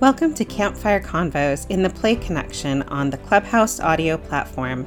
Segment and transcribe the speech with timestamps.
[0.00, 4.86] Welcome to Campfire Convos in the Play Connection on the Clubhouse audio platform.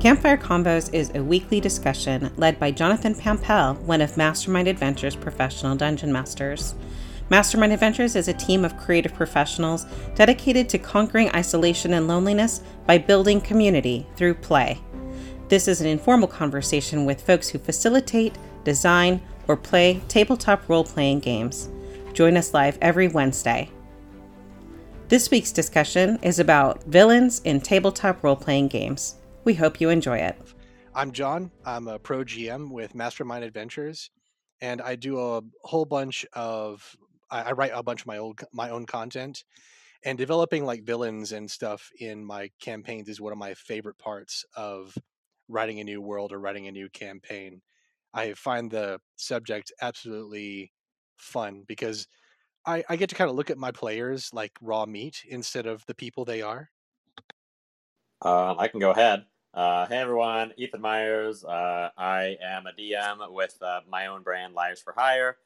[0.00, 5.74] Campfire Convos is a weekly discussion led by Jonathan Pampel, one of Mastermind Adventures' professional
[5.76, 6.74] dungeon masters.
[7.30, 12.98] Mastermind Adventures is a team of creative professionals dedicated to conquering isolation and loneliness by
[12.98, 14.78] building community through play.
[15.48, 21.20] This is an informal conversation with folks who facilitate, design, or play tabletop role playing
[21.20, 21.70] games.
[22.12, 23.70] Join us live every Wednesday.
[25.06, 29.16] This week's discussion is about villains in tabletop role playing games.
[29.44, 30.34] We hope you enjoy it.
[30.94, 31.50] I'm John.
[31.66, 34.10] I'm a pro GM with Mastermind Adventures,
[34.62, 36.96] and I do a whole bunch of
[37.30, 39.44] I, write a bunch of my old my own content,
[40.04, 44.46] and developing like villains and stuff in my campaigns is one of my favorite parts
[44.56, 44.96] of
[45.48, 47.60] writing a new world or writing a new campaign.
[48.14, 50.72] I find the subject absolutely
[51.18, 52.06] fun because
[52.66, 55.84] I, I get to kind of look at my players like raw meat instead of
[55.86, 56.70] the people they are.
[58.22, 59.26] Uh, I can go ahead.
[59.52, 61.44] Uh, hey everyone, Ethan Myers.
[61.44, 65.36] Uh, I am a DM with uh, my own brand, Liars for Hire,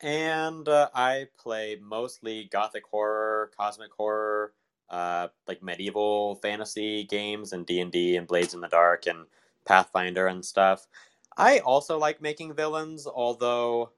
[0.00, 4.52] and uh, I play mostly gothic horror, cosmic horror,
[4.90, 9.26] uh, like medieval fantasy games, and D and D, and Blades in the Dark, and
[9.64, 10.88] Pathfinder and stuff.
[11.36, 13.90] I also like making villains, although,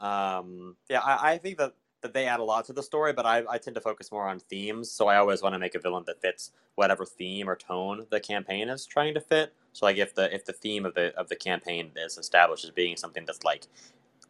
[0.00, 3.26] um, yeah, I, I think that that they add a lot to the story, but
[3.26, 4.90] I, I tend to focus more on themes.
[4.90, 8.20] So I always want to make a villain that fits whatever theme or tone the
[8.20, 9.52] campaign is trying to fit.
[9.72, 12.70] So like if the if the theme of the of the campaign is established as
[12.70, 13.66] being something that's like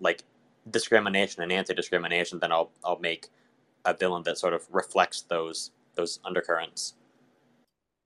[0.01, 0.23] like
[0.71, 3.29] discrimination and anti-discrimination, then I'll I'll make
[3.85, 6.95] a villain that sort of reflects those those undercurrents.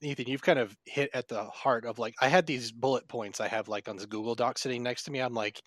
[0.00, 3.38] Ethan, you've kind of hit at the heart of like I had these bullet points
[3.40, 5.18] I have like on this Google Doc sitting next to me.
[5.20, 5.62] I'm like,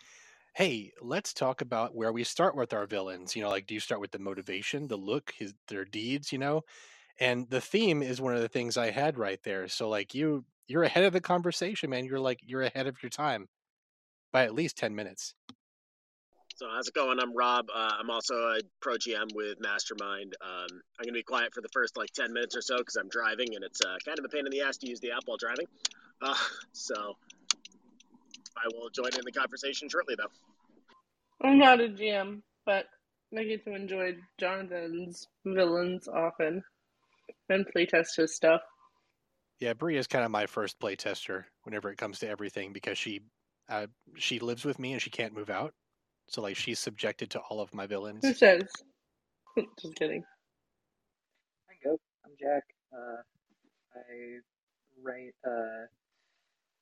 [0.53, 3.35] hey, let's talk about where we start with our villains.
[3.35, 6.37] You know, like do you start with the motivation, the look, his their deeds, you
[6.37, 6.61] know?
[7.19, 9.67] And the theme is one of the things I had right there.
[9.67, 12.05] So like you you're ahead of the conversation, man.
[12.05, 13.47] You're like you're ahead of your time
[14.31, 15.35] by at least 10 minutes.
[16.55, 17.19] So how's it going?
[17.19, 17.67] I'm Rob.
[17.73, 20.35] Uh, I'm also a pro GM with Mastermind.
[20.41, 20.67] Um,
[20.99, 23.55] I'm gonna be quiet for the first like 10 minutes or so because I'm driving
[23.55, 25.37] and it's uh, kind of a pain in the ass to use the app while
[25.37, 25.65] driving.
[26.21, 26.35] Uh,
[26.71, 27.15] so
[28.57, 31.47] I will join in the conversation shortly, though.
[31.47, 32.85] I'm not a GM, but
[33.37, 36.63] I get to enjoy Jonathan's villains often
[37.49, 38.61] and playtest his stuff.
[39.59, 43.21] Yeah, Brie is kind of my first playtester whenever it comes to everything because she
[43.69, 45.73] uh, she lives with me and she can't move out,
[46.27, 48.25] so like she's subjected to all of my villains.
[48.25, 48.63] Who says?
[49.81, 50.23] Just kidding.
[51.67, 51.97] Hi, go.
[52.25, 52.63] I'm Jack.
[52.91, 53.21] Uh,
[53.95, 54.39] I
[55.03, 55.85] write uh,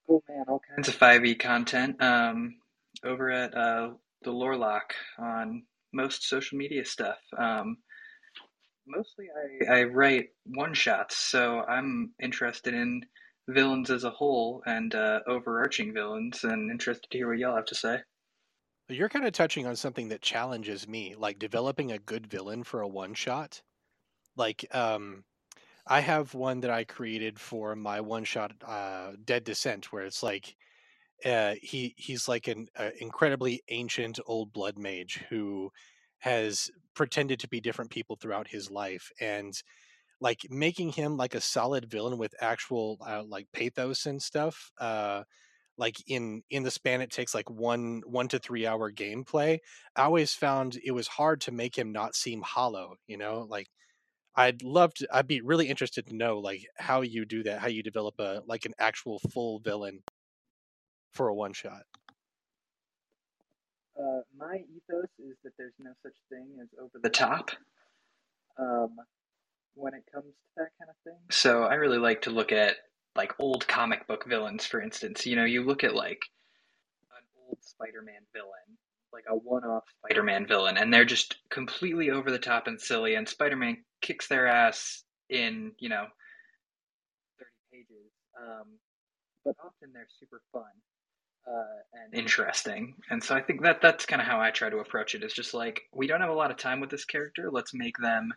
[0.09, 2.55] oh man, all kinds of 5e content um,
[3.03, 3.91] over at uh,
[4.23, 7.17] the Lorelock on most social media stuff.
[7.37, 7.77] Um,
[8.87, 9.27] mostly
[9.69, 13.01] I, I write one shots, so I'm interested in
[13.47, 17.65] villains as a whole and uh, overarching villains and interested to hear what y'all have
[17.65, 17.97] to say.
[18.89, 22.81] You're kind of touching on something that challenges me, like developing a good villain for
[22.81, 23.61] a one shot.
[24.35, 25.23] Like, um,
[25.89, 30.21] I have one that I created for my one shot uh, Dead Descent, where it's
[30.23, 30.55] like
[31.25, 35.71] uh, he he's like an uh, incredibly ancient old blood mage who
[36.19, 39.61] has pretended to be different people throughout his life, and
[40.21, 44.71] like making him like a solid villain with actual uh, like pathos and stuff.
[44.79, 45.23] Uh,
[45.77, 49.57] like in in the span it takes like one one to three hour gameplay
[49.95, 53.67] i always found it was hard to make him not seem hollow you know like
[54.39, 55.07] I'd love to.
[55.11, 58.41] I'd be really interested to know like how you do that, how you develop a
[58.47, 60.01] like an actual full villain
[61.11, 61.81] for a one shot.
[63.99, 67.51] Uh, my ethos is that there's no such thing as over the top
[68.57, 68.95] um,
[69.73, 71.19] when it comes to that kind of thing.
[71.29, 72.77] So I really like to look at
[73.17, 75.25] like old comic book villains, for instance.
[75.25, 76.21] You know, you look at like
[77.11, 78.77] an old Spider-Man villain,
[79.11, 83.27] like a one-off Spider-Man villain, and they're just completely over the top and silly, and
[83.27, 86.05] Spider-Man kicks their ass in you know
[87.39, 88.11] 30 pages.
[88.41, 88.67] Um,
[89.45, 90.63] but often they're super fun
[91.47, 92.95] uh, and interesting.
[93.09, 95.33] And so i think that that's kind of how i try to approach it is
[95.33, 97.49] just like we don't have a lot of time with this character.
[97.51, 98.33] Let's make them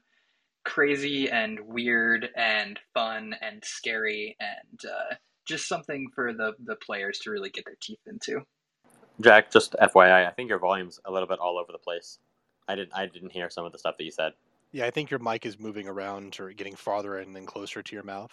[0.65, 5.15] crazy and weird and fun and scary and uh,
[5.47, 8.43] just something for the the players to really get their teeth into.
[9.21, 12.19] Jack just fyi i think your volume's a little bit all over the place.
[12.69, 14.33] I didn't i didn't hear some of the stuff that you said
[14.73, 17.95] yeah, I think your mic is moving around or getting farther and then closer to
[17.95, 18.33] your mouth.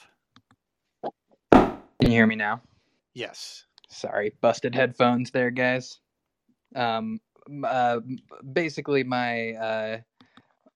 [1.51, 2.61] Can you hear me now?
[3.13, 3.65] Yes.
[3.89, 5.99] Sorry, busted headphones there, guys.
[6.75, 7.19] Um,
[7.65, 7.99] uh,
[8.53, 9.97] basically, my uh,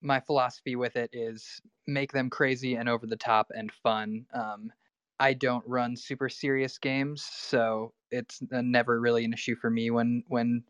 [0.01, 4.25] my philosophy with it is make them crazy and over the top and fun.
[4.33, 4.71] Um,
[5.19, 10.24] I don't run super serious games, so it's never really an issue for me when
[10.27, 10.63] when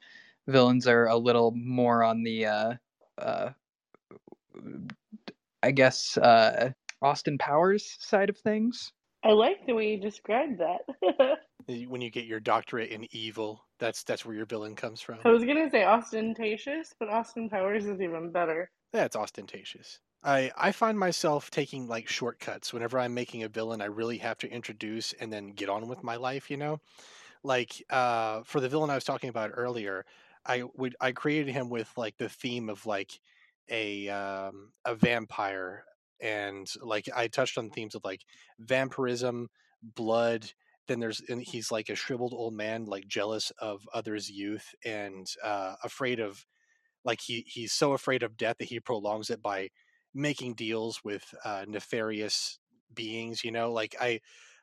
[0.47, 2.73] villains are a little more on the uh,
[3.17, 3.49] uh,
[5.61, 6.71] I guess uh,
[7.01, 8.91] Austin Powers side of things.
[9.23, 11.37] I like the way you described that.
[11.87, 15.19] when you get your doctorate in evil, that's that's where your villain comes from.
[15.23, 18.69] I was gonna say ostentatious, but Austin Powers is even better.
[18.91, 19.99] That's ostentatious.
[20.23, 23.81] I I find myself taking like shortcuts whenever I'm making a villain.
[23.81, 26.51] I really have to introduce and then get on with my life.
[26.51, 26.81] You know,
[27.43, 30.05] like uh, for the villain I was talking about earlier,
[30.45, 33.19] I would I created him with like the theme of like
[33.69, 35.85] a um, a vampire
[36.21, 38.21] and like I touched on themes of like
[38.59, 39.49] vampirism,
[39.81, 40.51] blood.
[40.87, 45.27] Then there's and he's like a shriveled old man, like jealous of others' youth and
[45.43, 46.45] uh, afraid of
[47.05, 49.69] like he he's so afraid of death that he prolongs it by
[50.13, 52.59] making deals with uh, nefarious
[52.93, 53.43] beings.
[53.43, 54.19] You know, like I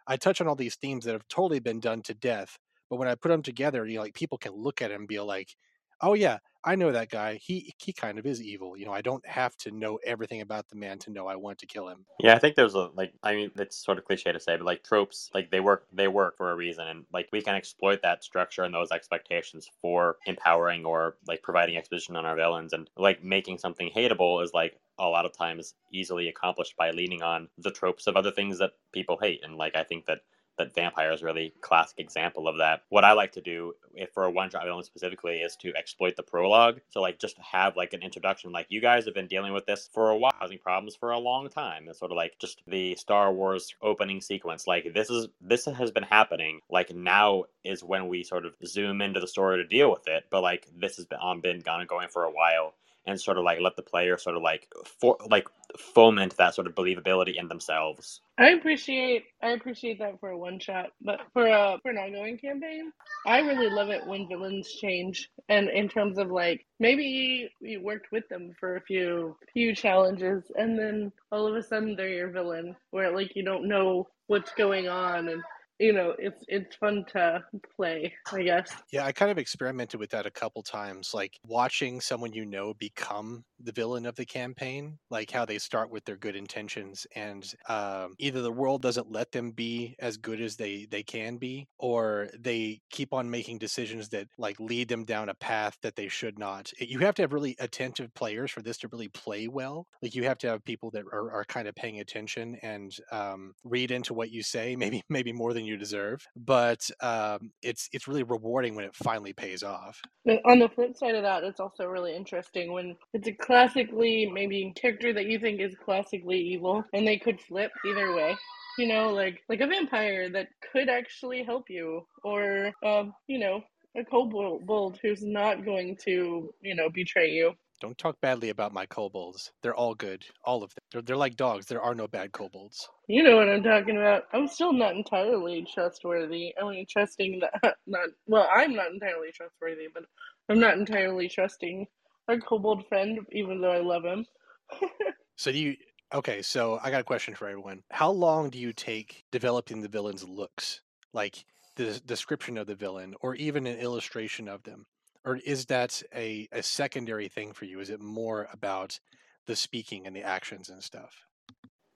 [0.06, 2.58] I touch on all these themes that have totally been done to death,
[2.88, 5.08] but when I put them together, you know, like people can look at him and
[5.08, 5.56] be like,
[6.02, 7.36] oh yeah, I know that guy.
[7.36, 8.76] He he kind of is evil.
[8.76, 11.58] You know, I don't have to know everything about the man to know I want
[11.60, 12.04] to kill him.
[12.18, 14.66] Yeah, I think there's a like I mean it's sort of cliche to say, but
[14.66, 18.02] like tropes, like they work they work for a reason and like we can exploit
[18.02, 22.90] that structure and those expectations for empowering or like providing exposition on our villains and
[22.96, 27.48] like making something hateable is like a lot of times easily accomplished by leaning on
[27.56, 29.40] the tropes of other things that people hate.
[29.42, 30.18] And like I think that
[30.58, 32.82] that vampire is really classic example of that.
[32.88, 36.16] What I like to do, if for a one shot villain specifically, is to exploit
[36.16, 36.80] the prologue.
[36.90, 39.88] So like just have like an introduction, like you guys have been dealing with this
[39.92, 41.86] for a while, causing problems for a long time.
[41.88, 44.66] It's sort of like just the Star Wars opening sequence.
[44.66, 46.60] Like this is this has been happening.
[46.70, 50.24] Like now is when we sort of zoom into the story to deal with it.
[50.30, 52.74] But like this has been on been gone and going for a while
[53.06, 54.68] and sort of like let the player sort of like
[55.00, 55.46] for like
[55.78, 58.20] foment that sort of believability in themselves.
[58.38, 62.38] I appreciate I appreciate that for a one shot, but for a for an ongoing
[62.38, 62.92] campaign,
[63.26, 65.30] I really love it when villains change.
[65.48, 70.50] And in terms of like maybe you worked with them for a few few challenges,
[70.56, 74.52] and then all of a sudden they're your villain, where like you don't know what's
[74.52, 75.42] going on and
[75.80, 77.42] you know, it's it's fun to
[77.74, 78.70] play, I guess.
[78.92, 82.74] Yeah, I kind of experimented with that a couple times, like watching someone you know
[82.74, 87.50] become the villain of the campaign, like how they start with their good intentions, and
[87.68, 91.66] um, either the world doesn't let them be as good as they they can be,
[91.78, 96.08] or they keep on making decisions that like lead them down a path that they
[96.08, 96.70] should not.
[96.78, 99.86] You have to have really attentive players for this to really play well.
[100.02, 103.54] Like you have to have people that are, are kind of paying attention and um,
[103.64, 106.26] read into what you say, maybe maybe more than you deserve.
[106.36, 110.00] But um, it's it's really rewarding when it finally pays off.
[110.44, 114.72] On the flip side of that, it's also really interesting when it's a classically maybe
[114.76, 118.36] character that you think is classically evil, and they could flip either way
[118.78, 123.60] you know like like a vampire that could actually help you or um you know
[123.96, 128.86] a kobold who's not going to you know betray you don't talk badly about my
[128.86, 129.50] kobolds.
[129.62, 130.24] They're all good.
[130.44, 130.82] All of them.
[130.92, 131.66] They're, they're like dogs.
[131.66, 132.88] There are no bad kobolds.
[133.08, 134.24] You know what I'm talking about.
[134.32, 136.54] I'm still not entirely trustworthy.
[136.60, 137.76] I mean, trusting that.
[137.86, 138.48] Not well.
[138.54, 140.04] I'm not entirely trustworthy, but
[140.48, 141.86] I'm not entirely trusting
[142.28, 144.24] our kobold friend, even though I love him.
[145.36, 145.76] so do you?
[146.12, 147.82] Okay, so I got a question for everyone.
[147.90, 150.80] How long do you take developing the villain's looks,
[151.12, 151.44] like
[151.76, 154.86] the description of the villain, or even an illustration of them?
[155.24, 157.80] Or is that a, a secondary thing for you?
[157.80, 158.98] Is it more about
[159.46, 161.24] the speaking and the actions and stuff?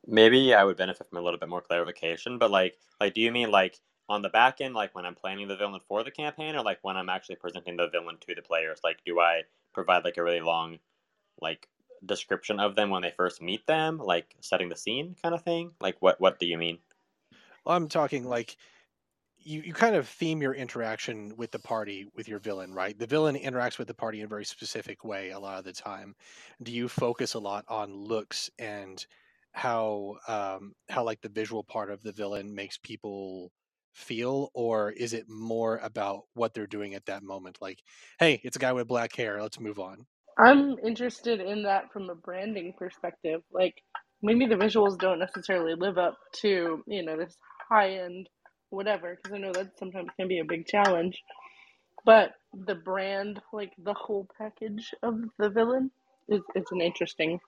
[0.07, 3.33] Maybe I would benefit from a little bit more clarification, but like, like, do you
[3.33, 3.79] mean like
[4.09, 6.79] on the back end, like when I'm planning the villain for the campaign, or like
[6.83, 8.81] when I'm actually presenting the villain to the players?
[8.85, 10.79] Like, do I provide like a really long,
[11.41, 11.69] like
[12.05, 15.71] description of them when they first meet them, like setting the scene kind of thing?
[15.81, 16.79] Like, what what do you mean?
[17.67, 18.59] I'm talking like
[19.45, 22.99] you, you kind of theme your interaction with the party with your villain, right?
[22.99, 25.73] The villain interacts with the party in a very specific way a lot of the
[25.73, 26.15] time.
[26.63, 29.05] Do you focus a lot on looks and
[29.53, 33.53] how um, how like the visual part of the villain makes people
[33.93, 37.59] feel, or is it more about what they're doing at that moment?
[37.61, 37.79] Like,
[38.19, 39.41] hey, it's a guy with black hair.
[39.41, 40.07] Let's move on.
[40.39, 43.43] I'm interested in that from a branding perspective.
[43.53, 43.75] Like,
[44.23, 47.37] maybe the visuals don't necessarily live up to you know this
[47.71, 48.29] high end
[48.75, 51.23] whatever, because I know that sometimes can be a big challenge.
[52.05, 55.91] But the brand, like the whole package of the villain,
[56.29, 57.41] is it's an interesting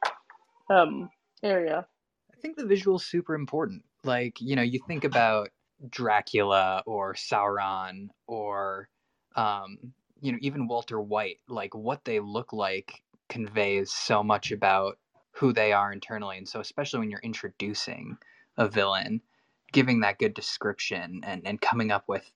[0.70, 1.10] um,
[1.42, 1.86] area.
[2.32, 3.84] I think the visual is super important.
[4.04, 5.50] Like you know, you think about
[5.90, 8.88] Dracula or Sauron or
[9.34, 9.78] um,
[10.20, 11.40] you know even Walter White.
[11.48, 14.98] Like what they look like conveys so much about
[15.32, 16.38] who they are internally.
[16.38, 18.16] And so, especially when you're introducing
[18.56, 19.20] a villain,
[19.76, 22.32] giving that good description and, and coming up with,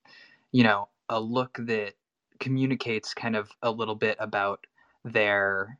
[0.51, 1.95] you know, a look that
[2.39, 4.67] communicates kind of a little bit about
[5.03, 5.79] their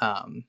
[0.00, 0.44] um,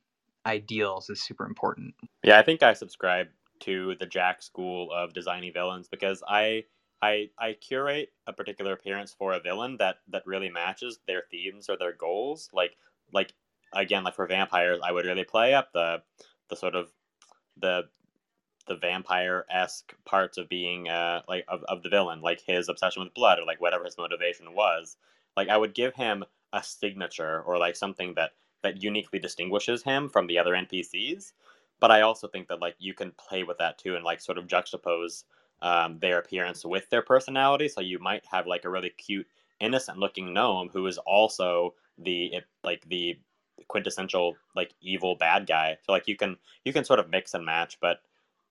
[0.46, 1.94] ideals is super important.
[2.24, 3.28] Yeah, I think I subscribe
[3.64, 6.64] to the Jack school of designing villains because I
[7.02, 11.70] I I curate a particular appearance for a villain that that really matches their themes
[11.70, 12.50] or their goals.
[12.54, 12.78] Like
[13.12, 13.34] like
[13.74, 16.02] again, like for vampires, I would really play up the
[16.48, 16.94] the sort of
[17.58, 17.90] the
[18.68, 23.04] the vampire esque parts of being uh like of, of the villain, like his obsession
[23.04, 24.98] with blood or like whatever his motivation was.
[25.38, 28.32] Like I would give him a signature or like something that
[28.64, 31.34] that uniquely distinguishes him from the other NPCs.
[31.80, 34.38] But I also think that like you can play with that too and like sort
[34.38, 35.24] of juxtapose
[35.62, 37.68] um, their appearance with their personality.
[37.68, 39.28] So you might have like a really cute,
[39.60, 43.18] innocent looking gnome who is also the like the
[43.68, 45.78] quintessential like evil bad guy.
[45.86, 48.02] So like you can you can sort of mix and match, but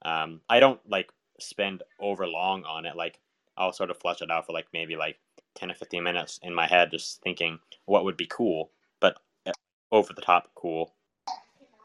[0.04, 2.96] um, I don't like spend over long on it.
[2.96, 3.18] Like
[3.56, 5.18] I'll sort of flush it out for like maybe like
[5.54, 8.70] ten or fifteen minutes in my head, just thinking what would be cool,
[9.00, 9.52] but eh,
[9.92, 10.94] over the top cool.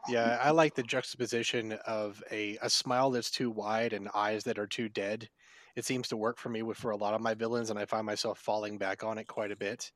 [0.08, 4.58] Yeah, I like the juxtaposition of a, a smile that's too wide and eyes that
[4.58, 5.28] are too dead.
[5.76, 7.84] It seems to work for me with for a lot of my villains, and I
[7.84, 9.92] find myself falling back on it quite a bit.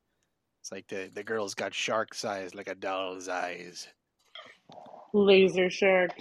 [0.61, 3.89] It's like the the girl's got shark's eyes, like a doll's eyes.
[5.13, 6.13] Laser shark.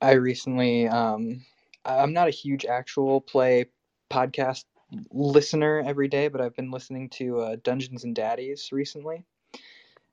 [0.00, 1.44] I recently, um,
[1.84, 3.66] I'm not a huge actual play
[4.10, 4.64] podcast
[5.12, 9.24] listener every day, but I've been listening to uh, Dungeons and Daddies recently.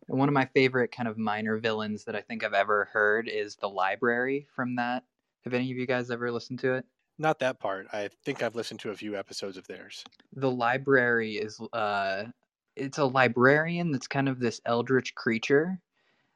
[0.08, 3.28] And one of my favorite kind of minor villains that I think I've ever heard
[3.28, 5.04] is the library from that.
[5.44, 6.86] Have any of you guys ever listened to it?
[7.18, 7.88] Not that part.
[7.92, 10.04] I think I've listened to a few episodes of theirs.
[10.34, 12.26] The library is uh
[12.76, 15.80] it's a librarian that's kind of this eldritch creature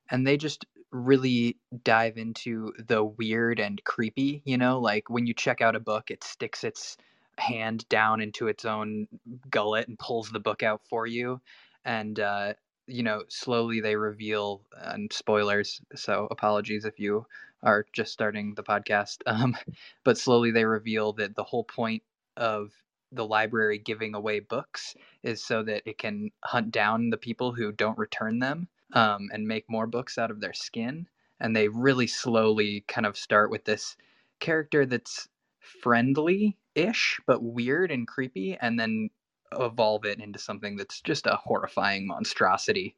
[0.09, 5.33] and they just really dive into the weird and creepy, you know, like when you
[5.33, 6.97] check out a book it sticks its
[7.37, 9.07] hand down into its own
[9.49, 11.41] gullet and pulls the book out for you
[11.85, 12.53] and uh
[12.87, 17.25] you know, slowly they reveal, and spoilers, so apologies if you
[17.63, 19.17] are just starting the podcast.
[19.27, 19.55] Um,
[20.03, 22.03] but slowly they reveal that the whole point
[22.37, 22.71] of
[23.13, 27.71] the library giving away books is so that it can hunt down the people who
[27.71, 31.07] don't return them um, and make more books out of their skin.
[31.39, 33.97] And they really slowly kind of start with this
[34.39, 35.27] character that's
[35.59, 39.09] friendly ish, but weird and creepy, and then
[39.57, 42.95] evolve it into something that's just a horrifying monstrosity.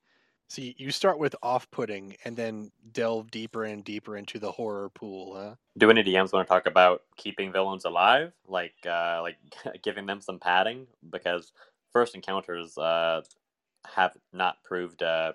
[0.50, 5.36] See, you start with off-putting and then delve deeper and deeper into the horror pool,
[5.36, 5.56] huh?
[5.78, 9.38] Do any DMs want to talk about keeping villains alive, like uh, like
[9.84, 10.86] giving them some padding?
[11.10, 11.54] Because
[11.92, 13.22] first encounters uh,
[13.96, 15.34] have not proved uh,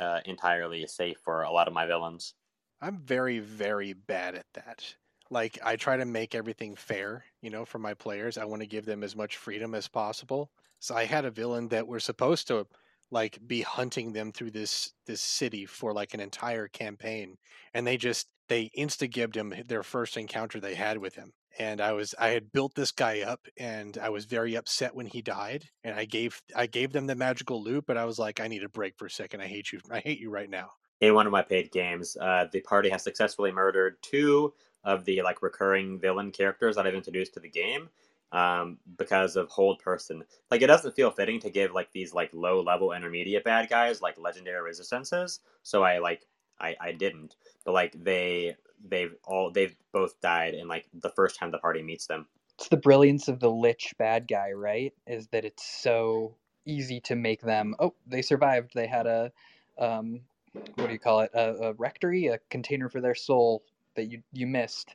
[0.00, 2.34] uh, entirely safe for a lot of my villains.
[2.80, 4.94] I'm very, very bad at that
[5.30, 8.36] like I try to make everything fair, you know, for my players.
[8.36, 10.50] I want to give them as much freedom as possible.
[10.80, 12.66] So I had a villain that we're supposed to
[13.10, 17.36] like be hunting them through this this city for like an entire campaign
[17.74, 21.80] and they just they insta gibbed him their first encounter they had with him and
[21.80, 25.20] i was i had built this guy up and i was very upset when he
[25.20, 28.48] died and i gave i gave them the magical loot but i was like i
[28.48, 30.68] need a break for a second i hate you i hate you right now
[31.00, 34.52] in one of my paid games uh, the party has successfully murdered two
[34.84, 37.88] of the like recurring villain characters that I've introduced to the game
[38.32, 40.22] um, because of hold person.
[40.50, 44.00] Like it doesn't feel fitting to give like these like low level intermediate bad guys
[44.00, 45.40] like legendary resistances.
[45.62, 46.26] So I like
[46.60, 48.56] I I didn't, but like they
[48.88, 52.26] they've all they've both died in like the first time the party meets them.
[52.58, 54.92] It's the brilliance of the lich bad guy, right?
[55.06, 57.74] Is that it's so easy to make them.
[57.78, 58.72] Oh, they survived.
[58.74, 59.32] They had a
[59.78, 60.20] um,
[60.52, 61.30] what do you call it?
[61.34, 63.62] A, a phylactery, a container for their soul
[63.94, 64.94] that you you missed.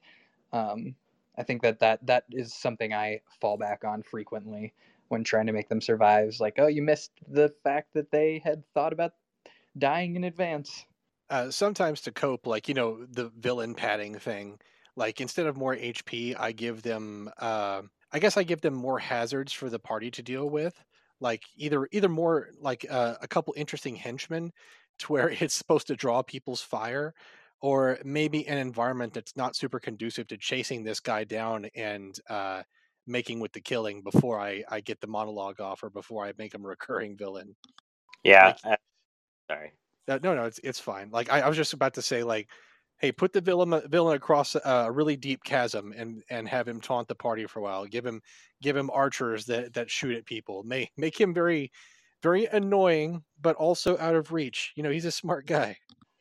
[0.54, 0.96] Um,
[1.38, 4.74] I think that, that that is something I fall back on frequently
[5.10, 6.28] when trying to make them survive.
[6.28, 9.14] It's like, oh, you missed the fact that they had thought about
[9.78, 10.86] dying in advance.
[11.30, 14.60] Uh, sometimes to cope, like you know, the villain padding thing.
[14.96, 17.30] Like instead of more HP, I give them.
[17.40, 20.74] Uh, I guess I give them more hazards for the party to deal with.
[21.20, 24.52] Like either either more like uh, a couple interesting henchmen
[25.00, 27.14] to where it's supposed to draw people's fire,
[27.62, 32.62] or maybe an environment that's not super conducive to chasing this guy down and uh,
[33.08, 36.54] making with the killing before I, I get the monologue off or before I make
[36.54, 37.56] him a recurring villain.
[38.24, 38.48] Yeah.
[38.48, 38.76] Like, uh,
[39.50, 39.74] sorry.
[40.08, 41.10] Uh, no, no, it's it's fine.
[41.12, 42.48] Like I, I, was just about to say, like,
[42.98, 47.08] hey, put the villain villain across a really deep chasm and and have him taunt
[47.08, 47.86] the party for a while.
[47.86, 48.22] Give him
[48.62, 50.64] give him archers that that shoot at people.
[50.64, 51.72] Make make him very
[52.22, 54.74] very annoying, but also out of reach.
[54.76, 55.78] You know, he's a smart guy.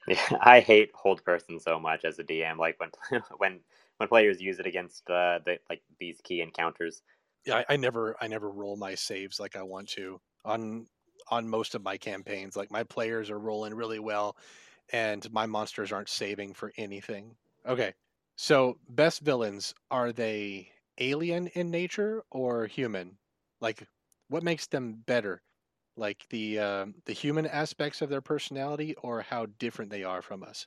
[0.06, 2.58] Yeah, I hate hold person so much as a DM.
[2.58, 2.90] Like when
[3.38, 3.60] when
[3.98, 7.02] when players use it against uh, the like these key encounters.
[7.46, 10.86] Yeah, I, I never I never roll my saves like I want to on
[11.30, 12.56] on most of my campaigns.
[12.56, 14.36] Like my players are rolling really well,
[14.92, 17.34] and my monsters aren't saving for anything.
[17.66, 17.94] Okay,
[18.36, 23.16] so best villains are they alien in nature or human?
[23.60, 23.86] Like,
[24.28, 25.42] what makes them better?
[25.96, 30.42] Like the uh, the human aspects of their personality, or how different they are from
[30.42, 30.66] us?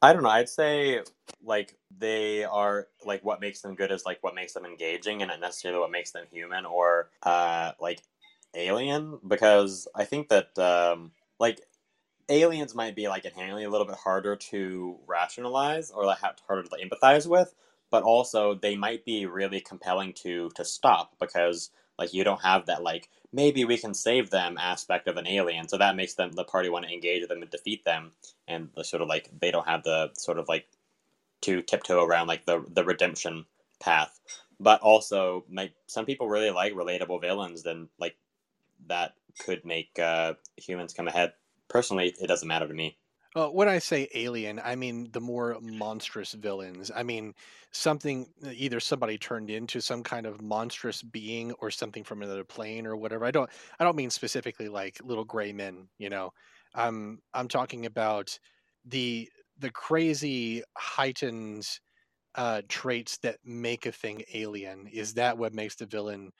[0.00, 0.28] I don't know.
[0.28, 1.02] I'd say
[1.42, 5.30] like they are like what makes them good is like what makes them engaging, and
[5.30, 8.00] not necessarily what makes them human or uh like
[8.54, 9.18] alien.
[9.26, 11.60] Because I think that um like
[12.28, 16.70] aliens might be like inherently a little bit harder to rationalize or like harder to
[16.76, 17.54] empathize with,
[17.90, 22.66] but also they might be really compelling to to stop because like you don't have
[22.66, 26.32] that like maybe we can save them aspect of an alien, so that makes them
[26.32, 28.12] the party want to engage them and defeat them,
[28.48, 30.66] and the sort of like they don't have the sort of like
[31.42, 33.46] to tiptoe around like the the redemption
[33.80, 34.20] path.
[34.60, 38.16] But also, like some people really like relatable villains, then like
[38.86, 41.34] that could make uh, humans come ahead.
[41.68, 42.98] Personally, it doesn't matter to me.
[43.36, 46.90] Uh, when I say alien, I mean the more monstrous villains.
[46.94, 47.34] I mean
[47.72, 52.86] something either somebody turned into some kind of monstrous being or something from another plane
[52.86, 53.26] or whatever.
[53.26, 56.30] I don't I don't mean specifically like little gray men, you know.
[56.74, 58.38] I'm I'm talking about
[58.84, 61.68] the the crazy heightened
[62.34, 64.86] uh traits that make a thing alien.
[64.86, 66.32] Is that what makes the villain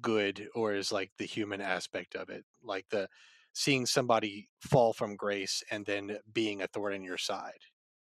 [0.00, 2.44] good or is like the human aspect of it?
[2.62, 3.08] Like the
[3.52, 7.60] seeing somebody fall from grace and then being a thorn in your side.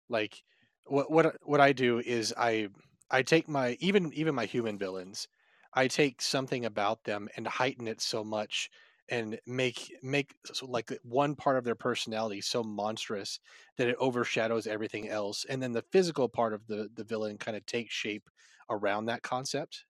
[0.09, 0.43] Like
[0.85, 2.69] what what what I do is I
[3.11, 5.29] I take my even even my human villains,
[5.75, 8.71] I take something about them and heighten it so much
[9.09, 13.39] and make make like one part of their personality so monstrous
[13.77, 17.57] that it overshadows everything else and then the physical part of the the villain kind
[17.57, 18.29] of takes shape
[18.69, 19.85] around that concept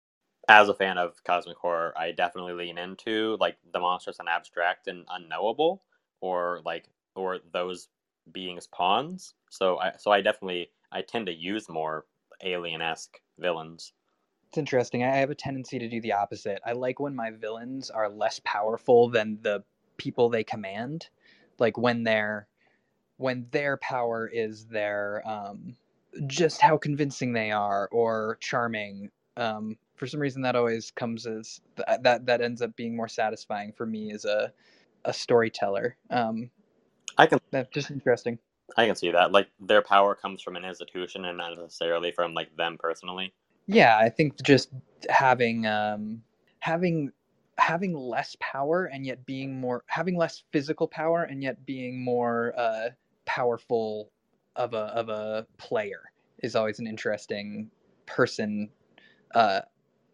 [0.48, 4.88] as a fan of cosmic horror, I definitely lean into like the monsters and abstract
[4.88, 5.82] and unknowable,
[6.20, 7.88] or like or those
[8.32, 9.34] beings pawns.
[9.50, 12.06] So I so I definitely I tend to use more
[12.42, 13.92] alien esque villains.
[14.48, 15.04] It's interesting.
[15.04, 16.60] I have a tendency to do the opposite.
[16.64, 19.64] I like when my villains are less powerful than the
[19.98, 21.08] people they command.
[21.58, 22.48] Like when they're
[23.18, 25.76] when their power is their um
[26.26, 31.60] just how convincing they are or charming um for some reason that always comes as
[32.02, 34.52] that that ends up being more satisfying for me as a
[35.04, 35.96] a storyteller.
[36.10, 36.50] Um,
[37.18, 38.38] I can that's just interesting.
[38.76, 39.32] I can see that.
[39.32, 43.32] Like their power comes from an institution and not necessarily from like them personally.
[43.66, 44.70] Yeah, I think just
[45.08, 46.22] having um,
[46.60, 47.12] having
[47.58, 52.52] having less power and yet being more having less physical power and yet being more
[52.56, 52.90] uh,
[53.24, 54.10] powerful
[54.56, 56.02] of a of a player
[56.42, 57.70] is always an interesting
[58.04, 58.68] person
[59.34, 59.60] uh,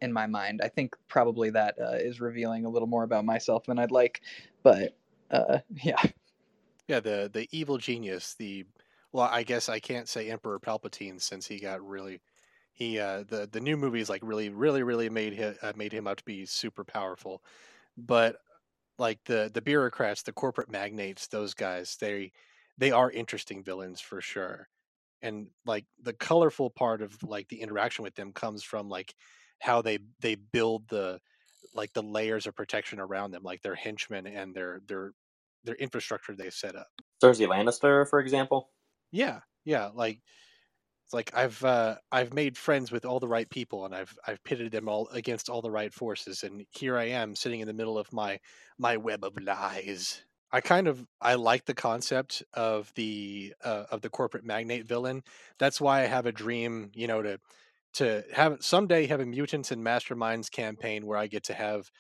[0.03, 0.61] in my mind.
[0.63, 4.21] I think probably that uh, is revealing a little more about myself than I'd like,
[4.63, 4.97] but
[5.31, 6.03] uh, yeah.
[6.89, 8.67] Yeah, the the evil genius, the
[9.13, 12.21] well, I guess I can't say Emperor Palpatine since he got really
[12.73, 16.07] he uh the the new movies like really really really made him uh, made him
[16.07, 17.43] out to be super powerful.
[17.97, 18.37] But
[18.99, 22.33] like the the bureaucrats, the corporate magnates, those guys, they
[22.79, 24.69] they are interesting villains for sure.
[25.23, 29.15] And like the colorful part of like the interaction with them comes from like
[29.63, 31.21] how they they build the
[31.75, 35.13] like the layers of protection around them, like their henchmen and their their
[35.65, 36.89] their infrastructure they set up.
[37.23, 38.71] Cersei Lannister, for example.
[39.13, 40.21] Yeah, yeah, like
[41.05, 44.43] it's like I've uh, I've made friends with all the right people, and I've I've
[44.45, 47.75] pitted them all against all the right forces, and here I am sitting in the
[47.75, 48.41] middle of my
[48.79, 50.23] my web of lies.
[50.51, 55.23] I kind of I like the concept of the uh, of the corporate magnate villain.
[55.59, 57.39] That's why I have a dream, you know, to
[57.95, 61.91] to have someday have a mutants and masterminds campaign where I get to have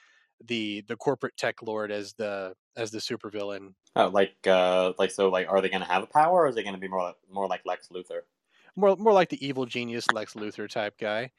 [0.44, 3.74] the the corporate tech lord as the as the supervillain.
[3.94, 6.57] Oh, like uh, like so, like are they going to have a power, or is
[6.57, 8.20] it going to be more like, more like Lex Luthor?
[8.76, 11.31] More more like the evil genius Lex Luthor type guy.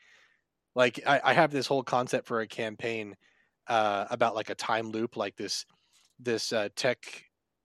[0.76, 3.16] Like I, I have this whole concept for a campaign
[3.68, 5.66] uh, about like a time loop, like this
[6.20, 7.00] this uh, tech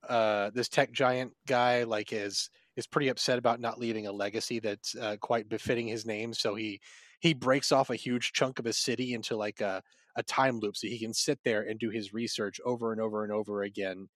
[0.09, 4.61] uh, this tech giant guy like is is pretty upset about not leaving a legacy
[4.61, 6.33] that's uh, quite befitting his name.
[6.33, 6.81] So he
[7.21, 9.83] he breaks off a huge chunk of a city into like a,
[10.17, 13.25] a time loop, so he can sit there and do his research over and over
[13.25, 14.09] and over again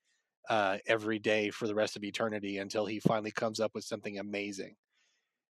[0.48, 4.18] uh, every day for the rest of eternity until he finally comes up with something
[4.20, 4.77] amazing.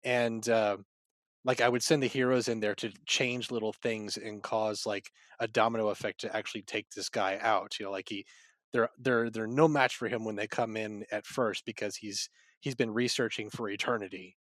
[0.06, 0.78] And uh,
[1.46, 5.12] like I would send the heroes in there to change little things and cause like
[5.40, 7.80] a domino effect to actually take this guy out.
[7.80, 8.26] You know, like he
[8.74, 12.30] they're they're they're no match for him when they come in at first because he's
[12.64, 14.38] he's been researching for eternity.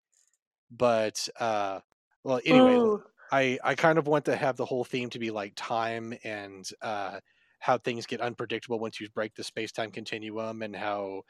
[0.69, 1.79] But uh,
[2.23, 3.03] well, anyway, Ooh.
[3.31, 6.69] I I kind of want to have the whole theme to be like time and
[6.81, 7.19] uh,
[7.60, 11.23] how things get unpredictable once you break the space time continuum, and how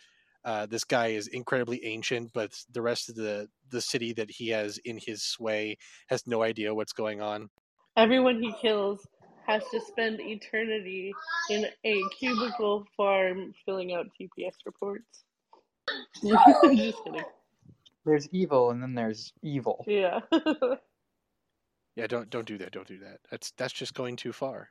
[0.43, 4.49] uh, this guy is incredibly ancient, but the rest of the the city that he
[4.49, 5.77] has in his sway
[6.09, 7.49] has no idea what's going on.
[7.95, 9.07] Everyone he kills
[9.47, 11.13] has to spend eternity
[11.49, 15.23] in a cubicle farm filling out TPS reports.
[16.23, 17.23] Just kidding.
[18.05, 19.83] There's evil, and then there's evil.
[19.87, 20.19] Yeah.
[21.95, 22.71] Yeah, don't don't do that.
[22.71, 23.19] Don't do that.
[23.29, 24.69] That's that's just going too far.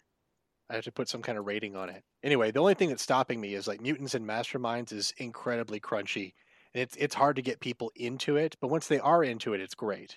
[0.71, 2.03] I have to put some kind of rating on it.
[2.23, 6.33] Anyway, the only thing that's stopping me is like mutants and masterminds is incredibly crunchy.
[6.75, 9.61] And it's it's hard to get people into it, but once they are into it,
[9.61, 10.17] it's great.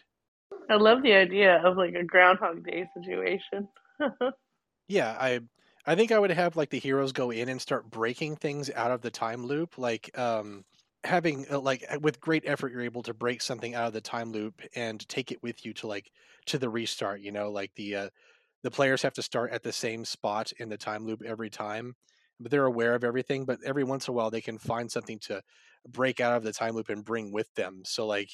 [0.69, 3.67] I love the idea of like a Groundhog Day situation.
[4.87, 5.39] Yeah, I
[5.85, 8.91] I think I would have like the heroes go in and start breaking things out
[8.91, 10.65] of the time loop, like um
[11.03, 14.31] having uh, like with great effort you're able to break something out of the time
[14.31, 16.11] loop and take it with you to like
[16.47, 18.09] to the restart, you know, like the uh
[18.63, 21.95] the players have to start at the same spot in the time loop every time,
[22.39, 25.19] but they're aware of everything, but every once in a while they can find something
[25.19, 25.43] to
[25.87, 27.83] break out of the time loop and bring with them.
[27.85, 28.31] So like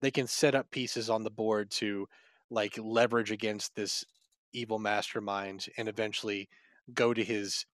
[0.00, 2.08] they can set up pieces on the board to
[2.50, 4.04] like leverage against this
[4.52, 6.48] evil mastermind and eventually
[6.94, 7.66] go to his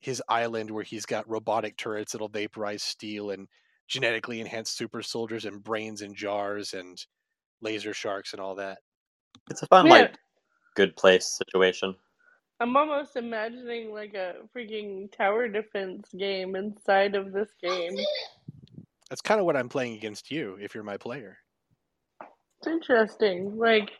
[0.00, 3.48] his island where he's got robotic turrets that'll vaporize steel and
[3.88, 6.98] genetically enhanced super soldiers and brains in jars and
[7.62, 8.78] laser sharks and all that.
[9.50, 10.14] It's a fun, Man, like,
[10.74, 11.94] good place situation.
[12.60, 17.96] I'm almost imagining like a freaking tower defense game inside of this game.
[19.10, 21.38] That's kind of what I'm playing against you if you're my player.
[22.58, 23.56] It's interesting.
[23.56, 23.90] Like,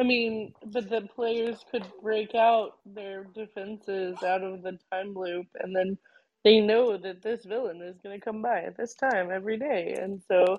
[0.00, 5.46] I mean, but the players could break out their defenses out of the time loop,
[5.60, 5.98] and then
[6.42, 9.98] they know that this villain is going to come by at this time every day,
[10.00, 10.58] and so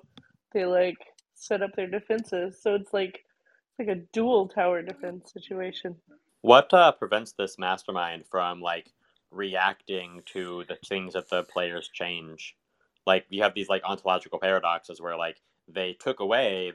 [0.52, 0.96] they like
[1.34, 2.62] set up their defenses.
[2.62, 5.96] So it's like it's like a dual tower defense situation.
[6.42, 8.92] What uh, prevents this mastermind from like
[9.32, 12.54] reacting to the things that the players change?
[13.08, 16.74] Like you have these like ontological paradoxes where like they took away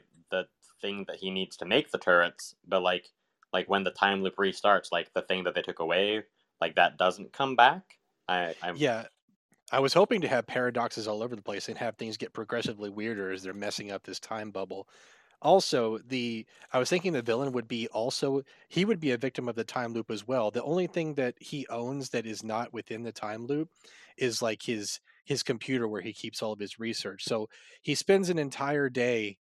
[0.80, 3.08] thing that he needs to make the turrets, but like
[3.52, 6.24] like when the time loop restarts, like the thing that they took away,
[6.60, 7.98] like that doesn't come back.
[8.28, 9.06] I I'm Yeah,
[9.72, 12.90] I was hoping to have paradoxes all over the place and have things get progressively
[12.90, 14.88] weirder as they're messing up this time bubble.
[15.42, 19.48] Also, the I was thinking the villain would be also he would be a victim
[19.48, 20.50] of the time loop as well.
[20.50, 23.70] The only thing that he owns that is not within the time loop
[24.16, 27.24] is like his his computer where he keeps all of his research.
[27.24, 27.48] So
[27.82, 29.38] he spends an entire day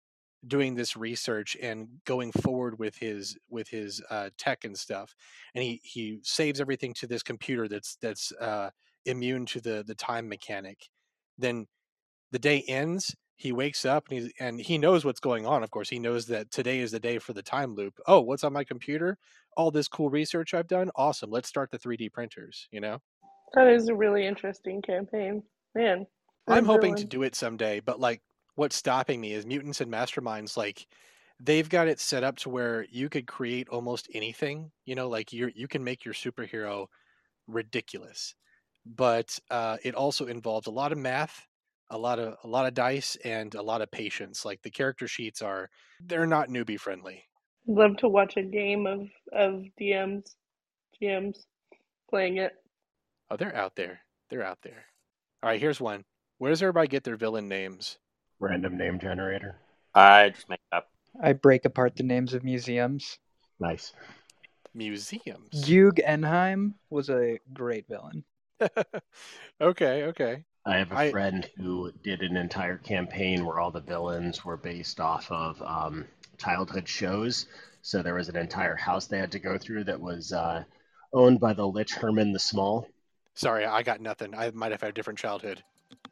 [0.47, 5.15] doing this research and going forward with his with his uh, tech and stuff
[5.55, 8.71] and he he saves everything to this computer that's that's uh,
[9.07, 10.89] immune to the the time mechanic
[11.39, 11.67] then
[12.33, 15.71] the day ends he wakes up and he and he knows what's going on of
[15.71, 17.99] course he knows that today is the day for the time loop.
[18.07, 19.19] Oh what's on my computer?
[19.57, 20.91] All this cool research i've done?
[20.97, 22.99] Awesome let's start the 3d printers you know?
[23.55, 25.43] That is a really interesting campaign,
[25.75, 26.07] man.
[26.49, 28.23] i'm hoping to do it someday but like
[28.55, 30.87] what's stopping me is mutants and masterminds like
[31.41, 35.33] they've got it set up to where you could create almost anything you know like
[35.33, 36.87] you you can make your superhero
[37.47, 38.35] ridiculous.
[38.85, 41.47] But uh, it also involves a lot of math
[41.93, 44.45] a lot of a lot of dice and a lot of patience.
[44.45, 45.69] Like the character sheets are
[46.01, 47.23] they're not newbie friendly.
[47.67, 50.35] Love to watch a game of of DMs,
[51.01, 51.45] GMs
[52.09, 52.53] playing it.
[53.31, 54.01] oh they're out there.
[54.31, 54.87] They're out there.
[55.43, 56.05] All right here's one.
[56.38, 57.99] Where does everybody get their villain names
[58.43, 59.55] Random name generator.
[59.95, 60.89] I just make up.
[61.23, 63.19] I break apart the names of museums.
[63.61, 63.93] Nice.
[64.75, 68.25] museums Hugh Enheim was a great villain.
[69.61, 73.81] okay okay I have a I- friend who did an entire campaign where all the
[73.81, 76.05] villains were based off of um,
[76.39, 77.47] childhood shows.
[77.83, 80.65] So there was an entire house they had to go through that was uh,
[81.13, 82.89] owned by the Lich Herman the Small.
[83.35, 85.63] sorry i got nothing i might have had a different childhood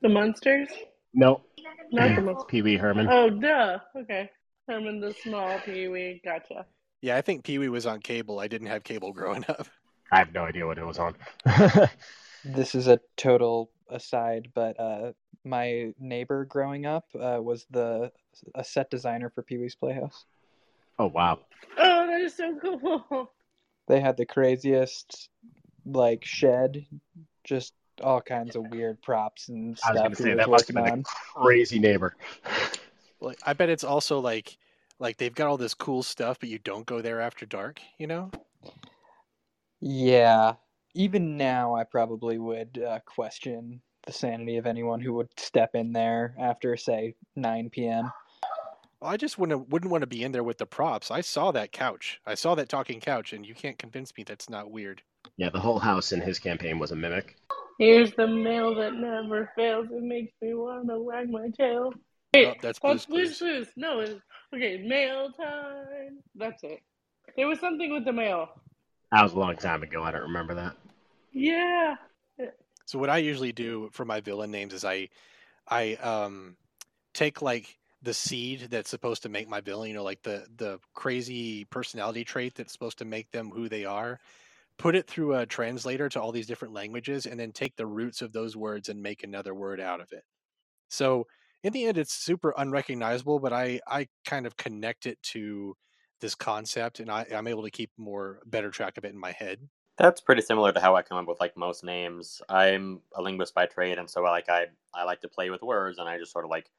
[0.02, 0.68] The monsters?
[1.14, 1.40] No,
[1.92, 2.44] Not the monsters.
[2.48, 3.08] Pee Wee Herman.
[3.10, 3.78] Oh, duh.
[3.96, 4.30] Okay.
[4.68, 6.20] Herman the Small, Pee Wee.
[6.24, 6.64] Gotcha.
[7.02, 9.66] yeah i think pee-wee was on cable i didn't have cable growing up
[10.12, 11.14] I have no idea what it was on.
[12.44, 15.12] This is a total aside, but uh,
[15.44, 18.10] my neighbor growing up uh, was the
[18.54, 20.24] a set designer for Pee Wee's Playhouse.
[20.98, 21.38] oh wow.
[21.78, 23.30] Oh, that is so cool.
[23.88, 25.28] They had the craziest
[25.84, 26.86] like shed,
[27.44, 30.68] just all kinds of weird props and I was stuff going to say that must
[30.68, 31.00] have been on.
[31.00, 32.16] a crazy neighbor.
[33.20, 34.56] like i bet it's also like
[34.98, 38.06] like they've got all this cool stuff but you don't go there after dark you
[38.06, 38.30] know
[39.80, 40.54] Yeah,
[40.94, 45.92] even now I probably would uh, question the sanity of anyone who would step in
[45.92, 48.12] there after say 9 p.m.
[49.02, 51.10] I just wouldn't wouldn't want to be in there with the props.
[51.10, 52.20] I saw that couch.
[52.26, 55.02] I saw that talking couch, and you can't convince me that's not weird.
[55.38, 57.36] Yeah, the whole house in his campaign was a mimic.
[57.80, 59.86] Here's the mail that never fails.
[59.90, 61.94] It makes me wanna wag my tail.
[62.30, 63.68] Hey, Oh, that's that's Blue's Blue's Clues.
[63.74, 64.20] No, it's,
[64.54, 66.18] okay, mail time.
[66.34, 66.80] That's it.
[67.38, 68.50] There was something with the mail.
[69.12, 70.02] That was a long time ago.
[70.02, 70.76] I don't remember that.
[71.32, 71.96] Yeah.
[72.84, 75.08] So what I usually do for my villain names is I
[75.66, 76.56] I um
[77.14, 80.80] take like the seed that's supposed to make my villain, you know, like the the
[80.92, 84.20] crazy personality trait that's supposed to make them who they are,
[84.80, 88.22] put it through a translator to all these different languages and then take the roots
[88.22, 90.24] of those words and make another word out of it.
[90.88, 91.26] So
[91.62, 95.76] in the end it's super unrecognizable, but I I kind of connect it to
[96.20, 99.32] this concept and I, I'm able to keep more better track of it in my
[99.32, 99.68] head.
[99.98, 102.40] That's pretty similar to how I come up with like most names.
[102.48, 105.98] I'm a linguist by trade, and so like I I like to play with words,
[105.98, 106.70] and I just sort of like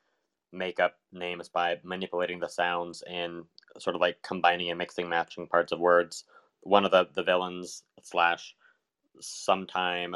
[0.51, 3.45] make up names by manipulating the sounds and
[3.79, 6.25] sort of like combining and mixing matching parts of words.
[6.61, 8.55] One of the the villains slash
[9.19, 10.15] sometime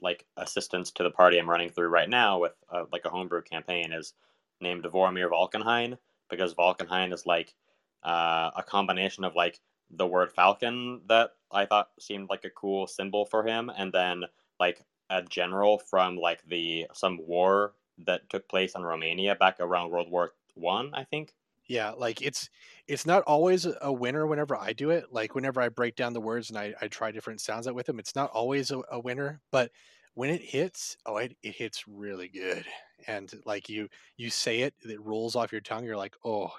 [0.00, 3.42] like assistance to the party I'm running through right now with uh, like a homebrew
[3.42, 4.14] campaign is
[4.60, 5.98] named Vormir Valkenhayn
[6.30, 7.54] because Valkenhayn is like
[8.02, 12.86] uh, a combination of like the word falcon that I thought seemed like a cool
[12.86, 14.24] symbol for him, and then
[14.58, 17.72] like a general from like the some war
[18.06, 21.34] that took place in Romania back around World War One, I, I think.
[21.68, 22.48] Yeah, like it's
[22.86, 25.06] it's not always a winner whenever I do it.
[25.10, 27.86] Like whenever I break down the words and I, I try different sounds out with
[27.86, 29.40] them, it's not always a, a winner.
[29.50, 29.70] But
[30.14, 32.64] when it hits, oh, it, it hits really good.
[33.06, 35.84] And like you you say it, it rolls off your tongue.
[35.84, 36.50] You're like, oh,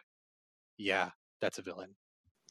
[0.78, 1.96] yeah, that's a villain.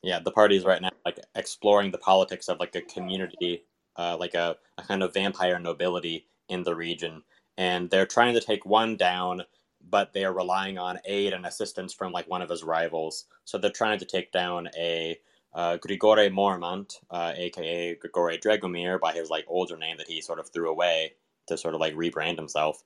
[0.03, 3.65] Yeah, the party is right now like exploring the politics of like a community,
[3.97, 7.23] uh, like a, a kind of vampire nobility in the region,
[7.57, 9.43] and they're trying to take one down
[9.91, 13.27] but they are relying on aid and assistance from like one of his rivals.
[13.45, 15.19] So they're trying to take down a
[15.55, 20.39] uh, Grigore Mormont, uh, aka Grigore Dragomir, by his like older name that he sort
[20.41, 21.13] of threw away
[21.47, 22.83] to sort of like rebrand himself.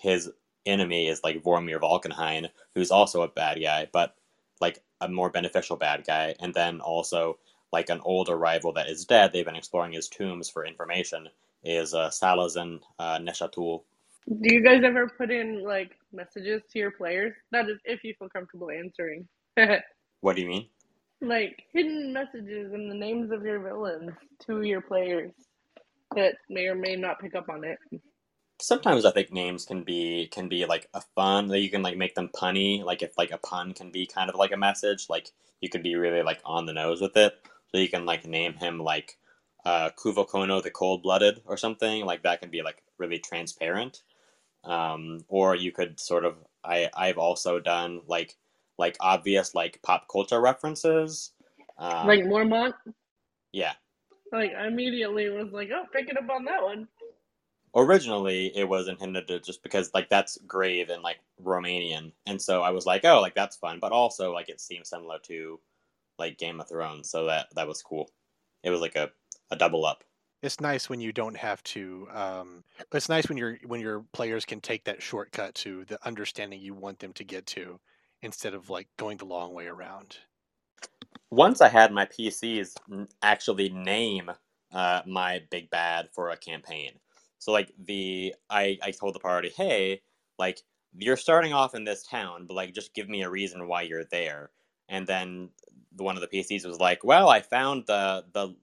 [0.00, 0.30] His
[0.66, 4.14] enemy is like Vormir Valkenhayn, who's also a bad guy, but
[4.60, 7.38] like a more beneficial bad guy, and then also
[7.72, 9.32] like an older rival that is dead.
[9.32, 11.28] They've been exploring his tombs for information.
[11.64, 13.82] Is uh, Salazan uh, Neshatul.
[14.28, 17.34] Do you guys ever put in like messages to your players?
[17.52, 19.28] That is, if you feel comfortable answering.
[20.20, 20.68] What do you mean?
[21.22, 24.12] like hidden messages and the names of your villains
[24.46, 25.32] to your players
[26.16, 27.78] that may or may not pick up on it.
[28.60, 31.96] sometimes I think names can be can be like a fun that you can like
[31.96, 32.84] make them punny.
[32.84, 35.84] Like if like a pun can be kind of like a message, like you could
[35.84, 37.34] be really like on the nose with it.
[37.72, 39.18] So you can like name him like
[39.66, 42.40] uh, Kuvokono the Cold Blooded or something like that.
[42.42, 44.02] Can be like really transparent.
[44.64, 48.36] Um, or you could sort of I I've also done like
[48.78, 51.32] like obvious like pop culture references.
[51.78, 52.74] Um, like Mormont.
[53.52, 53.74] yeah,
[54.32, 56.88] Like I immediately was like, oh, picking up on that one.
[57.74, 62.62] originally it was intended to just because like that's grave and like Romanian, and so
[62.62, 65.60] I was like, oh, like that's fun, but also like it seems similar to
[66.18, 68.10] like Game of Thrones, so that that was cool.
[68.64, 69.10] It was like a
[69.50, 70.04] a double up.
[70.42, 72.08] It's nice when you don't have to.
[72.12, 76.60] Um, it's nice when your when your players can take that shortcut to the understanding
[76.60, 77.80] you want them to get to,
[78.22, 80.18] instead of like going the long way around.
[81.30, 82.74] Once I had my PCs
[83.22, 84.30] actually name
[84.72, 86.92] uh, my big bad for a campaign.
[87.38, 90.02] So like the I I told the party, hey,
[90.38, 90.60] like
[90.96, 94.04] you're starting off in this town, but like just give me a reason why you're
[94.04, 94.50] there.
[94.88, 95.50] And then
[95.94, 98.54] the, one of the PCs was like, well, I found the the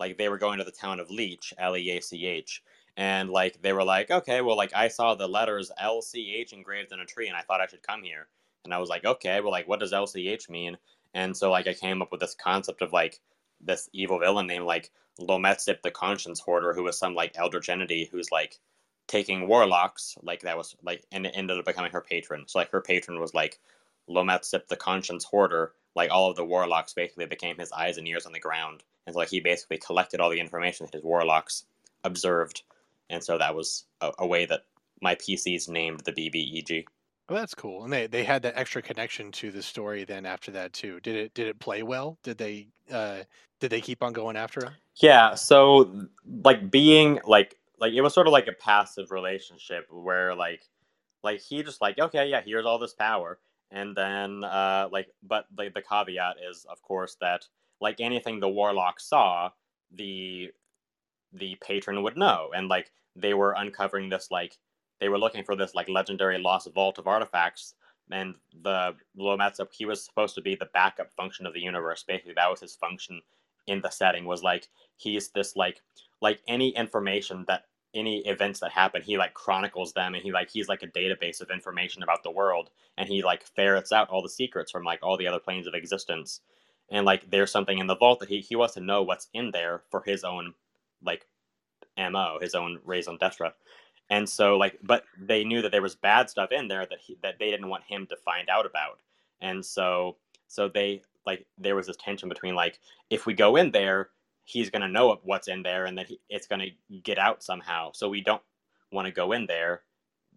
[0.00, 2.62] like they were going to the town of Leach, L E A C H,
[2.96, 6.52] and like they were like, okay, well, like I saw the letters L C H
[6.52, 8.26] engraved in a tree, and I thought I should come here.
[8.64, 10.76] And I was like, okay, well, like what does L C H mean?
[11.14, 13.20] And so like I came up with this concept of like
[13.60, 18.08] this evil villain named like Lometsip the Conscience Hoarder, who was some like elder entity
[18.10, 18.58] who's like
[19.06, 22.44] taking warlocks, like that was like and it ended up becoming her patron.
[22.46, 23.58] So like her patron was like
[24.08, 25.72] Lometsip the Conscience Hoarder.
[25.94, 28.82] Like all of the warlocks basically became his eyes and ears on the ground.
[29.06, 31.64] And so like he basically collected all the information that his warlocks
[32.04, 32.62] observed.
[33.08, 34.64] And so that was a, a way that
[35.00, 36.84] my PCs named the BBEG.
[37.28, 40.02] Well, that's cool, and they they had that extra connection to the story.
[40.02, 42.18] Then after that too, did it did it play well?
[42.24, 43.18] Did they uh,
[43.60, 44.72] did they keep on going after him?
[44.96, 46.08] Yeah, so
[46.42, 50.62] like being like like it was sort of like a passive relationship where like
[51.22, 53.38] like he just like okay yeah here's all this power
[53.70, 57.46] and then uh like but like the caveat is of course that
[57.80, 59.50] like anything the warlock saw
[59.94, 60.50] the
[61.32, 64.56] the patron would know and like they were uncovering this like
[65.00, 67.74] they were looking for this like legendary lost vault of artifacts
[68.10, 72.04] and the Lometsip, he was supposed to be the backup function of the universe.
[72.06, 73.20] Basically, that was his function
[73.66, 74.24] in the setting.
[74.24, 75.80] Was like he's this like
[76.20, 80.50] like any information that any events that happen, he like chronicles them, and he like
[80.50, 84.22] he's like a database of information about the world, and he like ferrets out all
[84.22, 86.40] the secrets from like all the other planes of existence.
[86.90, 89.50] And like there's something in the vault that he he wants to know what's in
[89.52, 90.54] there for his own
[91.04, 91.26] like
[91.98, 93.52] mo, his own raison d'etre
[94.10, 97.16] and so like but they knew that there was bad stuff in there that he,
[97.22, 98.98] that they didn't want him to find out about
[99.40, 100.16] and so
[100.48, 104.10] so they like there was this tension between like if we go in there
[104.50, 107.42] he's going to know what's in there and that he, it's going to get out
[107.42, 107.90] somehow.
[107.92, 108.42] So we don't
[108.90, 109.82] want to go in there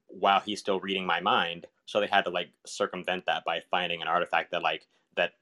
[0.08, 1.65] while he's still reading my mind.
[1.86, 5.34] So they had to like circumvent that by finding an artifact that like that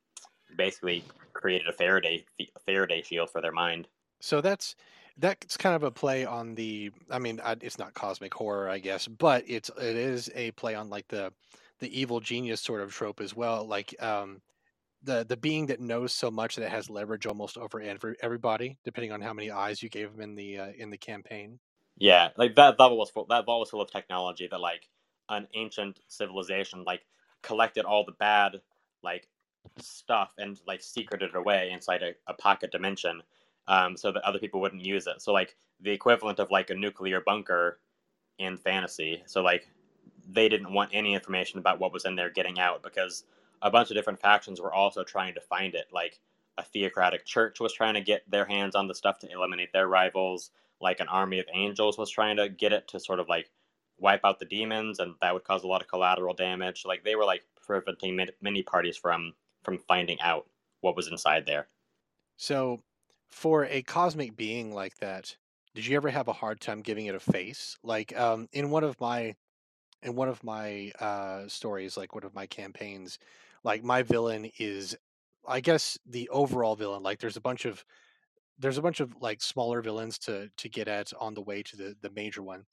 [0.57, 1.03] basically
[1.34, 2.25] created a faraday
[2.65, 3.88] faraday shield for their mind.
[4.21, 4.75] So that's
[5.17, 9.10] that's kind of a play on the i mean it's not cosmic horror i guess
[9.10, 11.34] but it's it is a play on like the
[11.81, 13.65] the evil genius sort of trope as well.
[13.65, 14.41] Like um
[15.03, 17.81] the the being that knows so much that has leverage almost over
[18.21, 21.59] everybody depending on how many eyes you gave him in the uh, in the campaign
[21.97, 24.89] yeah like that that was full that was full of technology that like
[25.29, 27.01] an ancient civilization like
[27.43, 28.61] collected all the bad
[29.03, 29.27] like
[29.79, 33.21] stuff and like secreted it away inside a, a pocket dimension
[33.67, 35.21] um, so that other people wouldn't use it.
[35.21, 37.79] So like the equivalent of like a nuclear bunker
[38.39, 39.23] in fantasy.
[39.25, 39.67] So like
[40.29, 43.25] they didn't want any information about what was in there getting out because
[43.62, 45.88] a bunch of different factions were also trying to find it.
[45.91, 46.19] Like
[46.58, 49.88] a theocratic church was trying to get their hands on the stuff to eliminate their
[49.88, 50.52] rivals.
[50.80, 53.52] Like an army of angels was trying to get it to sort of like
[53.97, 56.84] wipe out the demons, and that would cause a lot of collateral damage.
[56.86, 60.50] Like they were like preventing many parties from from finding out
[60.82, 61.67] what was inside there.
[62.38, 62.82] So
[63.30, 65.36] for a cosmic being like that,
[65.76, 67.78] did you ever have a hard time giving it a face?
[67.84, 69.36] Like um, in one of my
[70.04, 73.19] in one of my uh, stories, like one of my campaigns,
[73.63, 74.97] like my villain is,
[75.47, 77.04] I guess the overall villain.
[77.04, 77.86] Like there's a bunch of
[78.60, 81.78] there's a bunch of like smaller villains to to get at on the way to
[81.78, 82.65] the the major one.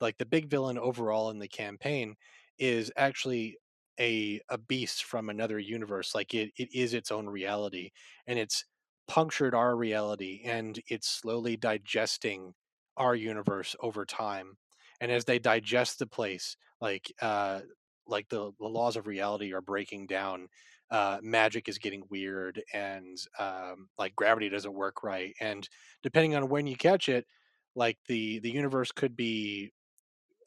[0.00, 2.16] Like the big villain overall in the campaign
[2.58, 3.58] is actually
[4.00, 6.14] a a beast from another universe.
[6.14, 7.90] Like it it is its own reality,
[8.26, 8.64] and it's
[9.08, 12.54] punctured our reality and it's slowly digesting
[12.98, 14.58] our universe over time
[15.00, 17.60] and as they digest the place like uh
[18.08, 20.48] like the, the laws of reality are breaking down
[20.90, 25.68] uh magic is getting weird and um like gravity doesn't work right and
[26.02, 27.26] depending on when you catch it
[27.74, 29.72] like the the universe could be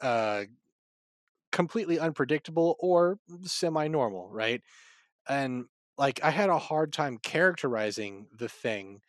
[0.02, 0.44] uh
[1.52, 4.62] completely unpredictable or semi normal right
[5.30, 5.66] and
[5.98, 9.02] like I had a hard time characterizing the thing.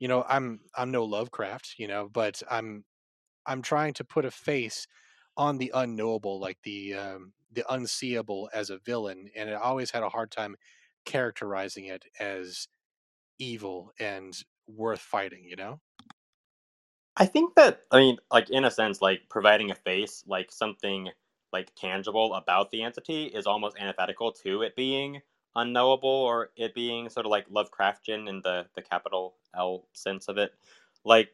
[0.00, 2.84] You know, I'm I'm no Lovecraft, you know, but I'm
[3.46, 4.86] I'm trying to put a face
[5.36, 10.02] on the unknowable, like the um, the unseeable as a villain, and I always had
[10.02, 10.56] a hard time
[11.04, 12.68] characterizing it as
[13.38, 14.36] evil and
[14.68, 15.44] worth fighting.
[15.48, 15.80] You know.
[17.16, 21.10] I think that I mean, like in a sense, like providing a face, like something
[21.52, 25.20] like tangible about the entity, is almost antithetical to it being
[25.56, 30.38] unknowable or it being sort of like Lovecraftian in the the capital L sense of
[30.38, 30.52] it.
[31.04, 31.30] Like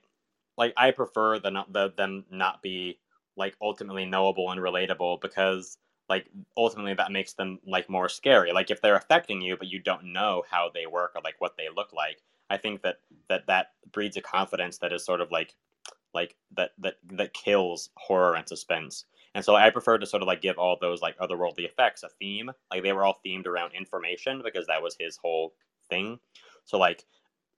[0.58, 2.98] like I prefer the not the them not be
[3.36, 8.52] like ultimately knowable and relatable because like ultimately that makes them like more scary.
[8.52, 11.56] Like if they're affecting you but you don't know how they work or like what
[11.56, 15.30] they look like, I think that that that breeds a confidence that is sort of
[15.30, 15.54] like
[16.14, 19.04] like that that that kills horror and suspense.
[19.34, 22.08] And so I prefer to sort of like give all those like otherworldly effects a
[22.08, 22.50] theme.
[22.70, 25.54] Like they were all themed around information because that was his whole
[25.90, 26.18] thing.
[26.64, 27.04] So like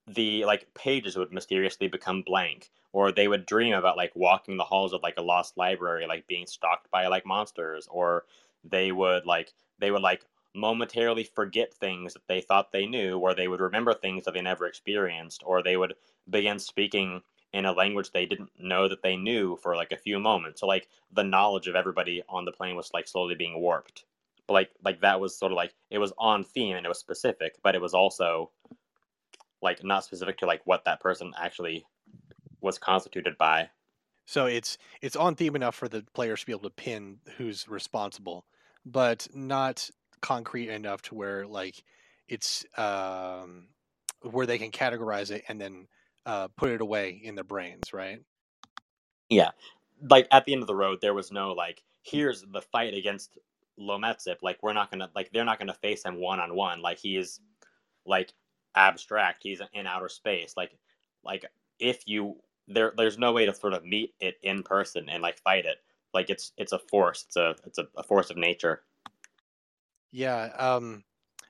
[0.06, 4.64] the like pages would mysteriously become blank or they would dream about like walking the
[4.64, 8.24] halls of like a lost library like being stalked by like monsters or
[8.64, 10.24] they would like they would like
[10.54, 14.40] momentarily forget things that they thought they knew or they would remember things that they
[14.40, 15.94] never experienced or they would
[16.28, 17.22] begin speaking
[17.52, 20.60] in a language they didn't know that they knew for like a few moments.
[20.60, 24.04] So like the knowledge of everybody on the plane was like slowly being warped.
[24.46, 26.98] But like like that was sort of like it was on theme and it was
[26.98, 28.50] specific, but it was also
[29.62, 31.84] like not specific to like what that person actually
[32.60, 33.70] was constituted by.
[34.26, 37.68] So it's it's on theme enough for the players to be able to pin who's
[37.68, 38.44] responsible,
[38.84, 39.90] but not
[40.20, 41.82] concrete enough to where like
[42.28, 43.68] it's um
[44.22, 45.86] where they can categorize it and then
[46.26, 48.20] uh, put it away in their brains, right?
[49.28, 49.50] Yeah,
[50.10, 53.38] like at the end of the road, there was no like, here's the fight against
[53.80, 54.36] Lometsip.
[54.42, 56.82] Like we're not gonna like they're not gonna face him one on one.
[56.82, 57.40] Like he's
[58.06, 58.32] like
[58.74, 59.42] abstract.
[59.42, 60.54] He's in outer space.
[60.56, 60.72] Like
[61.24, 61.44] like
[61.78, 62.36] if you
[62.68, 65.78] there there's no way to sort of meet it in person and like fight it.
[66.14, 67.24] like it's it's a force.
[67.26, 68.84] It's a it's a, a force of nature.
[70.10, 71.04] Yeah, um,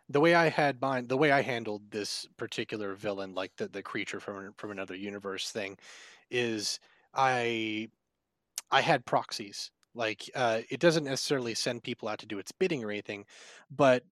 [0.08, 3.82] the way I had mine, the way I handled this particular villain, like the the
[3.82, 5.78] creature from from another universe thing,
[6.30, 6.80] is
[7.14, 7.90] I
[8.70, 9.70] I had proxies.
[9.94, 13.26] Like uh, it doesn't necessarily send people out to do its bidding or anything,
[13.70, 14.04] but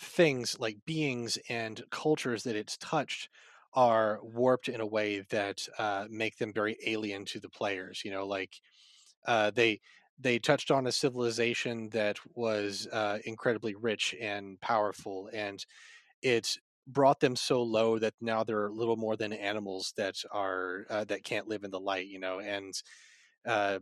[0.00, 3.30] things like beings and cultures that it's touched
[3.74, 8.02] are warped in a way that uh, make them very alien to the players.
[8.04, 8.60] You know, like
[9.26, 9.80] uh, they
[10.18, 15.64] they touched on a civilization that was uh, incredibly rich and powerful, and
[16.22, 16.56] it
[16.86, 21.24] brought them so low that now they're little more than animals that are uh, that
[21.24, 22.08] can't live in the light.
[22.08, 22.74] You know, and
[23.46, 23.78] uh,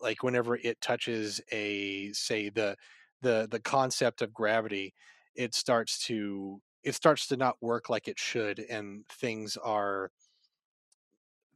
[0.00, 2.76] like whenever it touches a say the
[3.22, 4.94] the the concept of gravity,
[5.34, 10.10] it starts to it starts to not work like it should, and things are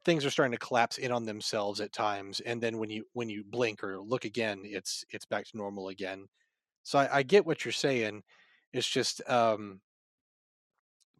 [0.05, 3.29] things are starting to collapse in on themselves at times and then when you when
[3.29, 6.27] you blink or look again it's it's back to normal again.
[6.83, 8.23] So i, I get what you're saying
[8.73, 9.81] it's just um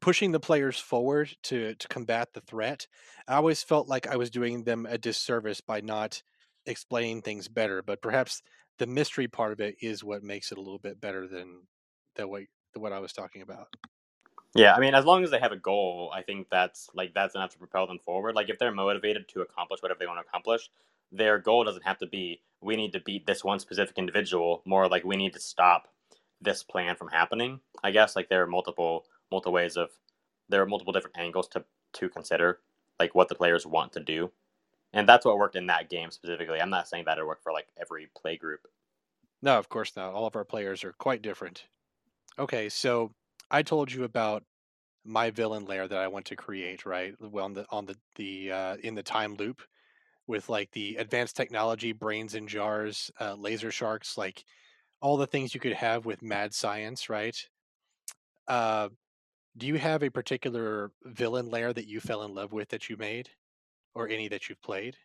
[0.01, 2.87] pushing the players forward to to combat the threat
[3.27, 6.23] i always felt like i was doing them a disservice by not
[6.67, 8.43] explaining things better but perhaps
[8.79, 11.63] the mystery part of it is what makes it a little bit better than
[12.15, 13.69] the the what i was talking about
[14.55, 17.35] Yeah, I mean, as long as they have a goal, I think that's like that's
[17.35, 18.35] enough to propel them forward.
[18.35, 20.71] Like if they're motivated to accomplish whatever they want to accomplish,
[21.13, 24.63] their goal doesn't have to be we need to beat this one specific individual.
[24.65, 25.89] More like we need to stop
[26.41, 27.61] this plan from happening.
[27.85, 29.91] I guess like there are multiple multiple ways of
[30.49, 32.61] there are multiple different angles to to consider
[32.99, 34.33] like what the players want to do,
[34.93, 36.61] and that's what worked in that game specifically.
[36.61, 38.67] I'm not saying that it worked for like every play group.
[39.43, 41.67] no of course not all of our players are quite different
[42.39, 43.13] okay so
[43.51, 44.45] i told you about
[45.05, 47.15] my villain layer that i want to create right?
[47.21, 49.63] Well on the on the the uh, in the time loop
[50.29, 54.45] with like the advanced technology brains in jars uh, laser sharks like
[55.03, 57.37] all the things you could have with mad science right?
[58.49, 58.89] Uh,
[59.57, 62.97] do you have a particular villain layer that you fell in love with that you
[62.97, 63.29] made?
[63.95, 64.97] Or any that you've played?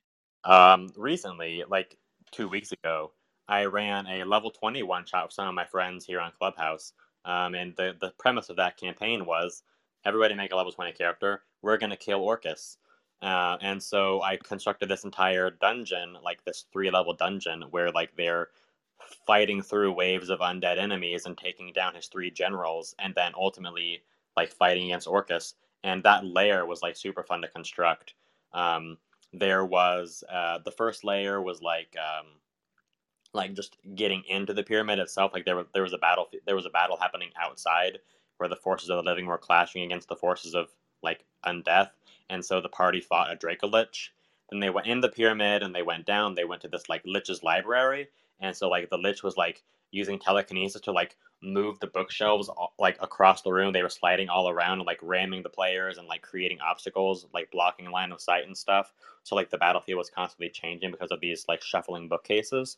[0.45, 1.97] Um, recently, like
[2.31, 3.13] two weeks ago,
[3.47, 6.93] I ran a level twenty one shot with some of my friends here on Clubhouse.
[7.25, 9.63] Um, and the, the premise of that campaign was
[10.05, 11.43] everybody make a level 20 character.
[11.61, 12.77] We're going to kill Orcus.
[13.21, 18.15] Uh, and so I constructed this entire dungeon, like this three level dungeon, where like
[18.17, 18.49] they're
[19.25, 24.03] fighting through waves of undead enemies and taking down his three generals, and then ultimately
[24.35, 25.55] like fighting against Orcus.
[25.85, 28.13] And that layer was like super fun to construct.
[28.53, 28.97] Um,
[29.31, 32.27] there was uh, the first layer was like um,
[33.33, 35.31] like just getting into the pyramid itself.
[35.33, 37.99] Like there was there was a battle there was a battle happening outside
[38.37, 40.69] where the forces of the living were clashing against the forces of
[41.01, 41.91] like undeath,
[42.29, 44.09] and so the party fought a Dracolich.
[44.49, 46.35] Then they went in the pyramid and they went down.
[46.35, 48.09] They went to this like Lich's library,
[48.39, 52.97] and so like the Lich was like using telekinesis to like move the bookshelves like
[53.01, 53.73] across the room.
[53.73, 57.91] They were sliding all around like ramming the players and like creating obstacles, like blocking
[57.91, 58.93] line of sight and stuff.
[59.23, 62.77] So like the battlefield was constantly changing because of these like shuffling bookcases.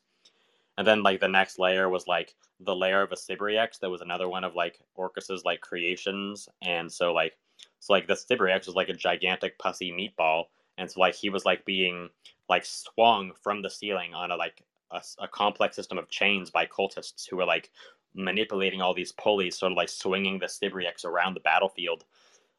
[0.78, 4.02] And then like the next layer was like the layer of a Sibriex that was
[4.02, 6.50] another one of like Orcus's like creations.
[6.62, 7.34] And so like
[7.80, 10.46] so like the Sibriex was like a gigantic pussy meatball.
[10.78, 12.10] And so like he was like being
[12.50, 16.66] like swung from the ceiling on a like a, a complex system of chains by
[16.66, 17.72] cultists who were like
[18.14, 22.04] manipulating all these pulleys, sort of like swinging the Sibriex around the battlefield.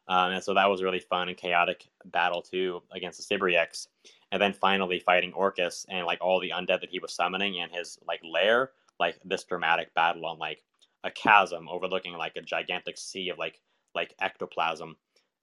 [0.09, 3.89] Um, and so that was really fun and chaotic battle too against the Sibriex
[4.33, 7.73] and then finally fighting Orcus and like all the undead that he was summoning and
[7.73, 10.63] his like lair, like this dramatic battle on like
[11.05, 13.61] a chasm overlooking like a gigantic sea of like
[13.95, 14.97] like ectoplasm.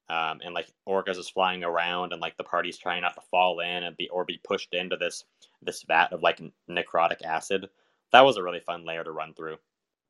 [0.09, 3.61] Um, and like Orcus is flying around and like the party's trying not to fall
[3.61, 5.23] in and be or be pushed into this
[5.61, 7.69] this vat of like necrotic acid.
[8.11, 9.57] That was a really fun layer to run through.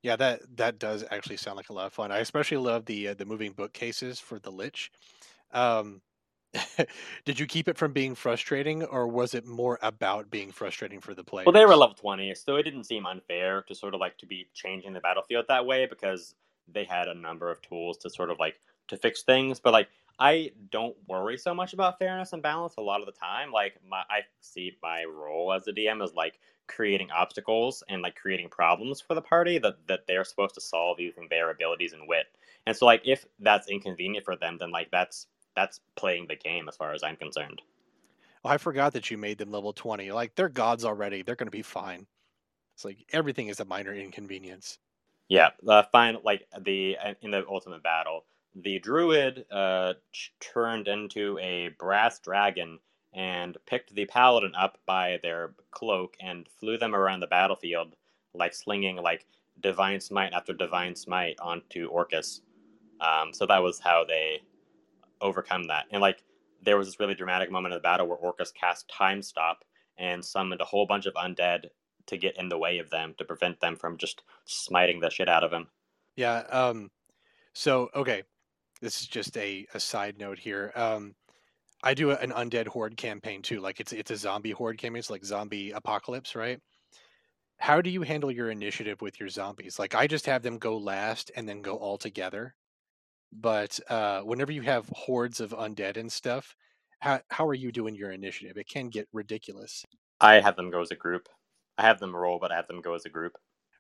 [0.02, 2.12] Yeah, that that does actually sound like a lot of fun.
[2.12, 4.92] I especially love the uh, the moving bookcases for the Lich.
[5.52, 6.02] Um,
[7.26, 11.14] did you keep it from being frustrating, or was it more about being frustrating for
[11.14, 11.46] the players?
[11.46, 14.26] Well, they were level twenty, so it didn't seem unfair to sort of like to
[14.26, 16.36] be changing the battlefield that way because
[16.72, 19.60] they had a number of tools to sort of like to fix things.
[19.60, 19.90] But like,
[20.20, 23.52] I don't worry so much about fairness and balance a lot of the time.
[23.52, 28.16] Like, my I see my role as a DM as like creating obstacles and like
[28.16, 32.08] creating problems for the party that that they're supposed to solve using their abilities and
[32.08, 32.28] wit.
[32.66, 36.68] And so like if that's inconvenient for them, then like that's that's playing the game
[36.68, 37.62] as far as I'm concerned.
[38.44, 40.12] Oh, I forgot that you made them level 20.
[40.12, 41.22] Like, they're gods already.
[41.22, 42.06] They're going to be fine.
[42.76, 44.80] It's like everything is a minor inconvenience.
[45.30, 48.26] Yeah, the final like the uh, in the ultimate battle,
[48.56, 49.94] the druid uh,
[50.40, 52.80] turned into a brass dragon
[53.14, 57.96] and picked the paladin up by their cloak and flew them around the battlefield,
[58.34, 59.26] like slinging like
[59.62, 62.42] divine smite after divine smite onto Orcus.
[63.00, 64.42] Um, so that was how they
[65.24, 65.86] overcome that.
[65.92, 66.24] And like
[66.62, 69.64] there was this really dramatic moment of the battle where Orcus cast Time Stop
[69.98, 71.66] and summoned a whole bunch of undead
[72.08, 75.30] to get in the way of them to prevent them from just smiting the shit
[75.30, 75.68] out of him.
[76.16, 76.44] Yeah.
[76.52, 76.92] Um.
[77.54, 78.24] So okay,
[78.82, 80.72] this is just a, a side note here.
[80.76, 81.16] Um,
[81.84, 83.60] I do an undead horde campaign too.
[83.60, 85.00] Like it's it's a zombie horde campaign.
[85.00, 86.60] It's like zombie apocalypse, right?
[87.58, 89.80] How do you handle your initiative with your zombies?
[89.80, 92.56] Like I just have them go last and then go all together.
[93.40, 96.56] But uh, whenever you have hordes of undead and stuff,
[97.00, 98.58] how how are you doing your initiative?
[98.58, 99.84] It can get ridiculous.
[100.22, 101.28] I have them go as a group.
[101.78, 103.34] I have them roll, but I have them go as a group.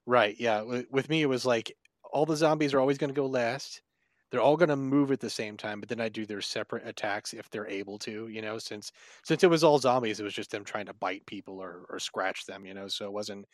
[0.05, 0.35] Right.
[0.37, 0.81] Yeah.
[0.91, 1.73] With me, it was like
[2.11, 3.81] all the zombies are always going to go last.
[4.29, 6.87] They're all going to move at the same time, but then I do their separate
[6.87, 8.27] attacks if they're able to.
[8.27, 8.91] You know, since
[9.23, 11.99] since it was all zombies, it was just them trying to bite people or or
[11.99, 12.65] scratch them.
[12.65, 13.45] You know, so it wasn't.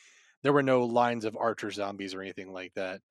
[0.41, 3.01] There were no lines of archer zombies or anything like that.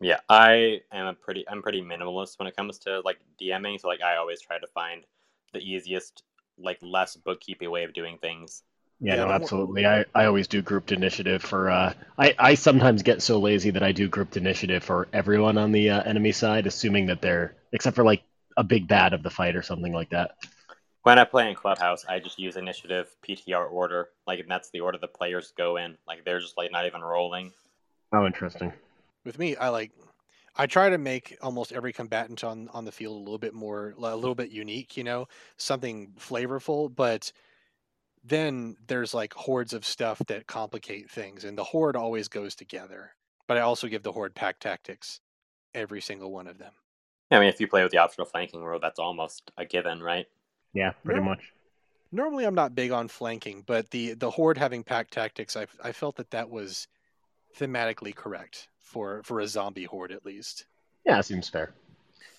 [0.00, 3.88] Yeah, I am a pretty I'm pretty minimalist when it comes to like DMing, so
[3.88, 5.04] like I always try to find
[5.52, 6.24] the easiest,
[6.58, 8.62] like less bookkeeping way of doing things.
[9.00, 9.86] Yeah, Yeah, no, absolutely.
[9.86, 11.70] I, I always do grouped initiative for.
[11.70, 15.72] Uh, I I sometimes get so lazy that I do grouped initiative for everyone on
[15.72, 18.22] the uh, enemy side, assuming that they're except for like
[18.56, 20.32] a big bad of the fight or something like that.
[21.02, 24.80] When I play in Clubhouse, I just use initiative PTR order, like and that's the
[24.80, 25.98] order the players go in.
[26.06, 27.52] Like they're just like not even rolling.
[28.12, 28.72] Oh, interesting.
[29.24, 29.92] With me, I like.
[30.56, 33.94] I try to make almost every combatant on on the field a little bit more,
[33.98, 34.96] a little bit unique.
[34.96, 37.32] You know, something flavorful, but
[38.24, 43.10] then there's like hordes of stuff that complicate things and the horde always goes together
[43.46, 45.20] but i also give the horde pack tactics
[45.74, 46.72] every single one of them
[47.30, 50.26] I mean, if you play with the optional flanking rule, that's almost a given, right?
[50.72, 51.26] Yeah, pretty No.
[51.26, 51.52] much.
[52.12, 55.92] normally i'm not big on flanking but the the horde having pack tactics i i
[55.92, 56.86] felt that that was
[57.56, 60.66] thematically correct for for a zombie horde at least
[61.04, 61.72] Yeah, seems fair.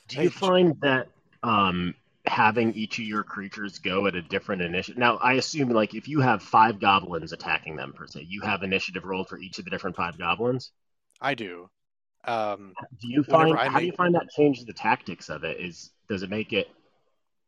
[0.10, 1.10] Do you find that
[1.44, 1.96] um,
[2.26, 5.00] having each of your creatures go at a different initiative?
[5.00, 8.64] Now, I assume like if you have five goblins attacking them per se, you have
[8.64, 10.72] initiative rolled for each of the different five goblins.
[11.22, 11.70] i do
[12.26, 15.60] um Do you find I how do you find that changes the tactics of it?
[15.60, 16.68] Is does it make it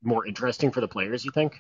[0.03, 1.26] more interesting for the players?
[1.26, 1.55] You think?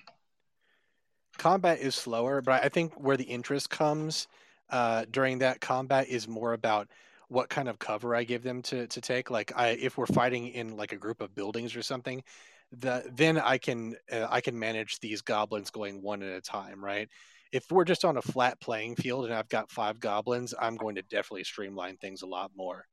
[1.37, 4.27] combat is slower, but I think where the interest comes
[4.69, 6.87] uh, during that combat is more about
[7.29, 9.29] what kind of cover I give them to, to take.
[9.29, 12.23] Like, I if we're fighting in like a group of buildings or something,
[12.71, 16.83] the then I can uh, I can manage these goblins going one at a time,
[16.83, 17.09] right?
[17.51, 20.95] If we're just on a flat playing field and I've got five goblins, I'm going
[20.95, 22.85] to definitely streamline things a lot more.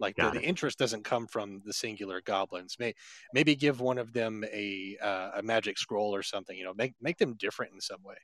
[0.00, 2.76] Like the, the interest doesn't come from the singular goblins.
[2.80, 2.94] May,
[3.32, 6.56] maybe give one of them a uh, a magic scroll or something.
[6.58, 8.16] You know, make make them different in some way.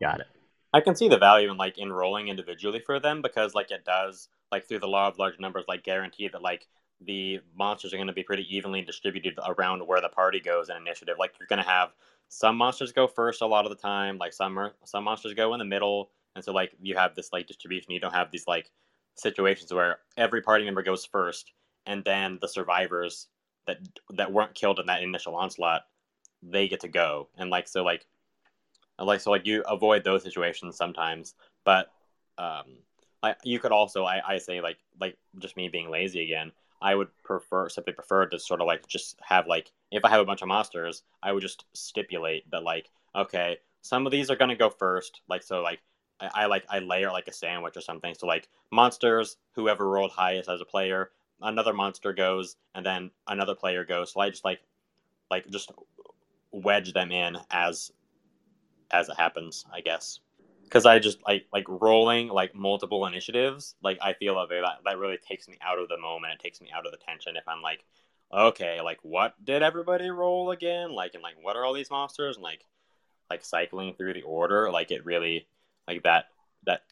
[0.00, 0.26] Got it.
[0.72, 4.28] I can see the value in like enrolling individually for them because like it does
[4.52, 6.66] like through the law of large numbers like guarantee that like
[7.00, 10.76] the monsters are going to be pretty evenly distributed around where the party goes in
[10.76, 11.16] initiative.
[11.18, 11.90] Like you're going to have
[12.28, 15.54] some monsters go first a lot of the time, like some are, some monsters go
[15.54, 17.92] in the middle, and so like you have this like distribution.
[17.92, 18.70] You don't have these like
[19.14, 21.52] situations where every party member goes first,
[21.86, 23.28] and then the survivors
[23.66, 23.78] that
[24.16, 25.82] that weren't killed in that initial onslaught
[26.42, 28.06] they get to go, and like so like
[29.06, 31.34] like so like you avoid those situations sometimes
[31.64, 31.90] but
[32.38, 32.64] um
[33.22, 36.94] like you could also i i say like like just me being lazy again i
[36.94, 40.24] would prefer simply prefer to sort of like just have like if i have a
[40.24, 44.56] bunch of monsters i would just stipulate that like okay some of these are to
[44.56, 45.80] go first like so like
[46.20, 48.14] I, I like i layer like a sandwich or something.
[48.14, 53.54] So like monsters whoever rolled highest as a player another monster goes and then another
[53.54, 54.12] player goes.
[54.12, 54.60] So i just like
[55.30, 55.72] like just
[56.50, 57.92] wedge them in as
[58.90, 60.20] as it happens, I guess.
[60.64, 63.74] Because I just like like rolling like multiple initiatives.
[63.82, 66.34] Like I feel like that that really takes me out of the moment.
[66.34, 67.36] It takes me out of the tension.
[67.36, 67.84] If I'm like,
[68.32, 70.92] okay, like what did everybody roll again?
[70.92, 72.36] Like and like what are all these monsters?
[72.36, 72.64] And like
[73.30, 74.70] like cycling through the order.
[74.70, 75.46] Like it really
[75.86, 76.26] like that
[76.66, 76.82] that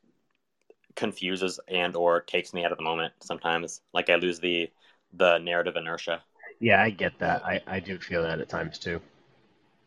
[0.95, 3.83] confuses and or takes me out of the moment sometimes.
[3.93, 4.71] Like I lose the
[5.13, 6.23] the narrative inertia.
[6.61, 7.45] Yeah, I get that.
[7.45, 9.01] I, I do feel that at times too.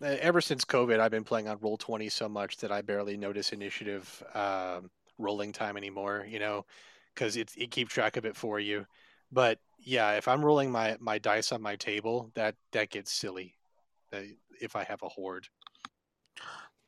[0.01, 3.17] Uh, Ever since COVID, I've been playing on Roll Twenty so much that I barely
[3.17, 6.25] notice initiative um, rolling time anymore.
[6.29, 6.65] You know,
[7.13, 8.85] because it it keeps track of it for you.
[9.31, 13.55] But yeah, if I'm rolling my my dice on my table, that that gets silly.
[14.13, 14.21] Uh,
[14.61, 15.47] if I have a horde,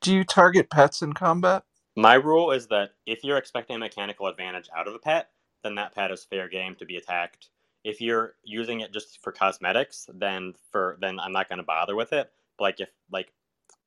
[0.01, 1.63] Do you target pets in combat?
[1.95, 5.29] My rule is that if you're expecting a mechanical advantage out of a pet,
[5.63, 7.49] then that pet is fair game to be attacked.
[7.83, 11.95] If you're using it just for cosmetics, then for then I'm not going to bother
[11.95, 12.31] with it.
[12.61, 13.33] But like if like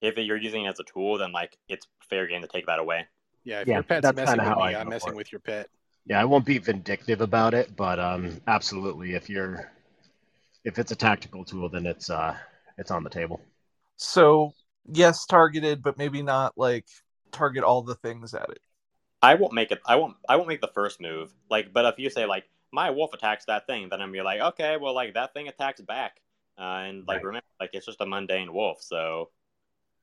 [0.03, 2.81] if you're using it as a tool, then like it's fair game to take that
[2.81, 3.07] away.
[3.45, 5.68] Yeah, if Yeah, your pet's messing with how me, I I'm messing with your pet.
[6.07, 9.70] Yeah, I won't be vindictive about it, but um, absolutely, if you're
[10.64, 12.37] if it's a tactical tool, then it's uh
[12.77, 13.41] it's on the table.
[13.97, 14.55] So
[14.87, 16.87] yes, targeted, but maybe not like
[17.31, 18.59] target all the things at it.
[19.22, 19.81] I won't make it.
[19.87, 20.16] I won't.
[20.29, 21.33] I won't make the first move.
[21.49, 24.41] Like, but if you say like my wolf attacks that thing, then I'm be like,
[24.41, 26.20] okay, well, like that thing attacks back,
[26.59, 27.25] uh, and like Right.
[27.25, 28.83] remember, like it's just a mundane wolf.
[28.83, 29.31] So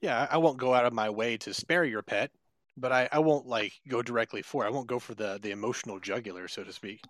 [0.02, 2.32] Yeah, I I won't go out of my way to spare your pet,
[2.78, 4.64] but I, I won't like go directly for.
[4.64, 4.68] it.
[4.68, 7.02] I won't go for the the emotional jugular, so to speak.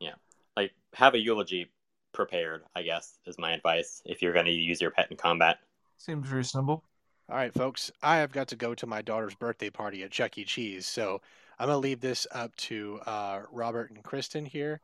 [0.00, 0.14] Yeah,
[0.56, 1.70] like have a eulogy
[2.12, 2.62] prepared.
[2.74, 5.58] I guess is my advice if you're going to use your pet in combat.
[5.98, 6.84] Seems reasonable.
[7.28, 10.38] All right, folks, I have got to go to my daughter's birthday party at Chuck
[10.38, 10.44] E.
[10.44, 11.20] Cheese, so
[11.58, 14.80] I'm gonna leave this up to uh, Robert and Kristen here,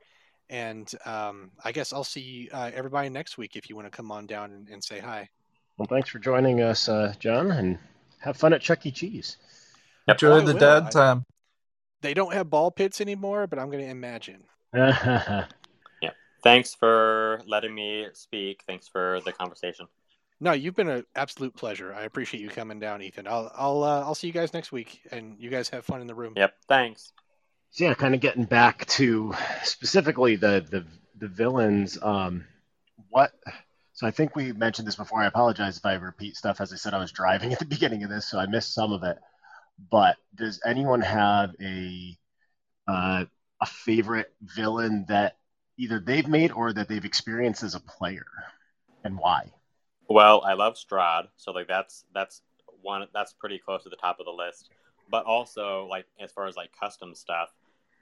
[0.50, 4.10] and um, I guess I'll see uh, everybody next week if you want to come
[4.10, 5.28] on down and, and say hi.
[5.78, 7.78] Well, thanks for joining us, uh, John, and
[8.18, 8.90] have fun at Chuck E.
[8.90, 9.38] Cheese.
[10.08, 10.16] Yep.
[10.16, 10.60] Enjoy I the will.
[10.60, 11.24] dad I- time.
[12.02, 14.44] They don't have ball pits anymore, but I'm gonna imagine.
[14.74, 15.46] Yeah.
[16.42, 18.64] Thanks for letting me speak.
[18.66, 19.86] Thanks for the conversation.
[20.40, 21.94] No, you've been an absolute pleasure.
[21.94, 23.28] I appreciate you coming down, Ethan.
[23.28, 26.08] I'll I'll uh, I'll see you guys next week, and you guys have fun in
[26.08, 26.32] the room.
[26.36, 26.56] Yep.
[26.66, 27.12] Thanks.
[27.72, 30.84] So yeah, kind of getting back to specifically the the
[31.18, 31.98] the villains.
[32.02, 32.44] Um,
[33.08, 33.32] what?
[33.94, 35.22] So I think we mentioned this before.
[35.22, 36.60] I apologize if I repeat stuff.
[36.60, 38.92] As I said, I was driving at the beginning of this, so I missed some
[38.92, 39.18] of it.
[39.90, 42.18] But does anyone have a
[42.86, 43.24] uh,
[43.58, 45.38] a favorite villain that
[45.78, 48.26] either they've made or that they've experienced as a player,
[49.02, 49.50] and why?
[50.10, 52.42] Well, I love Strahd, so like that's that's
[52.82, 54.68] one that's pretty close to the top of the list.
[55.10, 57.50] But also like as far as like custom stuff,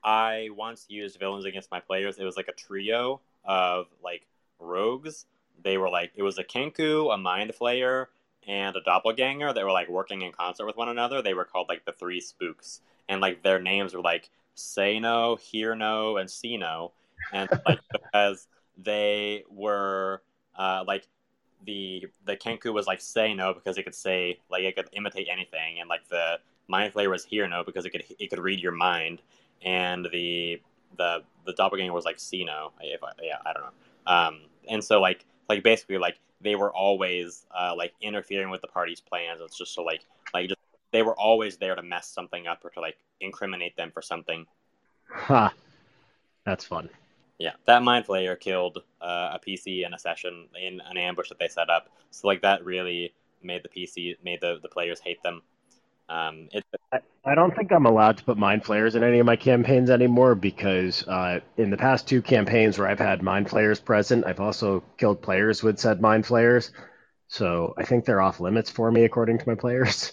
[0.02, 2.18] I once used villains against my players.
[2.18, 4.26] It was like a trio of like
[4.58, 5.26] rogues.
[5.62, 8.06] They were like it was a Kenku, a Mind Flayer,
[8.46, 11.22] and a Doppelganger that were like working in concert with one another.
[11.22, 15.36] They were called like the Three Spooks, and like their names were like Say No,
[15.36, 16.92] Hear No, and See No,
[17.32, 18.48] and like because
[18.78, 20.22] they were
[20.56, 21.06] uh, like
[21.64, 25.28] the the Kenku was like say no because it could say like it could imitate
[25.30, 26.38] anything, and like the
[26.68, 29.20] Mind Flayer was hear no because it could it could read your mind,
[29.62, 30.60] and the
[30.96, 32.72] the the Doppelganger was like see no.
[32.80, 34.12] If I, yeah, I don't know.
[34.12, 38.66] Um, and so like like basically like they were always uh, like interfering with the
[38.66, 39.40] party's plans.
[39.42, 40.02] It's just so like
[40.34, 40.60] like just
[40.92, 44.46] they were always there to mess something up or to like incriminate them for something.
[45.08, 45.52] Ha,
[46.44, 46.88] that's fun.
[47.38, 51.38] Yeah, that mind flayer killed uh, a PC in a session in an ambush that
[51.38, 51.88] they set up.
[52.10, 55.42] So like that really made the PC made the, the players hate them.
[56.10, 59.26] Um, it, I, I don't think I'm allowed to put mind flayers in any of
[59.26, 63.78] my campaigns anymore because uh, in the past two campaigns where I've had mind flayers
[63.80, 66.72] present, I've also killed players with said mind flayers.
[67.28, 70.12] So I think they're off limits for me according to my players,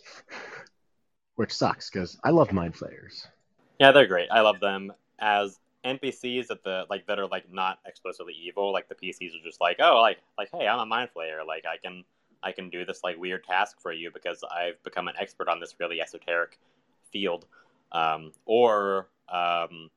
[1.36, 3.28] which sucks because I love mind flayers.
[3.80, 4.30] yeah, they're great.
[4.32, 8.72] I love them as NPCs that the like that are like not explicitly evil.
[8.74, 11.46] Like the PCs are just like, oh, like like hey, I'm a mind flayer.
[11.46, 12.04] Like I can
[12.44, 15.60] I can do this like weird task for you because I've become an expert on
[15.60, 16.60] this really esoteric
[17.12, 17.46] field,
[17.92, 19.90] um, or um,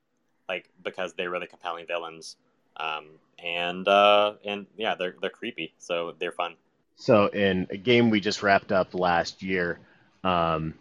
[0.49, 2.37] like because they're really compelling villains.
[2.77, 3.07] Um,
[3.43, 6.57] and uh, and yeah, they're they're creepy, so they're fun.
[6.97, 9.81] So in a game we just wrapped up last year,
[10.23, 10.75] um,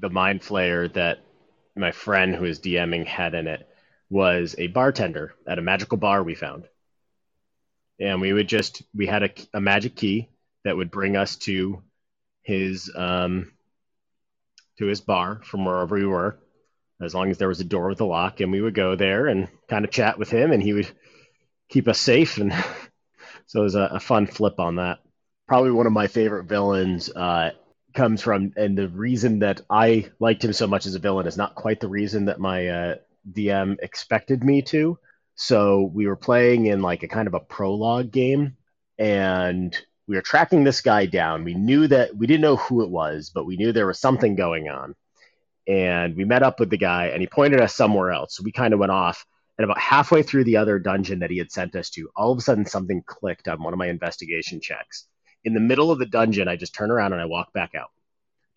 [0.00, 1.20] the mind flayer that
[1.74, 3.68] my friend who is DMing had in it
[4.08, 6.64] was a bartender at a magical bar we found.
[8.00, 10.28] And we would just we had a, a magic key
[10.66, 11.80] that would bring us to
[12.42, 13.52] his um,
[14.78, 16.40] to his bar from wherever we were,
[17.00, 19.28] as long as there was a door with a lock, and we would go there
[19.28, 20.88] and kind of chat with him, and he would
[21.68, 22.52] keep us safe, and
[23.46, 24.98] so it was a, a fun flip on that.
[25.46, 27.52] Probably one of my favorite villains uh,
[27.94, 31.36] comes from, and the reason that I liked him so much as a villain is
[31.36, 32.94] not quite the reason that my uh,
[33.30, 34.98] DM expected me to.
[35.36, 38.56] So we were playing in like a kind of a prologue game,
[38.98, 41.44] and we were tracking this guy down.
[41.44, 44.36] We knew that we didn't know who it was, but we knew there was something
[44.36, 44.94] going on.
[45.66, 48.36] And we met up with the guy, and he pointed us somewhere else.
[48.36, 49.26] So we kind of went off.
[49.58, 52.38] And about halfway through the other dungeon that he had sent us to, all of
[52.38, 55.06] a sudden something clicked on one of my investigation checks.
[55.44, 57.88] In the middle of the dungeon, I just turn around and I walk back out.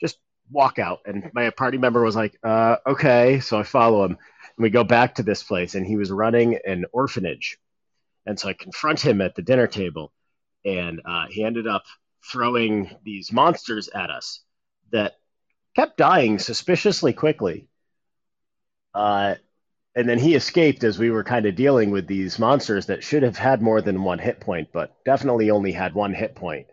[0.02, 0.18] Just
[0.52, 1.00] walk out.
[1.06, 3.40] And my party member was like, uh, okay.
[3.40, 4.12] So I follow him.
[4.12, 7.58] And we go back to this place, and he was running an orphanage.
[8.26, 10.12] And so I confront him at the dinner table,
[10.66, 11.86] and uh, he ended up
[12.32, 14.42] throwing these monsters at us
[14.92, 15.16] that
[15.76, 17.68] kept dying suspiciously quickly.
[18.94, 19.36] Uh,
[19.96, 23.24] and then he escaped as we were kind of dealing with these monsters that should
[23.24, 26.68] have had more than one hit point, but definitely only had one hit point.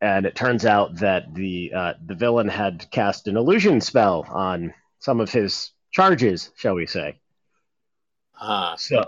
[0.00, 4.74] and it turns out that the uh, the villain had cast an illusion spell on
[4.98, 7.18] some of his charges, shall we say?
[8.34, 9.04] Ah, So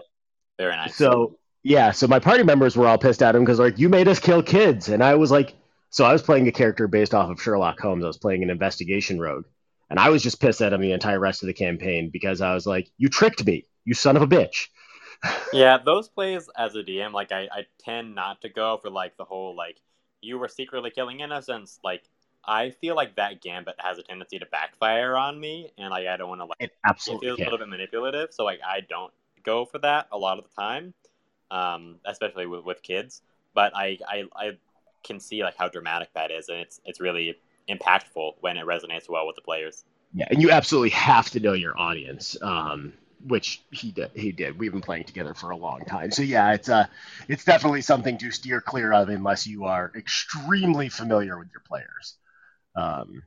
[0.58, 0.94] very nice.
[0.96, 4.08] so yeah, so my party members were all pissed at him because like you made
[4.08, 5.54] us kill kids, and I was like,
[5.90, 8.04] so I was playing a character based off of Sherlock Holmes.
[8.04, 9.44] I was playing an investigation rogue,
[9.90, 12.54] and I was just pissed at him the entire rest of the campaign because I
[12.54, 14.68] was like, you tricked me, you son of a bitch.
[15.52, 19.16] Yeah, those plays as a DM, like I, I tend not to go for like
[19.16, 19.80] the whole like
[20.20, 21.78] you were secretly killing innocents.
[21.84, 22.02] Like
[22.44, 26.16] I feel like that gambit has a tendency to backfire on me, and like I
[26.16, 28.32] don't want to like It it absolutely feels a little bit manipulative.
[28.32, 29.12] So like I don't
[29.44, 30.94] go for that a lot of the time,
[31.52, 33.22] um, especially with, with kids.
[33.54, 34.50] But I, I I
[35.04, 37.36] can see like how dramatic that is, and it's it's really
[37.68, 39.84] impactful when it resonates well with the players.
[40.14, 42.94] Yeah, and you absolutely have to know your audience, um,
[43.26, 44.10] which he did.
[44.14, 44.58] He did.
[44.58, 46.86] We've been playing together for a long time, so yeah, it's uh,
[47.28, 52.16] it's definitely something to steer clear of unless you are extremely familiar with your players.
[52.74, 53.22] Um,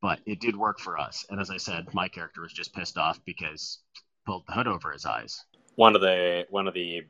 [0.00, 2.98] but it did work for us, and as I said, my character was just pissed
[2.98, 3.78] off because
[4.26, 5.44] pulled the hood over his eyes.
[5.76, 7.02] one of the one of the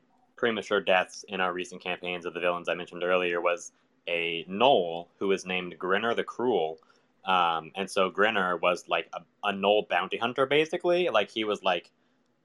[0.45, 3.71] premature deaths in our recent campaigns of the villains I mentioned earlier was
[4.07, 6.77] a gnoll who was named Grinner the Cruel.
[7.25, 11.09] Um, and so Grinner was like a, a gnoll bounty hunter, basically.
[11.09, 11.91] Like he was like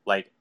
[0.06, 0.32] like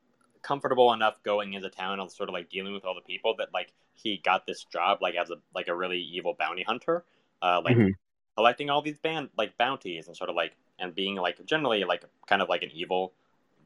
[0.41, 3.49] comfortable enough going into town and sort of like dealing with all the people that
[3.53, 7.03] like he got this job like as a like a really evil bounty hunter,
[7.41, 7.93] uh, like Mhm.
[8.37, 12.05] collecting all these band like bounties and sort of like and being like generally like
[12.27, 13.13] kind of like an evil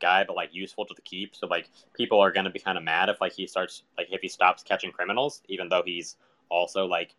[0.03, 1.35] guy, but like useful to the keep.
[1.35, 4.21] So like people are gonna be kind of mad if like he starts like if
[4.21, 6.17] he stops catching criminals, even though he's
[6.49, 7.15] also like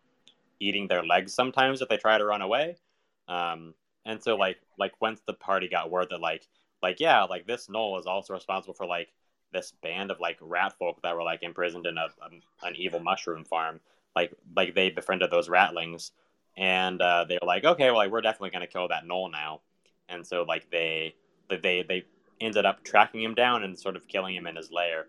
[0.59, 2.77] eating their legs sometimes if they try to run away.
[3.27, 3.73] Um,
[4.05, 6.47] and so like like once the party got word that like
[6.83, 9.09] like yeah like this gnoll is also responsible for like
[9.51, 12.99] this band of like rat folk that were like imprisoned in a, um an evil
[12.99, 13.79] mushroom farm.
[14.15, 16.11] Like like they befriended those ratlings,
[16.55, 19.61] and uh, they were like okay well like we're definitely gonna kill that gnoll now.
[20.07, 21.15] And so like they
[21.49, 22.05] they, they
[22.41, 25.07] ended up tracking him down and sort of killing him in his lair.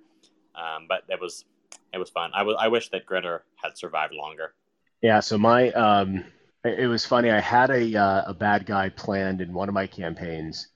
[0.55, 1.45] Um, but it was
[1.93, 2.31] it was fun.
[2.35, 4.55] I was I wish that Gritter had survived longer.
[5.03, 6.25] Yeah, so my um,
[6.65, 7.31] it it was funny.
[7.31, 10.69] I had a uh, a bad guy planned in one of my campaigns,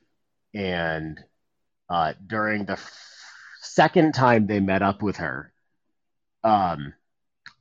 [0.55, 1.19] and
[1.89, 2.93] uh, during the f-
[3.61, 5.53] second time they met up with her,
[6.45, 6.95] um,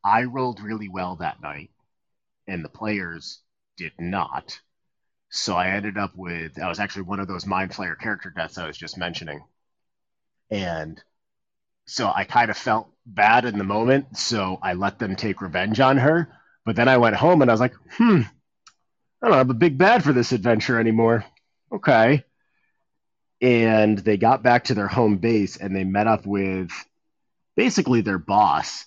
[0.04, 1.72] I rolled really well that night,
[2.48, 3.40] and the players
[3.78, 4.60] did not.
[5.30, 8.57] So I ended up with I was actually one of those mind flayer character deaths
[8.57, 9.43] I was just mentioning,
[10.49, 11.01] and
[11.86, 14.17] so I kind of felt bad in the moment.
[14.17, 16.30] So I let them take revenge on her.
[16.65, 18.21] But then I went home and I was like, hmm,
[19.21, 21.25] I don't have a big bad for this adventure anymore.
[21.71, 22.23] Okay.
[23.41, 26.69] And they got back to their home base and they met up with
[27.55, 28.86] basically their boss.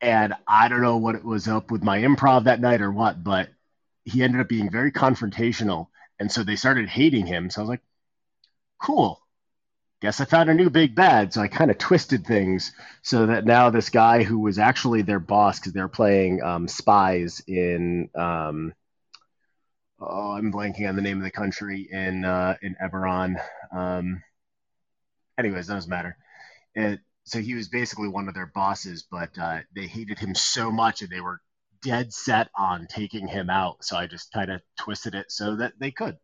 [0.00, 3.22] And I don't know what it was up with my improv that night or what,
[3.22, 3.50] but
[4.08, 5.88] he ended up being very confrontational.
[6.18, 7.50] And so they started hating him.
[7.50, 7.82] So I was like,
[8.82, 9.20] cool.
[10.00, 11.32] Guess I found a new big bad.
[11.32, 15.18] So I kind of twisted things so that now this guy who was actually their
[15.18, 18.74] boss because they're playing um, spies in um,
[20.00, 23.40] oh I'm blanking on the name of the country in uh, in Eberron.
[23.72, 24.22] Um,
[25.36, 26.16] anyways, doesn't matter.
[26.76, 30.70] It, so he was basically one of their bosses, but uh, they hated him so
[30.70, 31.40] much and they were
[31.82, 33.84] dead set on taking him out.
[33.84, 36.16] So I just kind of twisted it so that they could,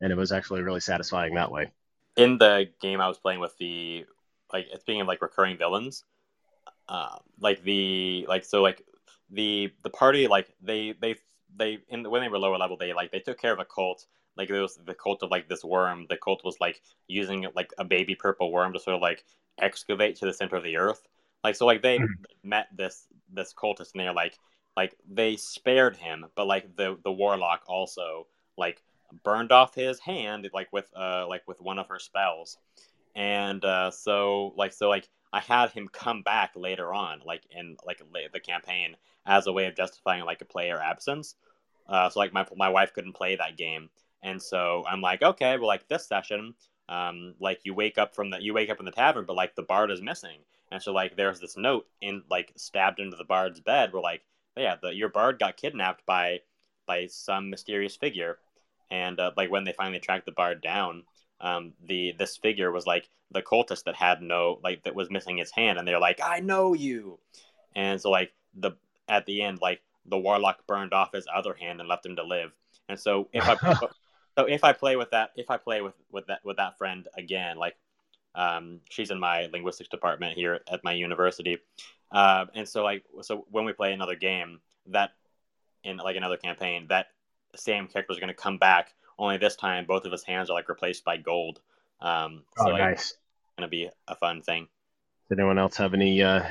[0.00, 1.72] and it was actually really satisfying that way.
[2.16, 4.06] In the game I was playing with the
[4.52, 6.04] like speaking of like recurring villains,
[6.88, 8.82] uh, like the like so like
[9.30, 11.16] the the party like they they
[11.56, 14.06] they in when they were lower level they like they took care of a cult
[14.36, 17.72] like there was the cult of like this worm the cult was like using like
[17.78, 19.24] a baby purple worm to sort of like
[19.60, 21.02] excavate to the center of the earth
[21.42, 21.98] like so like they
[22.42, 24.38] met this this cultist and they're like
[24.76, 28.82] like they spared him but like the the warlock also like
[29.22, 32.58] burned off his hand like with uh like with one of her spells.
[33.14, 37.76] And uh so like so like i had him come back later on like in
[37.86, 38.02] like
[38.32, 38.96] the campaign
[39.26, 41.36] as a way of justifying like a player absence.
[41.88, 43.90] Uh so like my my wife couldn't play that game.
[44.22, 46.54] And so i'm like okay well like this session
[46.88, 49.54] um like you wake up from the you wake up in the tavern but like
[49.54, 50.38] the bard is missing.
[50.72, 54.22] And so like there's this note in like stabbed into the bard's bed where like
[54.56, 56.40] yeah the your bard got kidnapped by
[56.86, 58.38] by some mysterious figure.
[58.90, 61.04] And uh, like when they finally tracked the bard down
[61.40, 65.38] um the this figure was like the cultist that had no like that was missing
[65.38, 65.78] his hand.
[65.78, 67.18] And they're like i know you.
[67.74, 68.72] And so like the
[69.08, 72.24] at the end like the warlock burned off his other hand and left him to
[72.24, 72.52] live.
[72.88, 73.56] And so if i
[74.38, 77.08] so if i play with that if i play with with that with that friend
[77.16, 77.76] again like
[78.34, 81.58] um she's in my linguistics department here at my university
[82.12, 85.12] uh, and so like so when we play another game that
[85.84, 87.08] in like another campaign, that
[87.54, 88.94] same character is going to come back.
[89.18, 91.60] Only this time, both of his hands are like replaced by gold.
[92.00, 93.00] Um, so oh, like, nice.
[93.00, 93.18] it's
[93.56, 94.68] going to be a fun thing.
[95.28, 96.44] Does anyone else have any uh,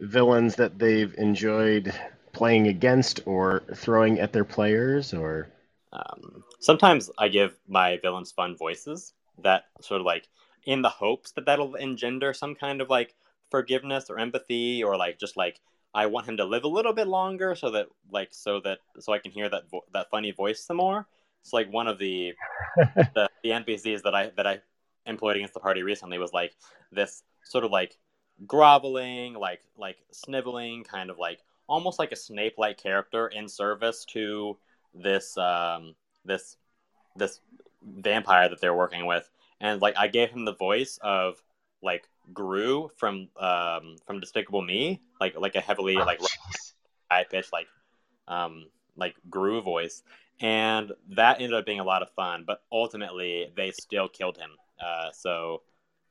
[0.00, 1.92] villains that they've enjoyed
[2.32, 5.12] playing against or throwing at their players?
[5.12, 5.48] Or
[5.92, 9.12] Um, sometimes I give my villains fun voices
[9.42, 10.28] that sort of like
[10.66, 13.14] in the hopes that that'll engender some kind of like
[13.50, 15.60] forgiveness or empathy or like just like
[15.94, 19.12] I want him to live a little bit longer so that like so that so
[19.12, 21.06] I can hear that vo- that funny voice some more.
[21.42, 22.34] It's like one of the
[22.76, 24.60] the, the NPCs that I that I
[25.06, 26.54] employed against the party recently was like
[26.92, 27.96] this sort of like
[28.46, 34.04] groveling, like like sniveling, kind of like almost like a Snape like character in service
[34.06, 34.58] to
[34.94, 35.94] this um
[36.24, 36.56] this
[37.14, 37.40] this
[37.82, 39.30] vampire that they're working with.
[39.60, 41.42] And like I gave him the voice of
[41.82, 46.72] like Gru from um from Despicable Me, like like a heavily Oh, like jeez.
[47.10, 47.66] high pitched like
[48.28, 50.02] um like Gru voice.
[50.40, 54.50] And that ended up being a lot of fun, but ultimately they still killed him.
[54.78, 55.62] Uh, so,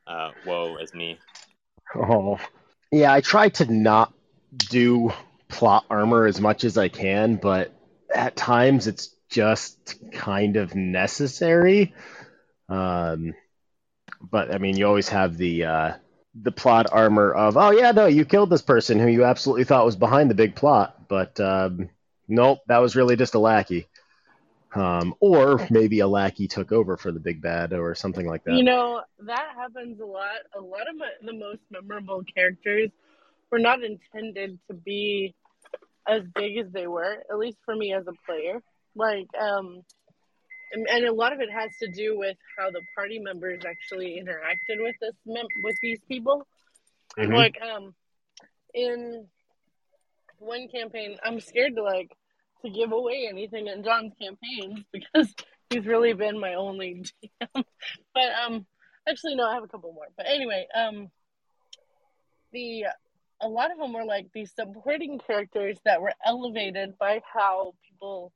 [0.08, 1.20] uh, woe is me.
[1.96, 2.40] Oh,
[2.92, 3.14] yeah.
[3.14, 4.12] I try to not
[4.58, 5.12] do
[5.48, 7.72] plot armor as much as I can, but
[8.14, 11.94] at times it's just kind of necessary.
[12.70, 13.34] Um,
[14.22, 15.94] but I mean, you always have the uh,
[16.42, 19.86] the plot armor of, oh yeah, no, you killed this person who you absolutely thought
[19.86, 21.90] was behind the big plot, but um,
[22.28, 23.88] nope, that was really just a lackey.
[24.74, 28.56] Um, or maybe a lackey took over for the big bad or something like that.
[28.56, 30.40] You know, that happens a lot.
[30.58, 32.90] A lot of my, the most memorable characters
[33.50, 35.34] were not intended to be
[36.06, 38.62] as big as they were, at least for me as a player.
[38.96, 39.84] Like, um,
[40.76, 44.22] and, and a lot of it has to do with how the party members actually
[44.22, 46.46] interacted with this mem- with these people.
[47.18, 47.34] Mhm.
[47.34, 47.96] Like, um,
[48.74, 49.28] in
[50.38, 52.12] one campaign, I'm scared to like
[52.64, 55.34] to give away anything in John's campaigns because
[55.70, 57.06] he's really been my only
[57.54, 58.66] but um,
[59.08, 60.08] actually, no, I have a couple more.
[60.18, 61.10] But anyway, um,
[62.52, 62.88] the
[63.42, 68.34] a lot of them were like these supporting characters that were elevated by how people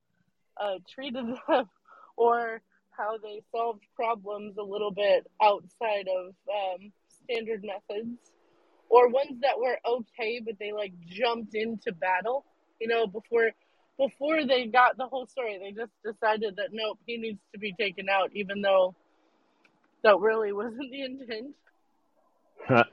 [0.58, 1.70] uh, treated them
[2.20, 2.62] or
[2.92, 6.94] how they solved problems a little bit outside of um,
[7.26, 8.20] standard methods
[8.90, 12.46] or ones that were okay but they like jumped into battle
[12.80, 13.52] you know before
[13.98, 17.74] before they got the whole story they just decided that nope he needs to be
[17.80, 18.96] taken out even though
[20.04, 21.56] that really wasn't the intent
[22.68, 22.84] Huh.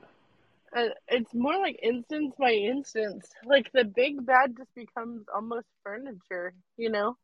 [0.73, 6.53] and it's more like instance by instance like the big bad just becomes almost furniture
[6.77, 7.17] you know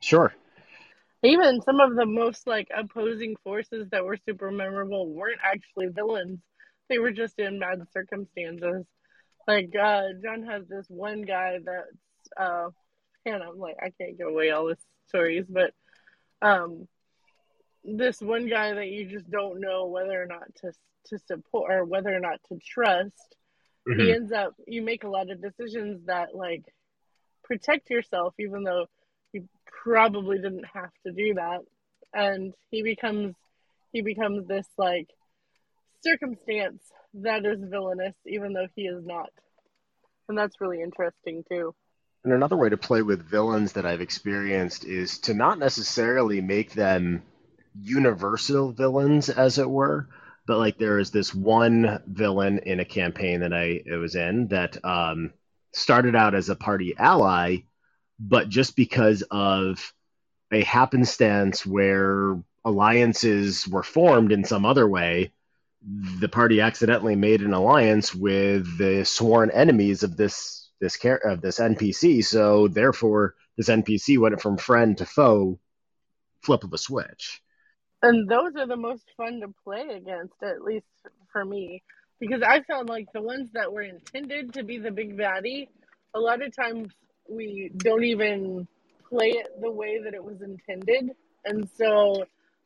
[0.00, 0.34] Sure.
[1.22, 6.38] Even some of the most like opposing forces that were super memorable weren't actually villains
[6.88, 8.84] they were just in bad circumstances
[9.46, 12.68] like uh john has this one guy that's uh
[13.26, 14.76] and i'm like i can't give away all the
[15.08, 15.72] stories but
[16.42, 16.86] um
[17.84, 20.72] this one guy that you just don't know whether or not to
[21.06, 23.36] to support or whether or not to trust
[23.96, 24.12] he Mhm.
[24.12, 26.64] ends up you make a lot of decisions that like
[27.44, 28.86] protect yourself even though
[29.82, 31.60] probably didn't have to do that.
[32.14, 33.34] And he becomes
[33.92, 35.08] he becomes this like
[36.02, 36.82] circumstance
[37.14, 39.30] that is villainous even though he is not.
[40.28, 41.74] And that's really interesting too.
[42.24, 46.72] And another way to play with villains that I've experienced is to not necessarily make
[46.72, 47.22] them
[47.80, 50.08] universal villains, as it were,
[50.46, 54.82] but like there is this one villain in a campaign that I was in that
[54.84, 55.32] um,
[55.72, 57.58] started out as a party ally,
[58.18, 59.92] but just because of
[60.52, 65.32] a happenstance where alliances were formed in some other way,
[65.82, 71.40] the party accidentally made an alliance with the sworn enemies of this this char- of
[71.40, 72.24] this NPC.
[72.24, 75.58] So therefore, this NPC went from friend to foe,
[76.40, 77.42] flip of a switch.
[78.02, 80.86] And those are the most fun to play against, at least
[81.32, 81.82] for me,
[82.20, 85.68] because I found like the ones that were intended to be the big baddie,
[86.14, 86.92] a lot of times
[87.28, 88.66] we don't even
[89.08, 91.10] play it the way that it was intended.
[91.44, 92.24] And so,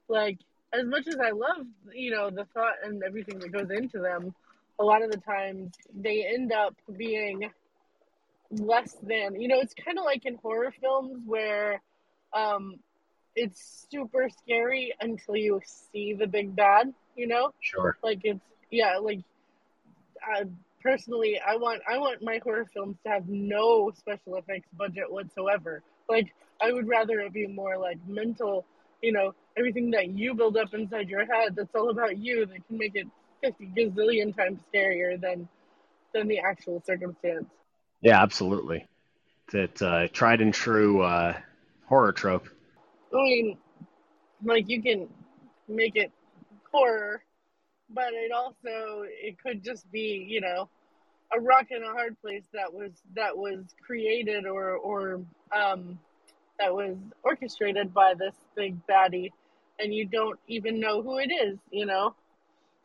[0.09, 0.39] like,
[0.73, 4.35] as much as I love, you know, the thought and everything that goes into them,
[4.79, 7.51] a lot of the times they end up being
[8.51, 11.81] less than, you know, it's kind of like in horror films where,
[12.33, 12.77] um,
[13.35, 15.61] it's super scary until you
[15.93, 17.53] see the big bad, you know?
[17.61, 17.97] Sure.
[18.03, 18.41] Like it's
[18.71, 19.21] yeah, like
[20.23, 20.45] I
[20.83, 25.83] personally I want I want my horror films to have no special effects budget whatsoever.
[26.09, 28.67] Like I would rather it be more like mental,
[29.03, 32.67] you know, everything that you build up inside your head that's all about you that
[32.67, 33.07] can make it
[33.43, 35.49] fifty gazillion times scarier than
[36.15, 37.47] than the actual circumstance.
[38.01, 38.87] Yeah, absolutely.
[39.53, 41.35] That uh, tried and true uh,
[41.89, 42.49] horror trope.
[43.13, 43.59] I mean,
[44.45, 45.09] like you can
[45.69, 46.11] make it
[46.71, 47.23] horror,
[47.95, 50.69] but it also it could just be you know
[51.37, 55.21] a rock and a hard place that was that was created or or
[55.55, 55.99] um,
[56.59, 59.31] that was orchestrated by this big baddie,
[59.79, 62.15] and you don't even know who it is, you know,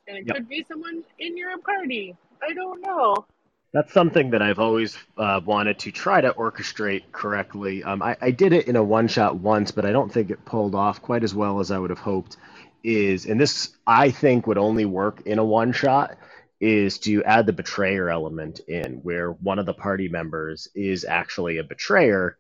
[0.08, 0.36] and it Yep.
[0.36, 2.16] could be someone in your party.
[2.42, 3.26] I don't know.
[3.74, 7.84] That's something that I've always uh, wanted to try to orchestrate correctly.
[7.84, 10.44] Um, I, I did it in a one shot once, but I don't think it
[10.46, 12.38] pulled off quite as well as I would have hoped.
[12.84, 16.18] Is and this I think would only work in a one shot
[16.60, 21.58] is to add the betrayer element in, where one of the party members is actually
[21.58, 22.38] a betrayer,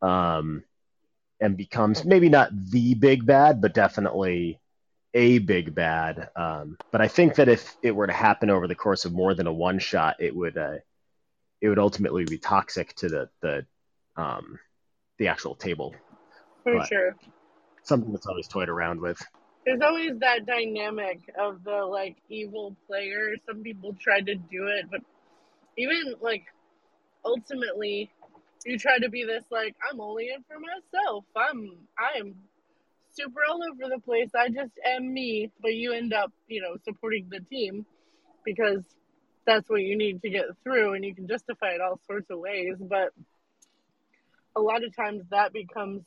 [0.00, 0.62] um,
[1.40, 4.60] and becomes maybe not the big bad, but definitely
[5.12, 6.30] a big bad.
[6.36, 9.34] Um, but I think that if it were to happen over the course of more
[9.34, 10.76] than a one shot, it would uh,
[11.60, 13.66] it would ultimately be toxic to the the
[14.16, 14.58] um,
[15.18, 15.94] the actual table.
[16.62, 17.16] For But- sure.
[17.82, 19.20] Something that's always toyed around with.
[19.64, 23.34] There's always that dynamic of the like evil player.
[23.46, 25.00] Some people try to do it, but
[25.76, 26.44] even like
[27.24, 28.10] ultimately
[28.64, 31.24] you try to be this like I'm only in for myself.
[31.36, 32.34] I'm I'm
[33.12, 34.30] super all over the place.
[34.34, 37.84] I just am me, but you end up, you know, supporting the team
[38.44, 38.82] because
[39.46, 42.38] that's what you need to get through and you can justify it all sorts of
[42.38, 43.12] ways, but
[44.56, 46.02] a lot of times that becomes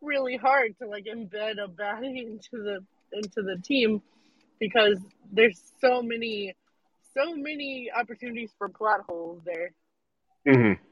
[0.00, 4.02] really hard to like embed a baddie into the into the team
[4.60, 4.98] because
[5.32, 6.54] there's so many
[7.16, 9.70] so many opportunities for plot holes there.
[10.46, 10.82] Mm-hmm.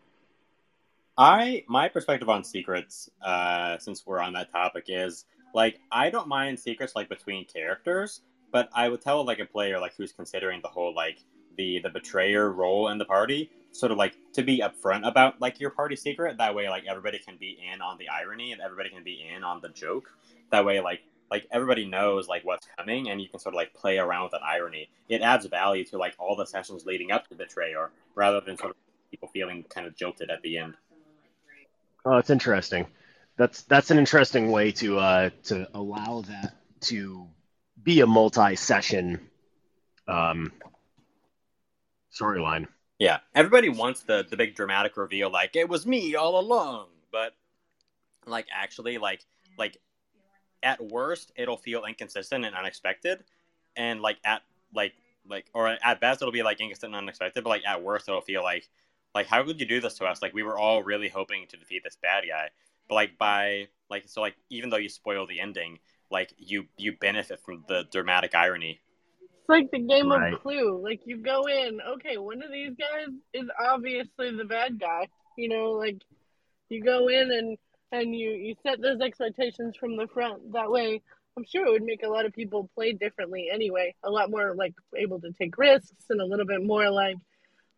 [1.18, 6.28] I my perspective on secrets, uh, since we're on that topic, is like I don't
[6.28, 8.20] mind secrets like between characters,
[8.52, 11.18] but I would tell like a player like who's considering the whole like
[11.57, 15.60] the the betrayer role in the party, sort of like to be upfront about like
[15.60, 16.38] your party secret.
[16.38, 19.44] That way, like everybody can be in on the irony and everybody can be in
[19.44, 20.10] on the joke.
[20.50, 21.00] That way, like
[21.30, 24.32] like everybody knows like what's coming and you can sort of like play around with
[24.32, 24.88] that irony.
[25.08, 28.70] It adds value to like all the sessions leading up to betrayer, rather than sort
[28.70, 28.76] of
[29.10, 30.74] people feeling kind of jilted at the end.
[32.04, 32.86] Oh, it's interesting.
[33.36, 37.26] That's that's an interesting way to uh, to allow that to
[37.82, 39.20] be a multi-session
[40.08, 40.52] um,
[42.12, 42.66] storyline.
[42.99, 46.88] Yeah, everybody wants the the big dramatic reveal, like it was me all along.
[47.12, 47.34] But
[48.26, 49.24] like actually, like
[49.59, 49.78] like
[50.62, 53.24] at worst, it'll feel inconsistent and unexpected,
[53.76, 54.42] and like at
[54.74, 54.94] like
[55.28, 57.44] like or at best, it'll be like inconsistent and unexpected.
[57.44, 58.68] But like at worst, it'll feel like
[59.14, 60.22] like how could you do this to us?
[60.22, 62.51] Like we were all really hoping to defeat this bad guy,
[62.88, 65.78] but like by like so like even though you spoil the ending,
[66.11, 68.80] like you you benefit from the dramatic irony.
[69.47, 70.32] It's like the game Right.
[70.32, 70.82] of Clue.
[70.82, 75.07] Like you go in, okay, one of these guys is obviously the bad guy.
[75.38, 75.99] You know, like
[76.68, 77.57] you go in and
[77.92, 80.53] and you you set those expectations from the front.
[80.53, 81.01] That way,
[81.36, 83.94] I'm sure it would make a lot of people play differently anyway.
[84.03, 87.16] A lot more like able to take risks and a little bit more like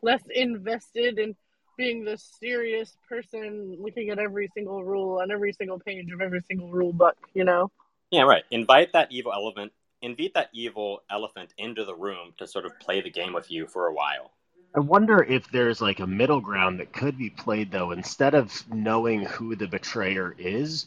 [0.01, 1.37] less invested in
[1.77, 6.41] being the serious person looking at every single rule on every single page of every
[6.49, 7.17] single rule book.
[7.35, 7.71] You know.
[8.11, 8.45] Yeah, right.
[8.51, 9.73] Invite that evil element.
[10.03, 13.67] Invite that evil elephant into the room to sort of play the game with you
[13.67, 14.33] for a while.
[14.77, 17.91] I wonder if there's like a middle ground that could be played though.
[17.91, 20.87] Instead of knowing who the betrayer is,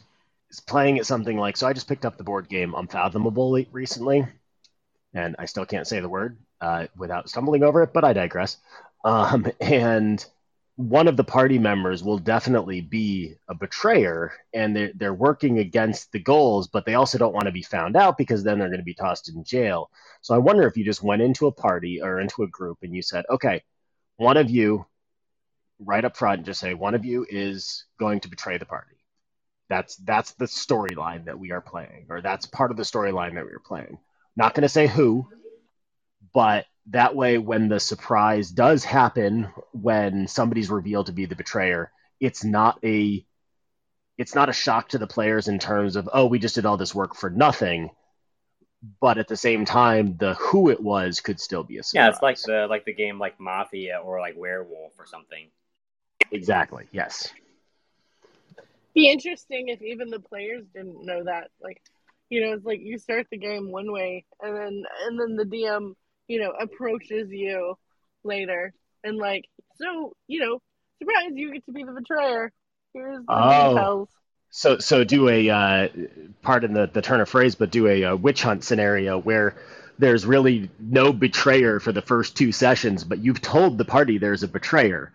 [0.50, 1.56] is playing it something like.
[1.56, 4.26] So I just picked up the board game Unfathomable recently,
[5.14, 8.56] and I still can't say the word uh, without stumbling over it, but I digress.
[9.04, 10.24] Um, and
[10.76, 16.10] one of the party members will definitely be a betrayer, and they're, they're working against
[16.12, 18.80] the goals, but they also don't want to be found out because then they're going
[18.80, 19.90] to be tossed in jail.
[20.22, 22.94] So I wonder if you just went into a party or into a group and
[22.94, 23.62] you said, okay,
[24.16, 24.86] one of you,
[25.78, 28.96] right up front, just say one of you is going to betray the party.
[29.68, 33.46] That's that's the storyline that we are playing, or that's part of the storyline that
[33.46, 33.98] we are playing.
[34.36, 35.28] Not going to say who,
[36.32, 41.90] but that way, when the surprise does happen, when somebody's revealed to be the betrayer,
[42.20, 43.24] it's not a
[44.18, 46.76] it's not a shock to the players in terms of oh we just did all
[46.76, 47.90] this work for nothing
[49.00, 52.10] but at the same time the who it was could still be a surprise Yeah,
[52.10, 55.48] it's like the like the game like Mafia or like Werewolf or something.
[56.30, 57.32] exactly yes
[58.94, 61.50] be interesting if even the players didn't know that.
[61.62, 61.80] Like,
[62.28, 65.44] you know, it's like you start the game one way, and then and then the
[65.44, 65.94] DM,
[66.28, 67.76] you know, approaches you
[68.24, 68.72] later,
[69.04, 69.44] and like,
[69.76, 70.60] so you know,
[70.98, 72.52] surprise, you get to be the betrayer.
[72.94, 73.74] Here's the Oh.
[73.74, 74.08] details.
[74.50, 75.88] so so do a uh,
[76.42, 79.56] pardon the, the turn of phrase but do a, uh witch hunt scenario where
[79.98, 84.42] there's really no betrayer for the first two sessions but you've told the party there's
[84.42, 85.12] a betrayer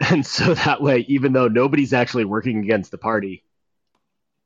[0.10, 3.44] and so that way, even though nobody's actually working against the party,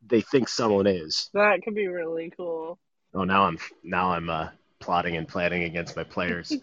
[0.07, 1.31] they think someone is.
[1.35, 2.79] That could be really cool.
[3.15, 4.49] Oh, now I'm now I'm uh,
[4.81, 6.53] plotting and planning against my players.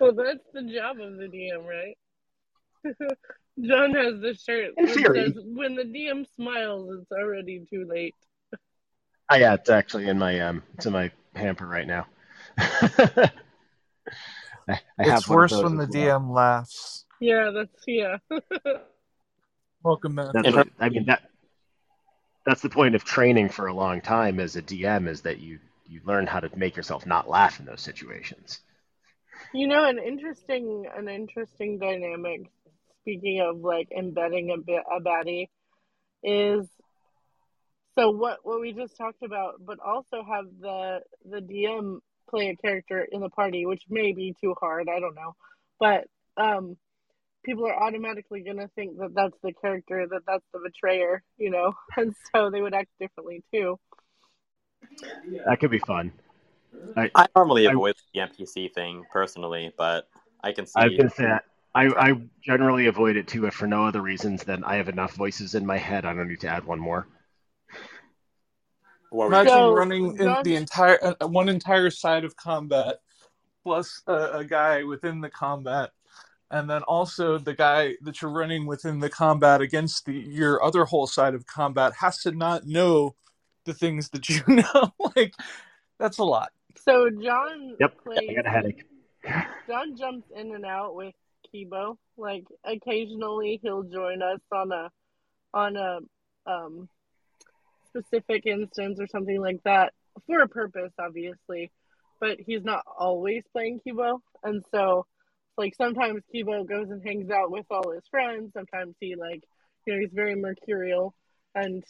[0.00, 1.96] Well, that's the job of the DM, right?
[3.60, 5.24] John has the shirt In that theory.
[5.24, 8.14] says, "When the DM smiles, it's already too late."
[9.30, 12.06] oh yeah, it's actually in my um, it's in my hamper right now.
[12.58, 13.30] I,
[14.68, 16.20] I have it's worse when the well.
[16.20, 17.04] DM laughs.
[17.20, 18.16] Yeah, that's yeah.
[19.82, 20.32] Welcome, Matt.
[20.32, 21.30] That's what, I mean that
[22.44, 25.58] that's the point of training for a long time as a DM is that you
[25.94, 28.58] you learn how to make yourself not laugh in those situations.
[29.52, 32.50] You know, an interesting, an interesting dynamic.
[33.02, 35.48] Speaking of like embedding a bit a baddie,
[36.22, 36.66] is
[37.96, 42.56] so what what we just talked about, but also have the the DM play a
[42.56, 44.88] character in the party, which may be too hard.
[44.88, 45.36] I don't know,
[45.78, 46.76] but um,
[47.44, 51.74] people are automatically gonna think that that's the character, that that's the betrayer, you know,
[51.96, 53.78] and so they would act differently too.
[55.46, 56.12] That could be fun.
[56.96, 60.08] I, I normally I- avoid the NPC thing personally, but
[60.42, 60.72] I can see.
[60.76, 61.44] I was gonna say that.
[61.76, 65.14] I, I generally avoid it too, if for no other reasons than I have enough
[65.14, 66.04] voices in my head.
[66.04, 67.08] I don't need to add one more.
[69.10, 72.98] what were you- Imagine So, running in the entire uh, one entire side of combat,
[73.64, 75.90] plus a, a guy within the combat,
[76.50, 80.84] and then also the guy that you're running within the combat against the your other
[80.84, 83.16] whole side of combat has to not know
[83.64, 84.94] the things that you know.
[85.16, 85.34] like
[85.98, 86.50] that's a lot.
[86.76, 88.30] So John Yep, plays.
[88.30, 88.84] I got a headache.
[89.68, 91.14] John jumps in and out with
[91.52, 91.96] Kibo.
[92.16, 94.90] Like occasionally he'll join us on a
[95.52, 95.98] on a
[96.46, 96.88] um
[97.86, 99.92] specific instance or something like that
[100.26, 101.70] for a purpose, obviously.
[102.20, 105.06] But he's not always playing Kibo, and so
[105.56, 108.52] like sometimes Kibo goes and hangs out with all his friends.
[108.52, 109.42] Sometimes he like
[109.86, 111.14] you know he's very mercurial,
[111.54, 111.84] and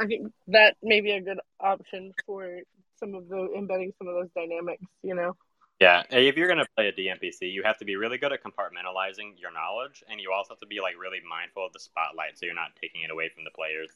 [0.00, 2.60] I think that may be a good option for
[2.96, 4.84] some of the embedding some of those dynamics.
[5.02, 5.36] You know.
[5.80, 9.38] Yeah, if you're gonna play a DMPC, you have to be really good at compartmentalizing
[9.38, 12.46] your knowledge, and you also have to be like really mindful of the spotlight, so
[12.46, 13.90] you're not taking it away from the players.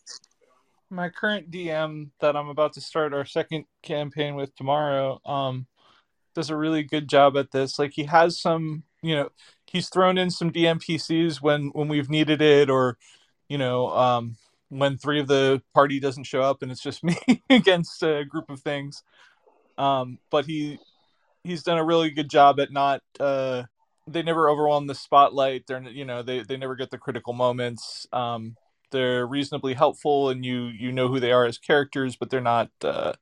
[0.90, 5.66] my current DM that I'm about to start our second campaign with tomorrow um
[6.34, 7.78] does a really good job at this.
[7.78, 9.30] Like he has some, you know,
[9.66, 12.96] he's thrown in some DMPCs when when we've needed it or
[13.48, 14.36] you know, um
[14.68, 17.16] when three of the party doesn't show up and it's just me
[17.50, 19.02] against a group of things.
[19.76, 20.78] Um but he
[21.44, 23.64] he's done a really good job at not uh
[24.06, 25.66] they never overwhelm the spotlight.
[25.66, 28.06] They're you know, they they never get the critical moments.
[28.12, 28.56] Um
[28.90, 32.70] they're reasonably helpful and you you know who they are as characters but they're not
[32.82, 33.12] uh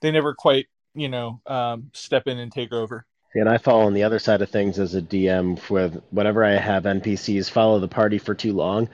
[0.00, 3.92] they never quite you know um step in and take over and I fall on
[3.92, 7.88] the other side of things as a DM with whenever I have NPCs follow the
[7.88, 8.88] party for too long,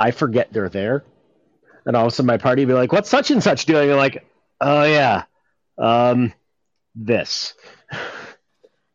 [0.00, 1.04] I forget they're there.
[1.86, 3.88] And all of a sudden my party will be like, What's such and such doing?
[3.88, 4.26] And like,
[4.60, 5.24] oh yeah.
[5.78, 6.32] Um
[6.94, 7.54] this.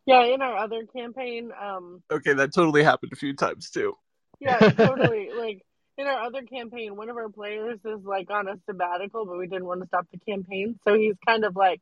[0.07, 3.95] Yeah, in our other campaign, um, okay that totally happened a few times too
[4.41, 5.29] yeah, totally.
[5.37, 5.61] like
[5.97, 9.47] in our other campaign, one of our players is like on a sabbatical, but we
[9.47, 11.79] didn't want to stop the campaign, so he's kind of like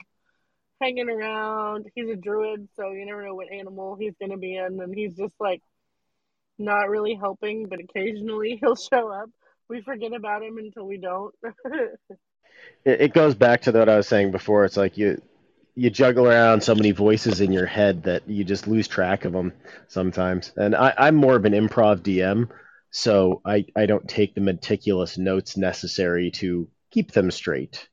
[0.81, 1.87] hanging around.
[1.95, 5.15] He's a druid, so you never know what animal he's gonna be in, and he's
[5.15, 5.61] just like
[6.57, 9.29] not really helping, but occasionally he'll show up.
[9.69, 11.33] We forget about him until we don't.
[12.85, 14.65] It, it goes back to what I was saying before.
[14.65, 15.21] It's like you
[15.75, 19.31] you juggle around so many voices in your head that you just lose track of
[19.31, 19.53] them
[19.87, 20.51] sometimes.
[20.57, 22.49] And I, I'm more of an improv DM,
[22.91, 27.87] so I, I don't take the meticulous notes necessary to keep them straight.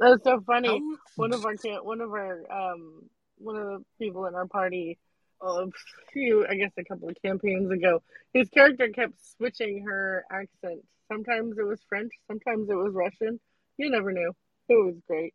[0.00, 0.82] That's so funny.
[1.14, 3.08] One of our one of our um
[3.38, 4.98] one of the people in our party
[5.42, 5.66] a
[6.12, 8.02] few I guess a couple of campaigns ago
[8.32, 10.80] his character kept switching her accent.
[11.08, 13.40] Sometimes it was French sometimes it was Russian.
[13.78, 14.32] You never knew.
[14.68, 15.34] It was great.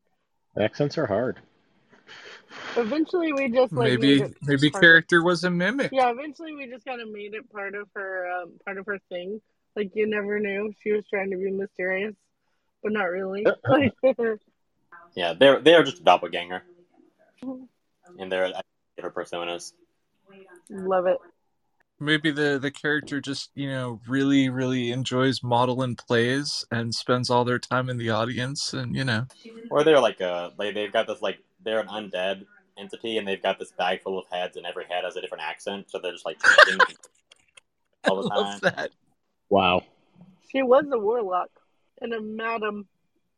[0.60, 1.40] Accents are hard.
[2.76, 5.92] eventually we just like maybe maybe part of- character was a mimic.
[5.94, 9.00] Yeah eventually we just kind of made it part of her um part of her
[9.10, 9.42] thing.
[9.76, 10.74] Like you never knew.
[10.82, 12.16] She was trying to be mysterious
[12.84, 13.46] but not really.
[13.68, 13.94] Like
[15.16, 16.64] Yeah, they're they're just a doppelganger,
[17.44, 18.52] and they're
[18.96, 19.74] different personas.
[20.70, 21.18] Love it
[22.00, 27.46] maybe the the character just you know really really enjoys modeling plays and spends all
[27.46, 29.26] their time in the audience and you know
[29.70, 32.46] Or they're like uh, a like they've got this like they're an undead
[32.78, 35.44] entity, and they've got this bag full of heads, and every head has a different
[35.44, 36.40] accent, so they're just like
[38.08, 38.74] all the I love time.
[38.76, 38.92] that
[39.50, 39.84] Wow.
[40.50, 41.50] she was a warlock
[42.02, 42.88] and a madam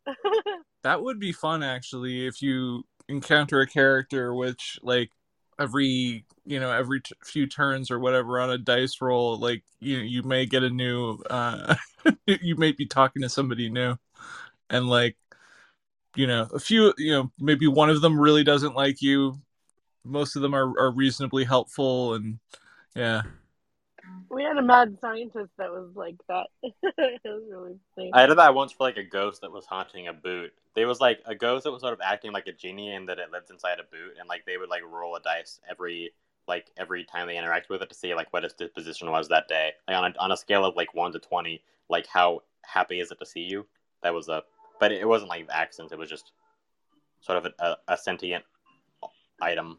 [0.84, 5.10] that would be fun actually if you encounter a character which like
[5.59, 9.97] every you know every t- few turns or whatever on a dice roll like you
[9.97, 11.75] you may get a new uh
[12.25, 13.95] you may be talking to somebody new.
[14.69, 15.17] And like
[16.15, 19.39] you know a few you know maybe one of them really doesn't like you.
[20.05, 22.39] Most of them are, are reasonably helpful and
[22.95, 23.23] yeah
[24.30, 26.47] We had a mad scientist that was like that.
[26.63, 28.11] it was really funny.
[28.13, 30.51] I did that once for like a ghost that was haunting a boot.
[30.75, 33.19] There was like a ghost that was sort of acting like a genie and that
[33.19, 36.11] it lived inside a boot, and like they would like roll a dice every
[36.47, 39.47] like every time they interact with it to see like what its disposition was that
[39.47, 39.71] day.
[39.88, 43.11] Like on a on a scale of like one to twenty, like how happy is
[43.11, 43.65] it to see you?
[44.01, 44.43] That was a,
[44.80, 45.93] but it wasn't like accents.
[45.93, 46.31] It was just
[47.21, 48.43] sort of a, a, a sentient
[49.41, 49.77] item.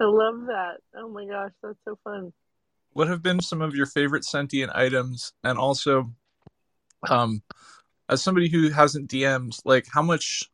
[0.00, 0.78] I love that.
[0.96, 2.32] Oh my gosh, that's so fun.
[2.94, 6.10] What have been some of your favorite sentient items and also
[7.08, 7.42] um
[8.08, 10.50] as somebody who hasn't dm'd like how much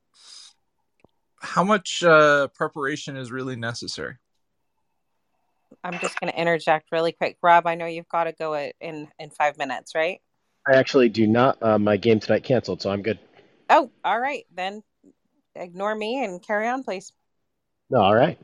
[1.40, 4.16] how much uh preparation is really necessary
[5.84, 7.38] I'm just going to interject really quick.
[7.42, 10.20] Rob, I know you've got to go in in five minutes, right?
[10.68, 11.62] I actually do not.
[11.62, 13.18] Uh, my game tonight canceled, so I'm good.
[13.70, 14.44] Oh, all right.
[14.54, 14.82] Then
[15.54, 17.12] ignore me and carry on, please.
[17.88, 18.38] No, all right.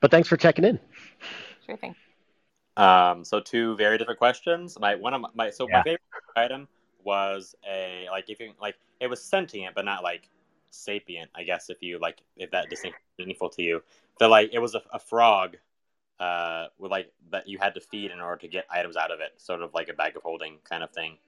[0.00, 0.78] But thanks for checking in.
[1.66, 1.94] Sure thing.
[2.76, 4.78] Um, so two very different questions.
[4.78, 5.72] My one of my, my so Yeah.
[5.72, 6.00] my favorite
[6.36, 6.68] item
[7.02, 10.28] was a like if you like it was sentient but not like
[10.70, 11.30] sapient.
[11.34, 13.82] I guess if you like if that distinction is meaningful to you.
[14.18, 15.56] So like it was a, a frog,
[16.20, 19.20] uh, with like that you had to feed in order to get items out of
[19.20, 21.18] it, sort of like a bag of holding kind of thing.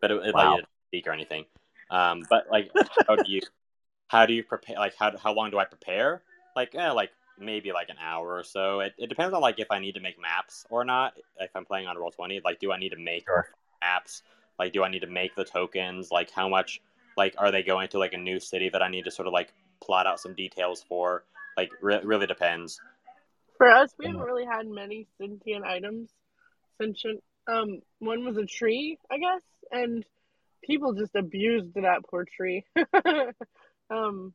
[0.00, 0.50] But it, it Wow.
[0.50, 1.44] you didn't speak or anything.
[1.90, 2.72] Um, but like
[3.08, 3.42] how do you
[4.08, 4.76] how do you prepare?
[4.76, 6.22] Like how how long do I prepare?
[6.56, 7.10] Like eh, like
[7.40, 8.80] maybe like an hour or so.
[8.80, 11.14] It, it depends on like if I need to make maps or not.
[11.38, 13.48] If I'm playing on roll twenty, like do I need to make Sure.
[13.80, 14.22] maps?
[14.58, 16.10] Like do I need to make the tokens?
[16.10, 16.80] Like how much?
[17.16, 19.32] Like are they going to like a new city that I need to sort of
[19.32, 19.52] like
[19.82, 21.24] plot out some details for?
[21.56, 22.80] Like re- really depends.
[23.58, 26.10] For us, we haven't really had many sentient items.
[26.80, 27.22] Sentient.
[27.46, 30.04] Um, one was a tree, I guess, and
[30.64, 32.64] people just abused that poor tree.
[33.90, 34.32] um,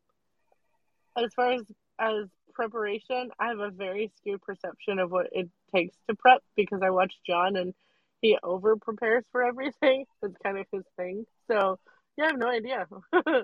[1.18, 1.62] as far as
[2.00, 6.82] as preparation, I have a very skewed perception of what it takes to prep because
[6.82, 7.74] I watch John and
[8.22, 10.06] he over prepares for everything.
[10.24, 11.26] It's kind of his thing.
[11.48, 11.80] So
[12.18, 12.88] yeah, I have no idea.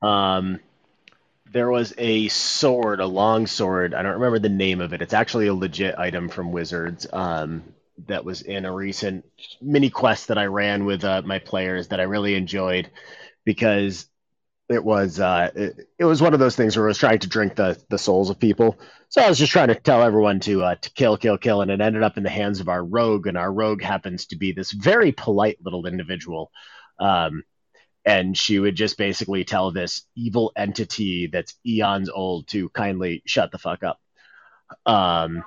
[0.00, 0.60] Um,
[1.50, 3.94] there was a sword, a long sword.
[3.94, 5.02] I don't remember the name of it.
[5.02, 7.04] It's actually a legit item from Wizards.
[7.12, 7.64] Um,
[8.06, 9.24] that was in a recent
[9.60, 12.90] mini quest that I ran with uh, my players that I really enjoyed
[13.44, 14.06] because
[14.68, 17.28] it was uh, it, it was one of those things where I was trying to
[17.28, 18.78] drink the the souls of people.
[19.08, 21.70] So I was just trying to tell everyone to uh, to kill, kill, kill, and
[21.70, 24.52] it ended up in the hands of our rogue, and our rogue happens to be
[24.52, 26.50] this very polite little individual.
[27.00, 27.44] Um,
[28.04, 33.52] and she would just basically tell this evil entity that's eons old to kindly shut
[33.52, 34.00] the fuck up.
[34.86, 35.44] Um,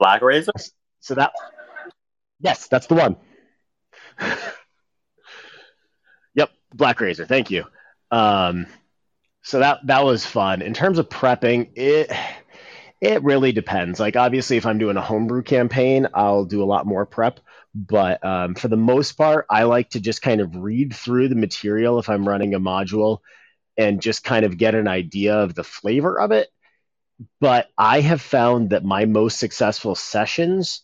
[0.00, 0.70] Blackrazor.
[1.00, 1.32] so that,
[2.40, 3.16] yes, that's the one.
[6.34, 7.26] yep, Blackrazor.
[7.26, 7.64] Thank you.
[8.12, 8.66] Um,
[9.42, 10.62] so that that was fun.
[10.62, 12.12] In terms of prepping, it
[13.00, 13.98] it really depends.
[13.98, 17.40] Like obviously, if I'm doing a homebrew campaign, I'll do a lot more prep.
[17.74, 21.36] But um, for the most part, I like to just kind of read through the
[21.36, 23.18] material if I'm running a module
[23.78, 26.50] and just kind of get an idea of the flavor of it.
[27.40, 30.82] But I have found that my most successful sessions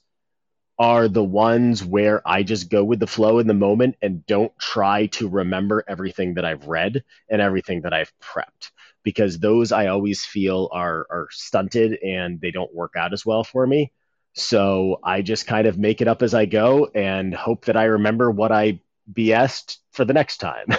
[0.78, 4.56] are the ones where I just go with the flow in the moment and don't
[4.58, 8.70] try to remember everything that I've read and everything that I've prepped
[9.02, 13.42] because those I always feel are are stunted and they don't work out as well
[13.42, 13.92] for me.
[14.34, 17.84] So I just kind of make it up as I go and hope that I
[17.84, 18.80] remember what I
[19.12, 20.66] BS'd for the next time.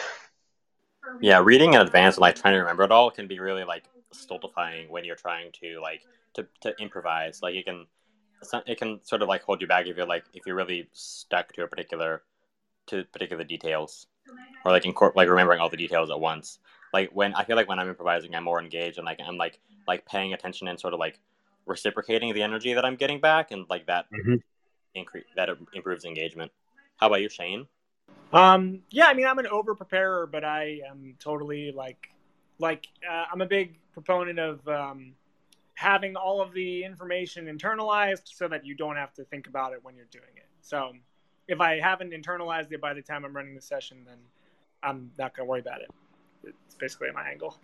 [1.21, 3.84] Yeah, reading in advance and like trying to remember it all can be really like
[4.11, 6.01] stultifying when you're trying to like
[6.35, 7.41] to, to improvise.
[7.41, 7.88] Like you can,
[8.66, 11.52] it can sort of like hold you back if you're like if you're really stuck
[11.53, 12.24] to a particular
[12.88, 14.07] to particular details,
[14.66, 16.60] or like incorporate like remembering all the details at once.
[16.94, 19.60] Like when I feel like when I'm improvising, I'm more engaged and like I'm like
[19.88, 21.20] like paying attention and sort of like
[21.66, 24.41] reciprocating the energy that I'm getting back, and like that Mhm.
[24.95, 26.52] increase that improves engagement.
[26.98, 27.68] How about you, Shane?
[28.32, 32.10] Um, yeah, I mean, I'm an over preparer, but I am totally like,
[32.60, 35.16] like uh, I'm a big proponent of um,
[35.80, 39.80] having all of the information internalized so that you don't have to think about it
[39.81, 40.45] when you're doing it.
[40.60, 40.91] So
[41.47, 44.18] if I haven't internalized it by the time I'm running the session, then
[44.84, 45.89] I'm not gonna worry about it.
[46.43, 47.56] It's basically my angle.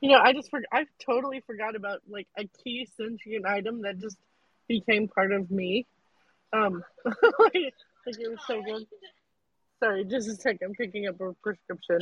[0.00, 3.98] You know, I just for- I totally forgot about like a key sentient item that
[3.98, 4.16] just
[4.66, 5.86] became part of me.
[6.54, 8.86] Um, like, like it was so good.
[9.80, 10.56] Sorry, just a sec.
[10.64, 11.98] I'm picking up a prescription.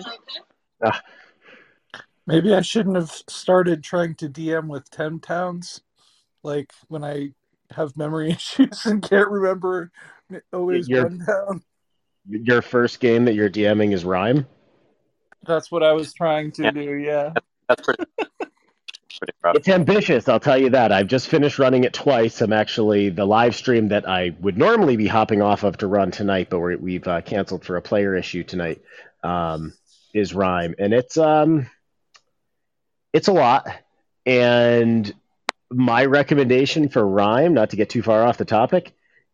[2.27, 5.81] Maybe i shouldn't have started trying to dm with 10 towns
[6.43, 7.33] like when I
[7.73, 9.91] have memory issues and can't remember
[10.53, 11.63] always You're- down.
[12.29, 14.47] Your first game that you're DMing is Rime.
[15.47, 16.71] That's what I was trying to Yeah.
[16.73, 16.95] do.
[16.95, 17.33] Yeah.
[17.69, 19.55] That's pretty pretty rough.
[19.57, 20.91] It's ambitious, I'll tell you that.
[20.93, 22.41] I've just finished running it twice.
[22.41, 26.11] I'm actually the live stream that I would normally be hopping off of to run
[26.11, 28.83] tonight, but we're, we've uh, canceled for a player issue tonight.
[29.23, 29.73] Um,
[30.13, 31.69] is Rime, and it's um,
[33.17, 33.67] it's a lot.
[34.27, 35.11] And
[35.71, 38.93] my recommendation for Rime, not to get too far off the topic,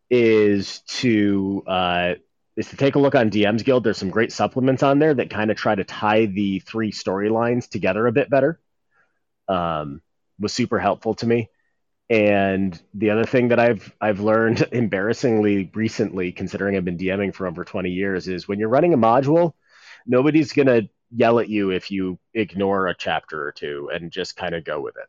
[0.08, 2.14] is to uh,
[2.56, 3.82] is to take a look on DM's Guild.
[3.82, 7.68] There's some great supplements on there that kind of try to tie the three storylines
[7.68, 8.60] together a bit better
[9.48, 10.00] um,
[10.38, 11.48] was super helpful to me.
[12.08, 17.48] And the other thing that I've I've learned embarrassingly recently, considering I've been DMing for
[17.48, 19.54] over 20 years, is when you're running a module,
[20.06, 20.82] nobody's gonna
[21.14, 24.80] yell at you if you ignore a chapter or two and just kind of go
[24.80, 25.08] with it.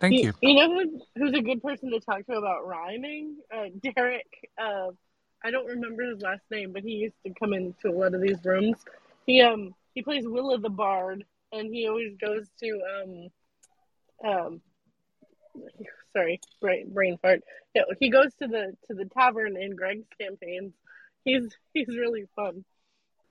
[0.00, 0.32] Thank you.
[0.42, 3.36] You know who, who's a good person to talk to about rhyming?
[3.54, 4.50] Uh, Derek.
[4.58, 4.88] Uh,
[5.44, 8.20] I don't remember his last name, but he used to come into a lot of
[8.20, 8.78] these rooms.
[9.26, 14.60] He um he plays Willa the Bard, and he always goes to um um.
[16.14, 17.42] Sorry, brain, brain fart.
[17.74, 20.72] Yeah, he goes to the to the tavern in Greg's campaigns.
[21.24, 22.64] He's he's really fun.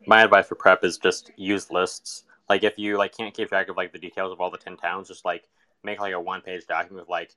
[0.08, 2.24] My advice for prep is just use lists.
[2.50, 4.78] Like if you like can't keep track of like the details of all the ten
[4.78, 5.48] towns, just like
[5.84, 7.36] make like a one page document with like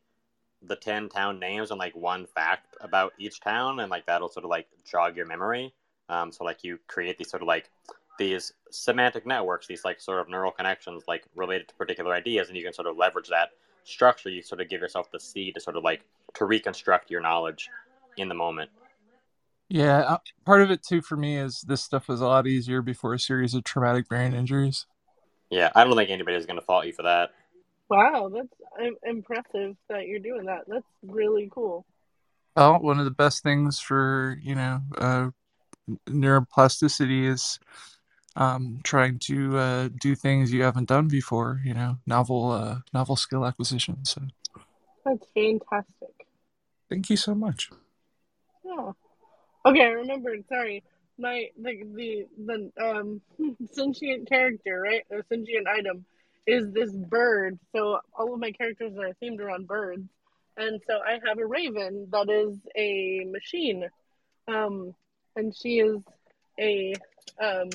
[0.63, 4.45] the ten town names and like one fact about each town, and like that'll sort
[4.45, 5.73] of like jog your memory.
[6.09, 7.71] Um, so like you create these sort of like
[8.19, 12.57] these semantic networks, these like sort of neural connections, like related to particular ideas, and
[12.57, 13.51] you can sort of leverage that
[13.85, 14.29] structure.
[14.29, 16.03] You sort of give yourself the seed to sort of like
[16.35, 17.71] to reconstruct your knowledge
[18.17, 18.71] in the moment.
[19.69, 22.81] Yeah, uh, part of it too for me is this stuff was a lot easier
[22.81, 24.86] before a series of traumatic brain injuries.
[25.51, 27.31] Yeah, I don't think anybody's going to fault you for that.
[27.89, 30.65] Wow, that's impressive that you're doing that.
[30.66, 31.86] That's really cool.
[32.55, 35.31] Well, one of the best things for you know uh,
[36.09, 37.59] neuroplasticity is
[38.36, 41.61] um, trying to uh, do things you haven't done before.
[41.65, 44.05] You know, novel uh, novel skill acquisition.
[44.05, 44.23] So,
[45.05, 46.27] That's fantastic.
[46.90, 47.70] thank you so much.
[48.65, 48.93] Yeah.
[49.69, 50.47] Okay, I remembered.
[50.49, 50.82] Sorry,
[51.19, 53.20] my the the the um
[53.73, 55.03] sentient character, right?
[55.11, 56.07] Or sentient item
[56.47, 57.59] is this bird.
[57.77, 60.09] So all of my characters are themed around birds,
[60.57, 63.86] and so I have a raven that is a machine,
[64.47, 64.95] um,
[65.36, 66.01] and she is
[66.59, 66.95] a
[67.39, 67.69] um,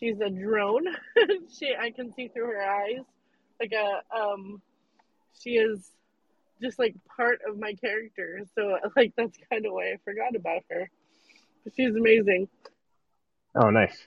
[0.00, 0.86] she's a drone.
[1.58, 3.04] she I can see through her eyes,
[3.60, 4.62] like a um,
[5.42, 5.92] she is
[6.60, 8.40] just like part of my character.
[8.54, 10.90] So like that's kind of why I forgot about her.
[11.64, 12.48] But she's amazing.
[13.54, 14.06] Oh, nice.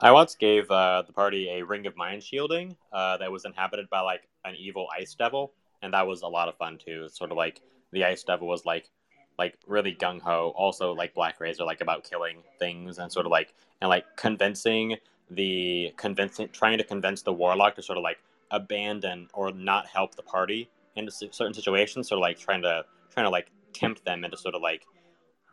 [0.00, 3.90] I once gave uh, the party a ring of mind shielding uh, that was inhabited
[3.90, 5.52] by like an evil ice devil,
[5.82, 7.08] and that was a lot of fun too.
[7.08, 7.60] Sort of like
[7.92, 8.90] the ice devil was like
[9.38, 10.52] like really gung ho.
[10.56, 14.96] Also, like Blackrazor, like about killing things and sort of like and like convincing
[15.30, 18.18] the convincing trying to convince the warlock to sort of like
[18.50, 22.08] abandon or not help the party in s- certain situations.
[22.08, 24.82] Sort of like trying to trying to like tempt them into sort of like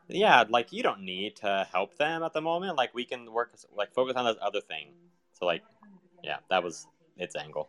[0.08, 2.78] yeah, like you don't need to help them at the moment.
[2.78, 4.90] Like we can work, like focus on this other thing.
[5.34, 5.64] So like,
[6.24, 7.68] yeah, that was its angle.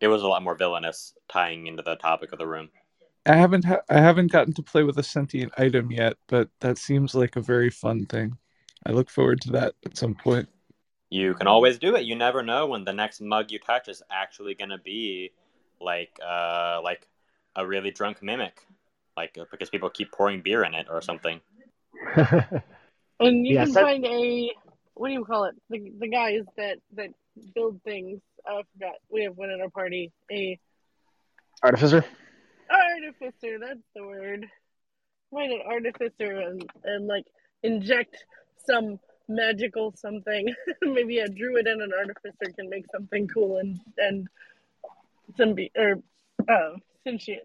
[0.00, 2.68] It was a lot more villainous, tying into the topic of the room.
[3.24, 6.78] I haven't ha- I haven't gotten to play with a sentient item yet, but that
[6.78, 8.36] seems like a very fun thing.
[8.84, 10.48] I look forward to that at some point.
[11.10, 12.04] You can always do it.
[12.04, 15.32] You never know when the next mug you touch is actually gonna be
[15.80, 17.06] like, uh, like
[17.54, 18.66] a really drunk mimic,
[19.16, 21.40] like because people keep pouring beer in it or something.
[23.18, 24.52] And you Yes, can that- find a
[24.94, 25.54] what do you call it?
[25.70, 27.10] The the guys that that
[27.54, 28.20] build things.
[28.46, 28.96] I forgot.
[29.10, 30.12] We have one at our party.
[30.30, 30.58] A
[31.62, 32.04] Artificer.
[32.70, 33.58] artificer.
[33.58, 34.46] That's the word.
[35.30, 37.24] Find an artificer and and like
[37.62, 38.16] inject
[38.66, 38.98] some
[39.28, 40.54] magical something.
[40.82, 44.28] Maybe a druid and an artificer can make something cool and and
[45.36, 46.02] some be or
[46.48, 47.42] uh, sentient.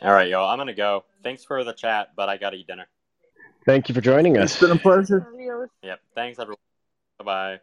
[0.00, 0.48] All right, y'all.
[0.48, 1.04] I'm gonna go.
[1.22, 2.86] Thanks for the chat, but I gotta eat dinner.
[3.64, 4.52] Thank you for joining us.
[4.52, 5.26] It's been a pleasure.
[5.82, 6.00] Yep.
[6.14, 6.58] Thanks, everyone.
[7.18, 7.60] Bye bye.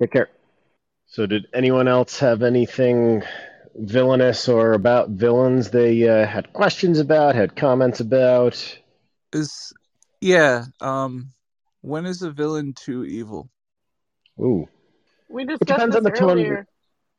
[0.00, 0.30] Take care.
[1.06, 3.22] So, did anyone else have anything
[3.74, 8.78] villainous or about villains they uh, had questions about, had comments about?
[9.32, 9.72] Is
[10.20, 10.64] yeah.
[10.80, 11.32] Um,
[11.82, 13.50] when is a villain too evil?
[14.40, 14.68] Ooh,
[15.28, 16.66] We depends discussed on this the the- earlier.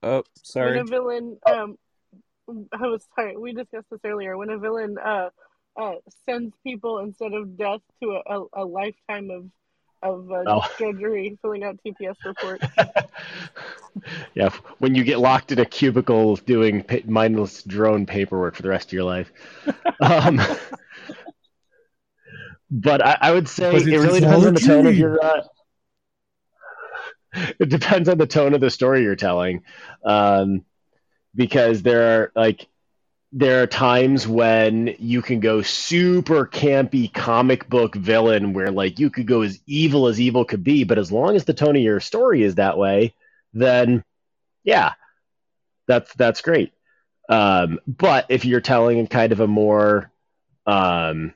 [0.04, 0.78] Oh, sorry.
[0.78, 0.90] When sorry.
[0.98, 1.78] a villain, um,
[2.74, 3.38] I was sorry.
[3.38, 4.38] We discussed this earlier.
[4.38, 5.30] When a villain, uh,
[5.80, 5.94] uh,
[6.26, 9.46] sends people instead of death to a, a, a lifetime of
[10.04, 10.62] of uh, Oh.
[10.80, 12.66] drudgery, filling out TPS reports.
[14.34, 14.50] yeah,
[14.80, 18.90] when you get locked in a cubicle doing pa- mindless drone paperwork for the rest
[18.90, 19.32] of your life.
[20.02, 20.42] um,
[22.72, 25.24] but I, I would say it really depends on the tone of your.
[25.24, 25.42] Uh,
[27.34, 29.64] it depends on the tone of the story you're telling,
[30.06, 30.66] um,
[31.36, 32.68] because there are like
[33.34, 39.10] there are times when you can go super campy comic book villain where like you
[39.10, 41.82] could go as evil as evil could be, but as long as the tone of
[41.82, 43.14] your story is that way,
[43.54, 44.04] then
[44.64, 44.94] yeah,
[45.88, 46.74] that's that's great.
[47.30, 50.12] Um, but if you're telling kind of a more
[50.66, 51.34] um,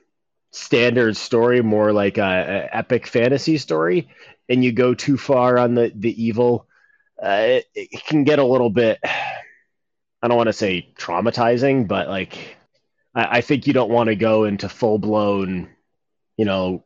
[0.50, 4.08] standard story, more like a, a epic fantasy story,
[4.48, 6.66] and you go too far on the the evil,
[7.22, 8.98] uh, it, it can get a little bit.
[10.22, 12.56] I don't want to say traumatizing, but like
[13.14, 15.68] I, I think you don't want to go into full blown,
[16.36, 16.84] you know,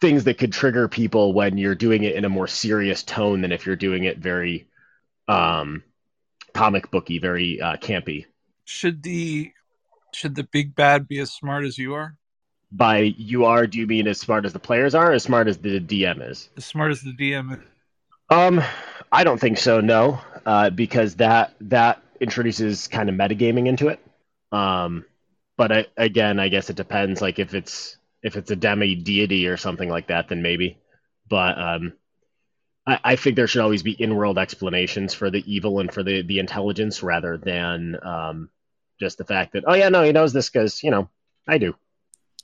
[0.00, 3.52] things that could trigger people when you're doing it in a more serious tone than
[3.52, 4.68] if you're doing it very
[5.26, 5.82] um,
[6.54, 8.26] comic booky, very uh, campy.
[8.64, 9.52] Should the
[10.12, 12.16] should the big bad be as smart as you are?
[12.70, 15.58] By you are, do you mean as smart as the players are, as smart as
[15.58, 16.50] the DM is?
[16.56, 17.64] As smart as the DM is?
[18.30, 18.62] Um,
[19.10, 19.80] I don't think so.
[19.80, 24.00] No, uh, because that that introduces kind of metagaming into it.
[24.52, 25.04] Um,
[25.56, 27.22] but I, again, I guess it depends.
[27.22, 30.78] Like if it's if it's a demi deity or something like that, then maybe.
[31.28, 31.92] But um,
[32.86, 36.22] I, I think there should always be in-world explanations for the evil and for the
[36.22, 38.50] the intelligence rather than um,
[38.98, 41.08] just the fact that oh yeah no he knows this because you know
[41.46, 41.74] I do.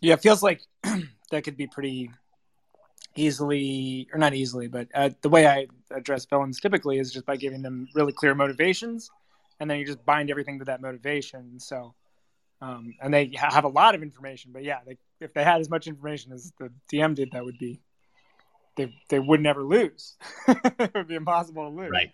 [0.01, 0.61] Yeah, it feels like
[1.31, 2.11] that could be pretty
[3.17, 7.37] easily, or not easily, but uh, the way I address villains typically is just by
[7.37, 9.11] giving them really clear motivations,
[9.61, 11.59] and then you just bind everything to that motivation.
[11.61, 11.95] So,
[12.61, 15.71] um, and they have a lot of information, but yeah, they, if they had as
[15.71, 17.81] much information as the DM did, that would be
[18.77, 20.17] they they would never lose.
[20.49, 21.91] it would be impossible to lose.
[21.91, 22.11] Right.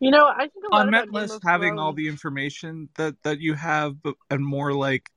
[0.00, 3.14] You know, I think a lot I about meant Game having all the information that
[3.22, 5.08] that you have, but and more like,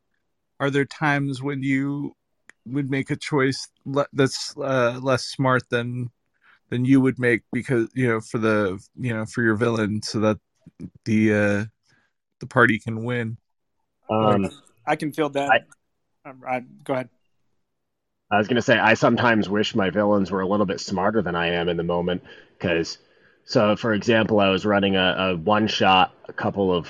[0.65, 2.15] are there times when you
[2.65, 6.09] would make a choice le- that's uh, less smart than
[6.69, 10.19] than you would make because you know for the you know for your villain so
[10.19, 10.37] that
[11.05, 11.65] the uh
[12.39, 13.37] the party can win.
[14.09, 14.49] Um,
[14.85, 15.49] I can feel that.
[15.49, 15.59] I-
[16.27, 17.09] Um, I, go ahead.
[18.31, 21.21] I was going to say, I sometimes wish my villains were a little bit smarter
[21.21, 22.23] than I am in the moment.
[22.57, 22.97] Because,
[23.43, 26.89] so for example, I was running a, a one shot a couple of,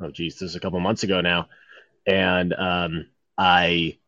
[0.00, 1.48] oh geez, this is a couple months ago now.
[2.06, 3.06] And um,
[3.38, 3.98] I,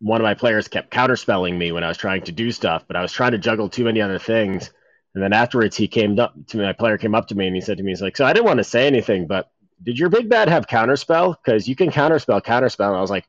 [0.00, 2.96] one of my players kept counterspelling me when I was trying to do stuff, but
[2.96, 4.70] I was trying to juggle too many other things.
[5.14, 7.54] And then afterwards, he came up to me, my player came up to me and
[7.54, 9.50] he said to me, he's like, so I didn't want to say anything, but
[9.82, 11.36] did your big bad have counterspell?
[11.42, 12.88] Because you can counterspell, counterspell.
[12.88, 13.26] And I was like,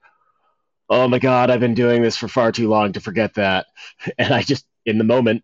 [0.89, 3.67] oh my god, I've been doing this for far too long to forget that.
[4.17, 5.43] And I just, in the moment,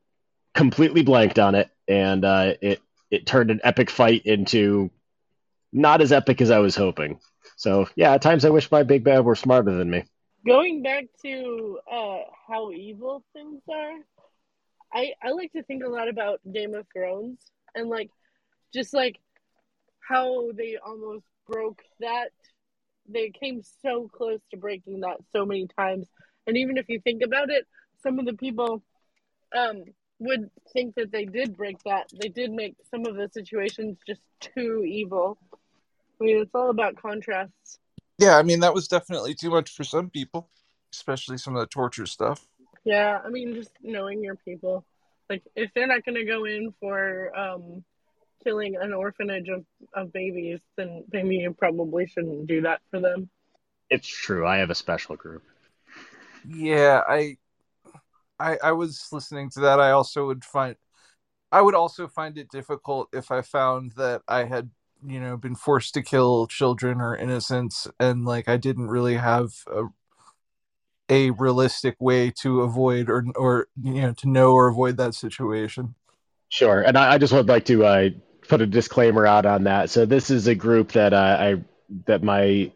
[0.54, 2.82] completely blanked on it, and uh, it
[3.12, 4.92] it turned an epic fight into
[5.72, 7.20] not as epic as I was hoping.
[7.60, 10.06] So yeah, at times I wish my big bad were smarter than me.
[10.46, 13.98] Going back to uh, how evil things are,
[14.94, 17.38] I I like to think a lot about Game of Thrones
[17.76, 18.12] and like
[18.74, 19.18] just like
[20.00, 22.32] how they almost broke that.
[23.10, 26.08] They came so close to breaking that so many times,
[26.48, 27.68] and even if you think about it,
[28.02, 28.82] some of the people
[29.54, 29.84] um,
[30.20, 32.08] would think that they did break that.
[32.22, 35.38] They did make some of the situations just too evil.
[36.20, 37.80] I mean, it's all about contrasts.
[38.18, 40.50] Yeah, I mean that was definitely too much for some people,
[40.94, 42.46] especially some of the torture stuff.
[42.84, 44.86] Yeah, I mean, just knowing your people.
[45.30, 47.84] Like, if they're not going to go in for um,
[48.44, 49.64] killing an orphanage of,
[49.94, 53.30] of babies, then maybe you probably shouldn't do that for them.
[53.90, 54.48] It's true.
[54.48, 55.44] I have a special group.
[56.48, 57.38] Yeah, I,
[58.40, 59.80] I, I was listening to that.
[59.80, 60.76] I also would find,
[61.52, 64.72] I would also find it difficult if I found that I had,
[65.06, 69.52] you know, been forced to kill children or innocents, and like I didn't really have
[69.68, 69.86] a,
[71.10, 75.96] a realistic way to avoid or or you know to know or avoid that situation.
[76.50, 78.10] Sure, and I, I just would like to uh,
[78.48, 79.90] put a disclaimer out on that.
[79.90, 81.64] So this is a group that uh, I
[82.06, 82.72] that my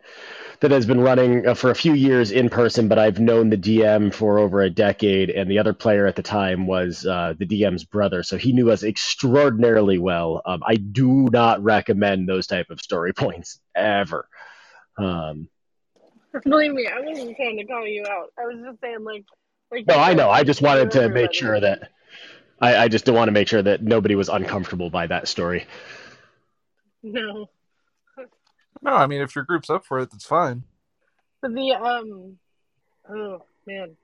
[0.63, 3.57] that has been running uh, for a few years in person, but I've known the
[3.57, 7.45] DM for over a decade, and the other player at the time was uh, the
[7.45, 10.41] DM's brother, so he knew us extraordinarily well.
[10.45, 14.29] Um, I do not recommend those type of story points ever.
[14.97, 15.49] Um,
[16.45, 18.31] Believe me, I wasn't trying to call you out.
[18.39, 19.25] I was just saying, like,
[19.69, 20.29] like no, I know.
[20.29, 21.91] I just wanted to remember make sure that
[22.61, 25.65] I, I just want to make sure that nobody was uncomfortable by that story.
[27.03, 27.49] No,
[28.81, 30.63] No, I mean if your group's up for it, that's fine.
[31.41, 32.37] but the um,
[33.09, 33.95] oh man,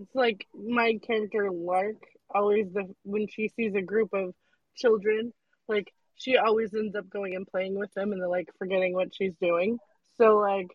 [0.00, 1.96] it's like my character Lark
[2.34, 4.34] always the when she sees a group of
[4.76, 5.32] children,
[5.68, 9.14] like she always ends up going and playing with them and they're like forgetting what
[9.14, 9.78] she's doing.
[10.16, 10.68] So like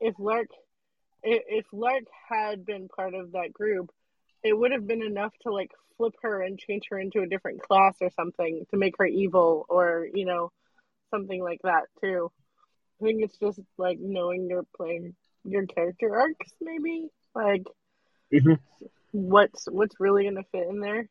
[0.00, 0.48] if Lark
[1.22, 3.90] if Lark had been part of that group,
[4.42, 7.62] it would have been enough to like flip her and change her into a different
[7.62, 10.50] class or something to make her evil or, you know,
[11.10, 12.30] something like that too.
[13.02, 17.08] I think it's just like knowing you're playing your character arcs maybe.
[17.34, 17.64] Like
[18.32, 18.58] Mhm.
[19.12, 21.08] what's what's really gonna fit in there.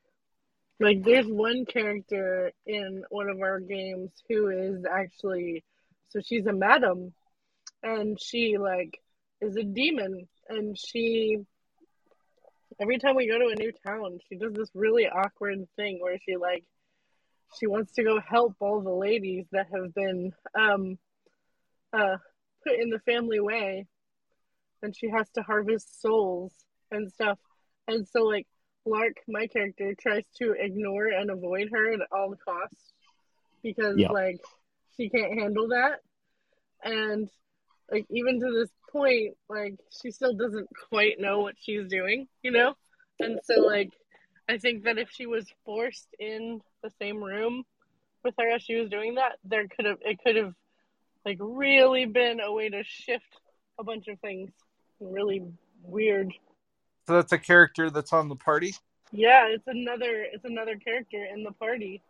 [0.79, 5.63] Like there's one character in one of our games who is actually
[6.09, 7.13] so she's a madam
[7.83, 8.99] and she like
[9.41, 11.39] is a demon and she
[12.81, 16.17] every time we go to a new town she does this really awkward thing where
[16.25, 16.63] she like
[17.59, 20.97] she wants to go help all the ladies that have been um
[21.93, 22.17] uh
[22.65, 23.87] put in the family way
[24.83, 26.53] and she has to harvest souls
[26.91, 27.37] and stuff.
[27.87, 28.47] And so like
[28.85, 32.93] lark my character tries to ignore and avoid her at all costs
[33.63, 34.09] because Yeah.
[34.09, 34.41] like
[34.97, 35.99] she can't handle that.
[36.83, 37.29] And
[37.91, 42.51] like even to this point like she still doesn't quite know what she's doing you
[42.51, 42.73] know?
[43.19, 43.91] And so like
[44.49, 47.63] i think that if she was forced in the same room
[48.23, 50.53] with her as she was doing that there could have it could have
[51.25, 53.39] like really been a way to shift
[53.79, 54.51] a bunch of things.
[54.99, 55.43] Really
[55.83, 56.33] weird.
[57.07, 58.73] So that's a character that's on the party.
[59.11, 62.01] yeah it's another it's another character in the party.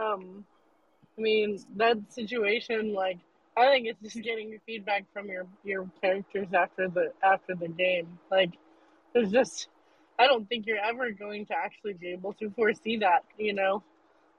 [0.00, 0.44] Um
[1.16, 3.18] i mean that situation like
[3.56, 8.18] i think it's just getting feedback from your your characters after the after the game.
[8.30, 8.52] Like
[9.14, 9.68] there's just
[10.18, 13.82] i don't think you're ever going to actually be able to foresee that you know?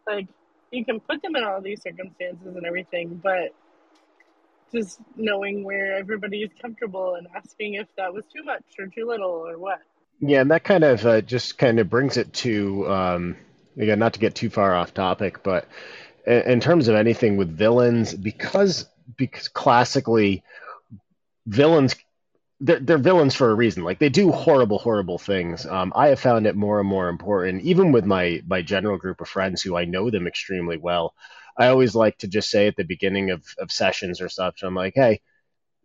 [0.05, 0.27] Like
[0.71, 3.49] you can put them in all these circumstances and everything but
[4.73, 9.07] just knowing where everybody is comfortable and asking if that was too much or too
[9.07, 9.79] little or what
[10.19, 13.37] Yeah, and that kind of uh, just kind of brings it to um,
[13.77, 15.67] again, not to get too far off topic, but
[16.27, 18.85] in, in terms of anything with villains, because
[19.17, 20.43] because classically
[21.47, 21.95] villains
[22.61, 23.83] they're, they're villains for a reason.
[23.83, 25.65] Like they do horrible, horrible things.
[25.65, 29.21] Um, I have found it more and more important, even with my my general group
[29.21, 31.13] of friends who I know them extremely well.
[31.59, 34.75] I always like to just say at the beginning of, of sessions or such, I'm
[34.75, 35.21] like, hey,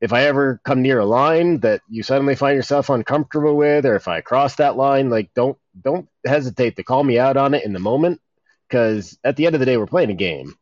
[0.00, 3.96] if I ever come near a line that you suddenly find yourself uncomfortable with, or
[3.96, 7.64] if I cross that line, like don't don't hesitate to call me out on it
[7.64, 8.20] in the moment,
[8.68, 10.54] because at the end of the day, we're playing a game.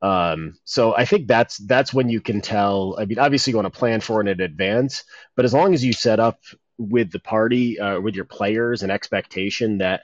[0.00, 2.96] Um, so I think that's that's when you can tell.
[2.98, 5.04] I mean, obviously you want to plan for it in advance,
[5.36, 6.40] but as long as you set up
[6.78, 10.02] with the party, uh, with your players, an expectation that,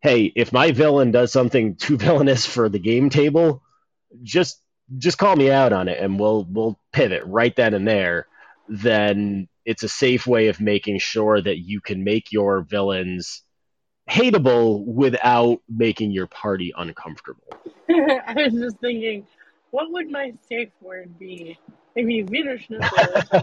[0.00, 3.62] hey, if my villain does something too villainous for the game table,
[4.22, 4.60] just
[4.98, 8.26] just call me out on it, and we'll we'll pivot right then and there.
[8.68, 13.42] Then it's a safe way of making sure that you can make your villains
[14.08, 17.42] hateable without making your party uncomfortable.
[17.90, 19.26] I was just thinking,
[19.70, 21.58] what would my safe word be?
[21.94, 23.42] Maybe Wiener or something.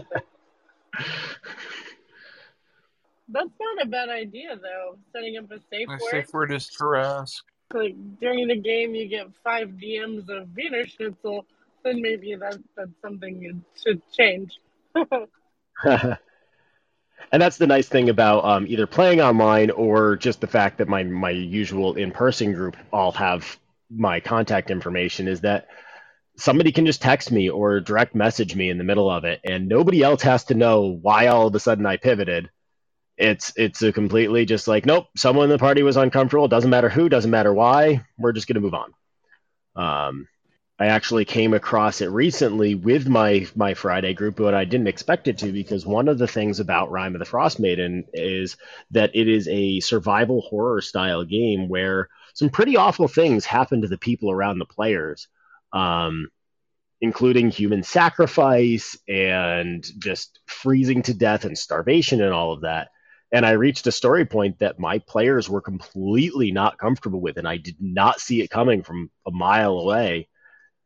[3.28, 4.98] That's not a bad idea, though.
[5.12, 6.10] Setting up a safe My word.
[6.10, 7.42] safe word is Tarrasque.
[7.72, 11.46] Like during the game, you get five DMs of Wiener Schnitzel.
[11.82, 14.58] Then maybe that that's something you should change.
[15.84, 16.18] and
[17.42, 21.02] that's the nice thing about um, either playing online or just the fact that my
[21.02, 23.58] my usual in person group all have
[23.90, 25.68] my contact information is that
[26.36, 29.68] somebody can just text me or direct message me in the middle of it, and
[29.68, 32.50] nobody else has to know why all of a sudden I pivoted.
[33.16, 36.48] It's it's a completely just like nope, someone in the party was uncomfortable.
[36.48, 38.04] Doesn't matter who, doesn't matter why.
[38.18, 38.92] We're just gonna move on.
[39.76, 40.28] Um,
[40.78, 45.28] I actually came across it recently with my my Friday group, but I didn't expect
[45.28, 48.56] it to because one of the things about Rime of the Frostmaiden is
[48.90, 53.88] that it is a survival horror style game where some pretty awful things happen to
[53.88, 55.28] the people around the players,
[55.72, 56.28] um,
[57.00, 62.88] including human sacrifice and just freezing to death and starvation and all of that.
[63.34, 67.48] And I reached a story point that my players were completely not comfortable with, and
[67.48, 70.28] I did not see it coming from a mile away.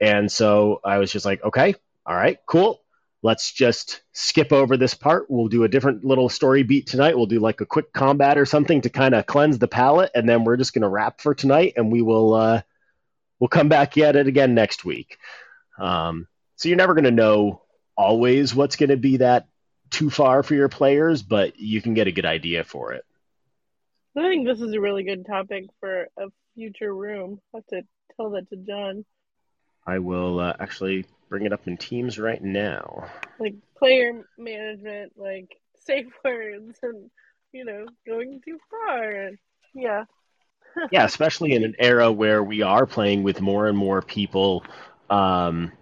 [0.00, 1.74] And so I was just like, okay,
[2.06, 2.80] all right, cool.
[3.22, 5.26] Let's just skip over this part.
[5.28, 7.18] We'll do a different little story beat tonight.
[7.18, 10.26] We'll do like a quick combat or something to kind of cleanse the palate, and
[10.26, 12.62] then we're just going to wrap for tonight, and we will uh,
[13.40, 15.18] we'll come back at it again next week.
[15.78, 16.26] Um,
[16.56, 17.60] so you're never going to know
[17.94, 19.48] always what's going to be that
[19.90, 23.04] too far for your players, but you can get a good idea for it.
[24.16, 27.40] I think this is a really good topic for a future room.
[27.54, 27.82] I have to
[28.16, 29.04] tell that to John.
[29.86, 33.06] I will uh, actually bring it up in Teams right now.
[33.38, 35.48] Like player management, like
[35.84, 37.10] safe words and
[37.52, 39.10] you know, going too far.
[39.10, 39.38] And,
[39.74, 40.04] yeah.
[40.90, 44.64] yeah, especially in an era where we are playing with more and more people
[45.10, 45.72] um,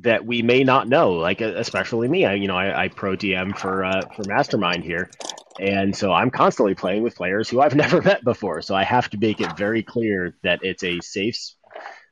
[0.00, 1.12] that we may not know.
[1.12, 5.10] Like especially me, I you know I, I pro DM for uh, for Mastermind here,
[5.58, 8.62] and so I'm constantly playing with players who I've never met before.
[8.62, 11.36] So I have to make it very clear that it's a safe,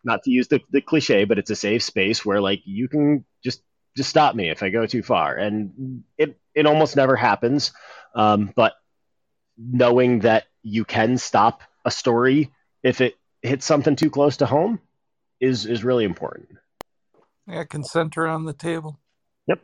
[0.04, 3.24] not to use the, the cliche, but it's a safe space where like you can
[3.44, 3.62] just
[3.96, 7.72] just stop me if I go too far, and it it almost never happens.
[8.14, 8.74] Um, but
[9.58, 14.80] knowing that you can stop a story if it hits something too close to home
[15.40, 16.48] is is really important.
[17.46, 18.98] Yeah, consent around the table.
[19.46, 19.60] Yep.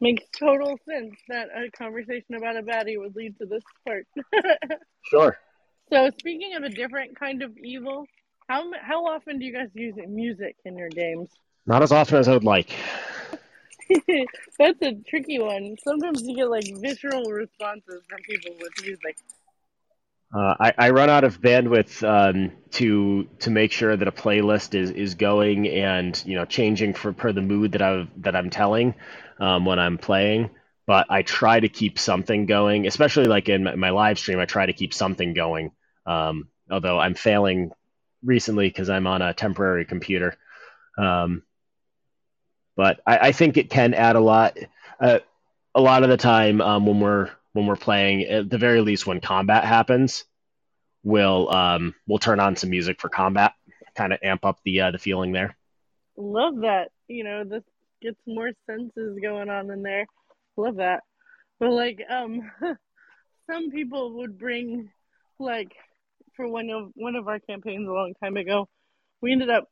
[0.00, 4.06] Makes total sense that a conversation about a baddie would lead to this part.
[5.10, 5.36] Sure.
[5.92, 8.06] so, speaking of a different kind of evil,
[8.48, 11.28] how how often do you guys use music in your games?
[11.66, 12.74] Not as often as I would like.
[14.58, 15.76] That's a tricky one.
[15.84, 19.18] Sometimes you get like visceral responses from people with music.
[20.34, 24.74] Uh, I, I run out of bandwidth um, to to make sure that a playlist
[24.74, 28.50] is, is going and you know changing for per the mood that I that I'm
[28.50, 28.94] telling
[29.38, 30.50] um, when I'm playing.
[30.86, 34.40] But I try to keep something going, especially like in my, my live stream.
[34.40, 35.70] I try to keep something going.
[36.04, 37.70] Um, although I'm failing
[38.22, 40.36] recently because I'm on a temporary computer.
[40.98, 41.42] Um,
[42.76, 44.58] but I, I, think it can add a lot.
[45.00, 45.20] Uh,
[45.74, 49.06] a lot of the time um, when we're when we're playing, at the very least
[49.06, 50.24] when combat happens,
[51.02, 53.52] we'll um, we'll turn on some music for combat,
[53.96, 55.56] kind of amp up the uh, the feeling there.
[56.16, 56.90] Love that.
[57.08, 57.62] You know, this
[58.02, 60.04] gets more senses going on in there.
[60.56, 61.02] Love that.
[61.60, 62.42] But like, um,
[63.50, 64.90] some people would bring
[65.38, 65.72] like
[66.36, 68.68] for one of one of our campaigns a long time ago,
[69.22, 69.68] we ended up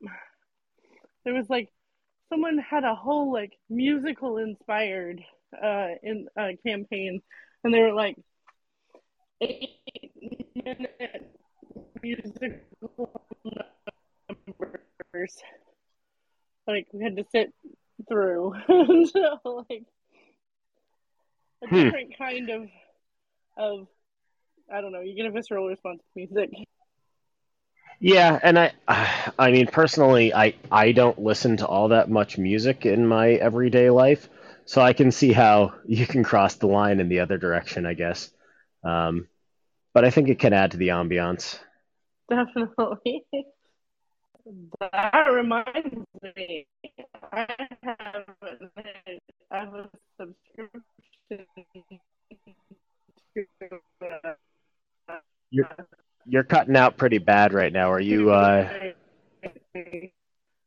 [1.25, 1.67] there was like
[2.29, 5.21] someone had a whole like musical inspired
[5.61, 7.21] uh in uh campaign
[7.63, 8.17] and they were like
[9.41, 9.79] eight
[10.55, 11.31] minute
[12.01, 13.11] musical
[15.11, 15.43] numbers
[16.67, 17.53] like we had to sit
[18.07, 18.53] through
[19.07, 19.85] so like
[21.63, 21.89] a Hmm.
[21.89, 22.69] different kind of
[23.57, 23.87] of
[24.73, 26.49] I don't know, you get a visceral response to music.
[27.99, 28.71] Yeah, and I,
[29.39, 33.89] I mean personally, I I don't listen to all that much music in my everyday
[33.89, 34.29] life,
[34.65, 37.93] so I can see how you can cross the line in the other direction, I
[37.93, 38.31] guess.
[38.83, 39.27] Um,
[39.93, 41.59] but I think it can add to the ambiance.
[42.29, 43.23] Definitely.
[44.79, 46.67] That reminds me,
[47.31, 47.47] I
[47.83, 48.25] have
[49.51, 50.83] I have a subscription
[51.29, 51.39] to
[54.01, 55.13] uh,
[55.49, 55.69] You're
[56.25, 57.91] you're cutting out pretty bad right now.
[57.91, 58.31] Are you?
[58.31, 58.91] Uh,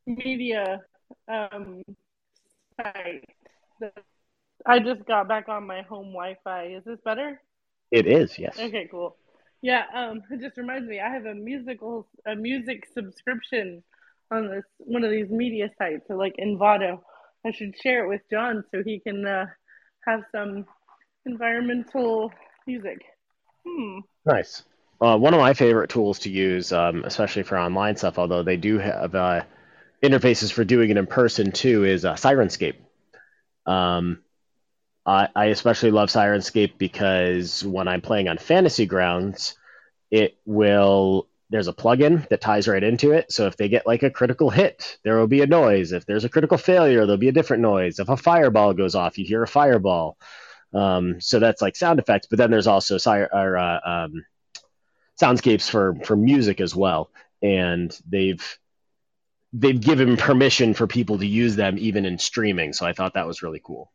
[0.07, 0.81] media
[1.29, 1.83] um,
[2.81, 3.36] site.
[4.67, 6.67] I just got back on my home Wi-Fi.
[6.67, 7.41] Is this better?
[7.91, 8.59] it is, yes.
[8.59, 9.17] Okay, cool.
[9.63, 11.01] Yeah, um, it just reminds me.
[11.01, 13.83] I have a musical, a music subscription
[14.31, 17.01] on this one of these media sites, so like Envato.
[17.45, 19.47] I should share it with John so he can uh,
[20.05, 20.67] have some
[21.27, 22.33] environmental
[22.67, 22.99] music.
[23.67, 24.01] Hmm.
[24.25, 24.65] Nice.
[25.01, 28.57] Uh, one of my favorite tools to use, um, especially for online stuff, although they
[28.57, 29.43] do have uh,
[30.03, 32.77] interfaces for doing it in person too, is uh, Syrinscape.
[33.67, 34.23] Um,
[35.05, 39.57] I, I especially love Syrinscape because when I'm playing on Fantasy Grounds,
[40.11, 41.29] it will.
[41.49, 43.31] There's a plugin that ties right into it.
[43.31, 45.93] So if they get like a critical hit, there will be a noise.
[45.93, 48.01] If there's a critical failure, there'll be a different noise.
[48.01, 50.19] If a fireball goes off, you hear a fireball.
[50.75, 52.27] Um, so that's like sound effects.
[52.27, 54.25] But then there's also sire, or, uh, um,
[55.21, 57.11] soundscapes for for music as well,
[57.43, 58.59] and they've
[59.53, 62.73] they've given permission for people to use them even in streaming.
[62.73, 63.91] So I thought that was really cool.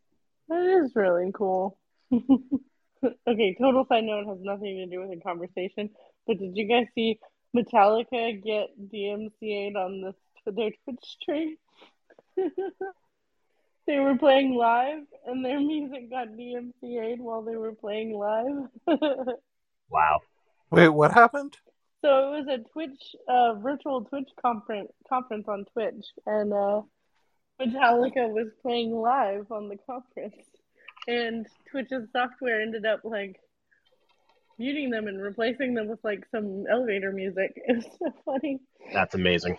[0.48, 1.78] That is really cool.
[2.12, 5.90] okay, total side note has nothing to do with the conversation,
[6.26, 7.18] but did you guys see
[7.56, 10.14] Metallica get DMCA'd on this
[10.44, 11.56] their Twitch stream?
[12.36, 18.68] they were playing live, and their music got DMCA'd while they were playing live.
[19.92, 20.20] Wow.
[20.70, 21.58] Wait, what happened?
[22.02, 26.82] So it was a Twitch, uh, virtual Twitch conference conference on Twitch, and uh,
[27.60, 30.34] Metallica was playing live on the conference,
[31.06, 33.36] and Twitch's software ended up like
[34.58, 37.52] muting them and replacing them with like some elevator music.
[37.68, 38.58] It was so funny.
[38.92, 39.56] That's amazing.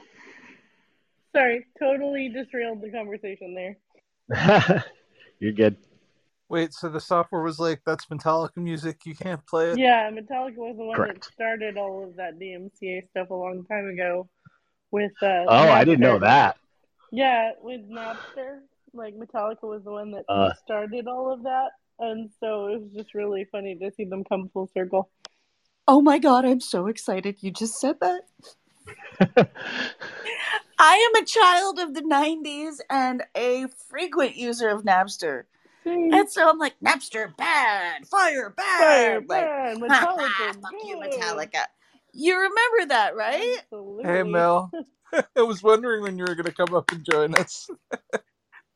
[1.33, 4.83] Sorry, totally derailed the conversation there.
[5.39, 5.77] You're good.
[6.49, 9.79] Wait, so the software was like, that's Metallica music, you can't play it?
[9.79, 11.25] Yeah, Metallica was the one Correct.
[11.25, 14.27] that started all of that DMCA stuff a long time ago
[14.91, 16.57] with uh Oh, I didn't know that.
[17.11, 18.59] Yeah, with Napster,
[18.93, 20.53] like Metallica was the one that Uh.
[20.63, 24.49] started all of that, and so it was just really funny to see them come
[24.53, 25.09] full circle.
[25.87, 28.21] Oh my god, I'm so excited you just said that.
[30.79, 35.43] I am a child of the 90s and a frequent user of Napster.
[35.85, 40.71] And so I'm like, Napster bad, fire bad, Fire like, bad, "Ha, ha, Metallica fuck
[40.83, 40.97] you.
[40.97, 41.65] Metallica.
[42.13, 43.57] You remember that, right?
[43.59, 44.03] Absolutely.
[44.03, 44.71] Hey, Mel.
[45.35, 47.69] I was wondering when you were going to come up and join us.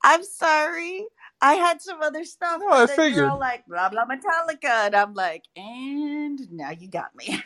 [0.03, 1.05] I'm sorry.
[1.41, 2.61] I had some other stuff.
[2.63, 3.29] No, I but you're figured.
[3.29, 4.88] all like, blah, blah, Metallica.
[4.88, 7.43] And I'm like, and now you got me.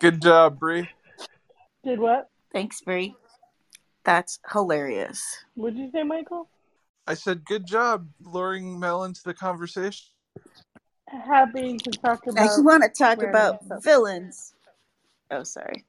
[0.00, 0.88] Good job, Bree.
[1.84, 2.28] Did what?
[2.52, 3.14] Thanks, Brie.
[4.04, 5.22] That's hilarious.
[5.54, 6.48] What'd you say, Michael?
[7.06, 10.06] I said good job luring Mel into the conversation.
[11.08, 12.56] Happy to talk Now about.
[12.56, 14.54] you want to talk about villains.
[15.30, 15.84] Oh, sorry.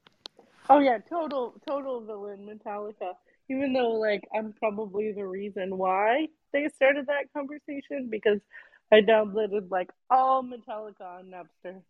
[0.69, 3.13] Oh yeah, total total villain Metallica.
[3.49, 8.39] Even though like I'm probably the reason why they started that conversation because
[8.91, 11.81] I downloaded like all Metallica on Napster.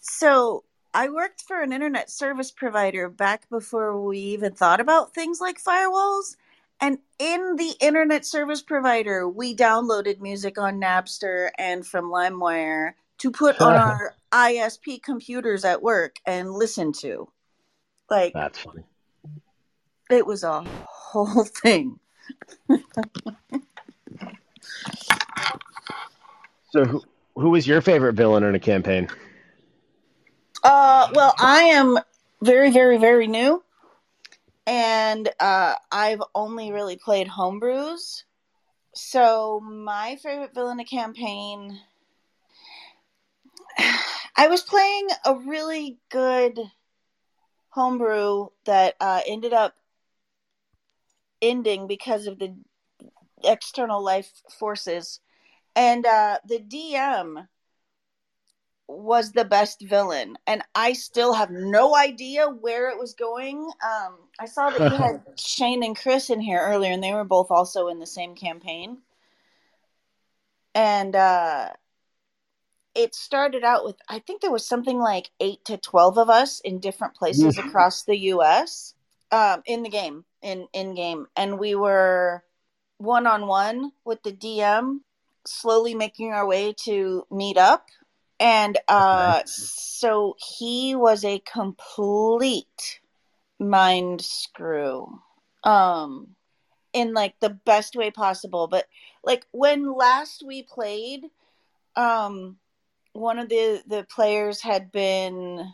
[0.00, 0.64] So
[0.94, 5.62] I worked for an internet service provider back before we even thought about things like
[5.62, 6.36] firewalls.
[6.80, 13.30] And in the internet service provider, we downloaded music on Napster and from LimeWire to
[13.30, 17.30] put on our ISP computers at work and listen to.
[18.10, 18.82] Like, That's funny.
[20.10, 21.98] it was a whole thing.
[26.70, 27.02] So, who,
[27.36, 29.08] who was your favorite villain in a campaign?
[30.62, 31.98] Uh, well, I am
[32.42, 33.62] very, very, very new,
[34.66, 38.24] and uh, I've only really played homebrews.
[38.94, 41.78] So my favorite villain of campaign,
[44.36, 46.58] I was playing a really good
[47.70, 49.74] homebrew that uh, ended up
[51.42, 52.54] ending because of the
[53.44, 55.20] external life forces,
[55.76, 57.46] and uh, the DM
[58.88, 63.58] was the best villain and i still have no idea where it was going.
[63.84, 67.24] Um i saw that you had shane and chris in here earlier and they were
[67.24, 68.98] both also in the same campaign.
[70.74, 71.70] And uh
[72.94, 76.60] it started out with i think there was something like 8 to 12 of us
[76.60, 78.94] in different places across the us
[79.32, 81.26] um in the game in in game.
[81.36, 82.44] And we were
[82.98, 85.00] one on one with the dm
[85.44, 87.86] slowly making our way to meet up
[88.38, 93.00] and uh so he was a complete
[93.58, 95.20] mind screw
[95.64, 96.36] um
[96.92, 98.68] in like the best way possible.
[98.68, 98.86] But
[99.22, 101.24] like when last we played
[101.94, 102.56] um
[103.12, 105.72] one of the the players had been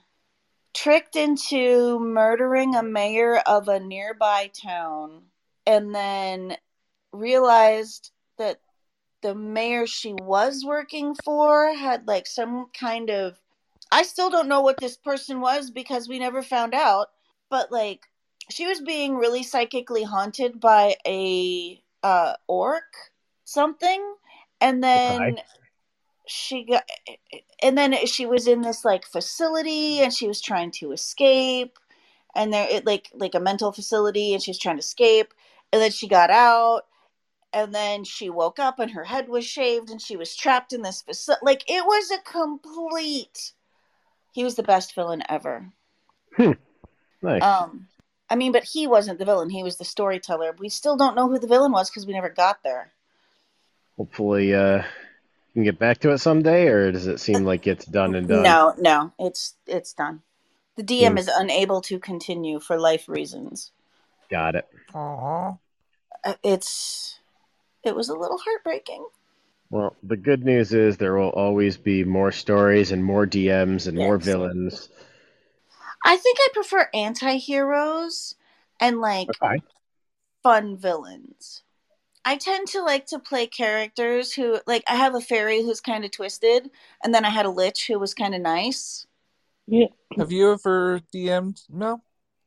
[0.75, 5.23] tricked into murdering a mayor of a nearby town
[5.67, 6.57] and then
[7.13, 8.59] realized that
[9.23, 13.39] the mayor she was working for had like some kind of
[13.91, 17.09] I still don't know what this person was because we never found out,
[17.51, 18.07] but like
[18.51, 22.85] she was being really psychically haunted by a uh orc
[23.45, 24.15] something
[24.61, 25.37] and then Okay.
[26.27, 26.85] she got
[27.63, 31.79] and then she was in this like facility and she was trying to escape
[32.35, 35.35] and there it like like a mental facility and she was trying to escape
[35.73, 36.83] and then she got out
[37.53, 40.83] and then she woke up and her head was shaved and she was trapped in
[40.83, 43.53] this facility like it was a complete
[44.33, 45.73] he was the best villain ever
[47.23, 47.43] Nice.
[47.43, 47.87] um
[48.31, 51.29] i mean but he wasn't the villain he was the storyteller we still don't know
[51.29, 52.93] who the villain was because we never got there
[53.99, 54.85] Hopefully, uh, you
[55.53, 58.43] can get back to it someday, or does it seem like it's done and done?
[58.43, 60.23] no no it's it's done
[60.77, 61.19] the dm Hmm.
[61.19, 63.71] is unable to continue for life reasons
[64.31, 64.67] Got it.
[64.95, 65.59] Aww.
[66.25, 67.19] Uh, it's
[67.85, 69.07] it was a little heartbreaking
[69.71, 73.99] Well, the good news is there will always be more stories and more DMs and
[73.99, 74.89] more villains.
[76.05, 78.37] i think i prefer anti-heroes
[78.81, 79.63] and like Okay.
[80.43, 81.63] fun villains.
[82.25, 86.05] I tend to like to play characters who like I have a fairy who's kind
[86.05, 86.71] of twisted
[87.03, 89.07] and then I had a lich who was kind of nice.
[89.67, 89.89] Yeah.
[90.19, 92.05] Have you ever DM'd Mel?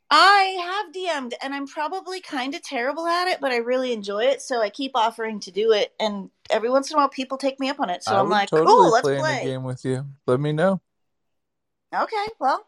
[0.10, 4.26] I have DM'd and I'm probably kind of terrible at it, but I really enjoy
[4.26, 7.38] it, so I keep offering to do it and every once in a while people
[7.38, 8.04] take me up on it.
[8.04, 10.06] So I I'm like, totally "Cool, let's play." a game with you.
[10.28, 10.82] Let me know.
[11.94, 12.66] Okay, well,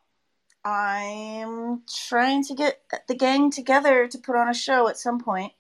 [0.66, 5.54] I'm trying to get the gang together to put on a show at some point.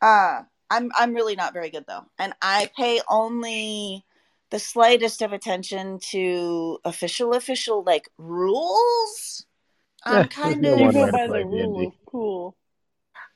[0.00, 4.04] Uh, I'm I'm really not very good though, and I pay only
[4.50, 9.46] the slightest of attention to official official like rules.
[10.06, 11.86] Yeah, I'm kind no of You go by the rule D&D.
[11.86, 12.56] of cool.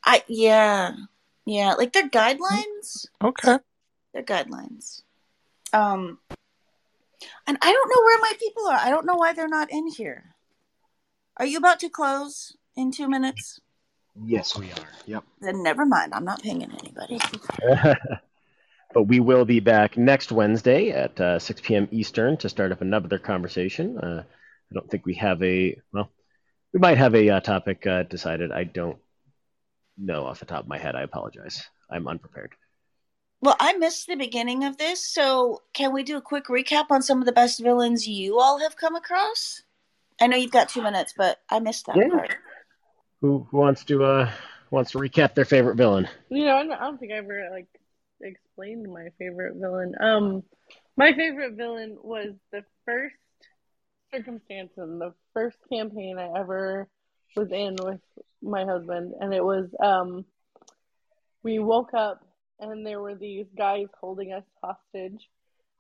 [0.05, 0.95] I yeah
[1.45, 3.07] yeah like they're guidelines.
[3.23, 3.59] Okay.
[4.13, 5.03] They're guidelines.
[5.73, 6.19] Um,
[7.47, 8.79] and I don't know where my people are.
[8.79, 10.35] I don't know why they're not in here.
[11.37, 13.61] Are you about to close in two minutes?
[14.25, 14.89] Yes, we are.
[15.07, 15.25] Yep.
[15.41, 16.15] Then never mind.
[16.15, 17.19] I'm not pinging anybody.
[18.95, 21.89] but we will be back next Wednesday at uh, 6 p.m.
[21.91, 23.99] Eastern to start up another conversation.
[23.99, 24.25] Uh,
[24.71, 26.11] I don't think we have a well,
[26.77, 28.53] we might have a uh, topic uh, decided.
[28.53, 28.99] I don't
[29.97, 30.95] know off the top of my head.
[30.95, 31.65] I apologize.
[31.91, 32.53] I'm unprepared.
[33.41, 37.01] Well, I missed the beginning of this, so can we do a quick recap on
[37.01, 39.63] some of the best villains you all have come across?
[40.21, 42.09] I know you've got two minutes, but I missed that Yeah.
[42.11, 42.37] part.
[43.23, 44.31] Who, who wants to uh
[44.71, 46.07] wants to recap their favorite villain?
[46.29, 47.69] You know, I don't- I don't think I ever like
[48.21, 49.95] explained my favorite villain.
[49.99, 50.43] Um,
[50.99, 53.17] my favorite villain was the first
[54.17, 56.89] circumstance in the first campaign I ever
[57.37, 58.01] was in with
[58.43, 60.25] my husband, and it was um,
[61.43, 62.21] we woke up
[62.59, 65.29] and there were these guys holding us hostage,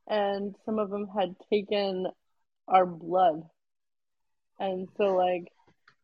[0.06, 2.06] and some of them had taken
[2.68, 3.42] our blood,
[4.58, 5.50] and so like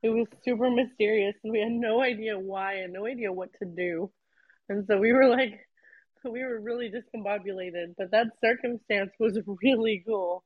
[0.02, 3.68] it was super mysterious, and we had no idea why and no idea what to
[3.68, 4.10] do.
[4.68, 5.60] And so we were like,
[6.24, 10.44] we were really discombobulated, but that circumstance was really cool.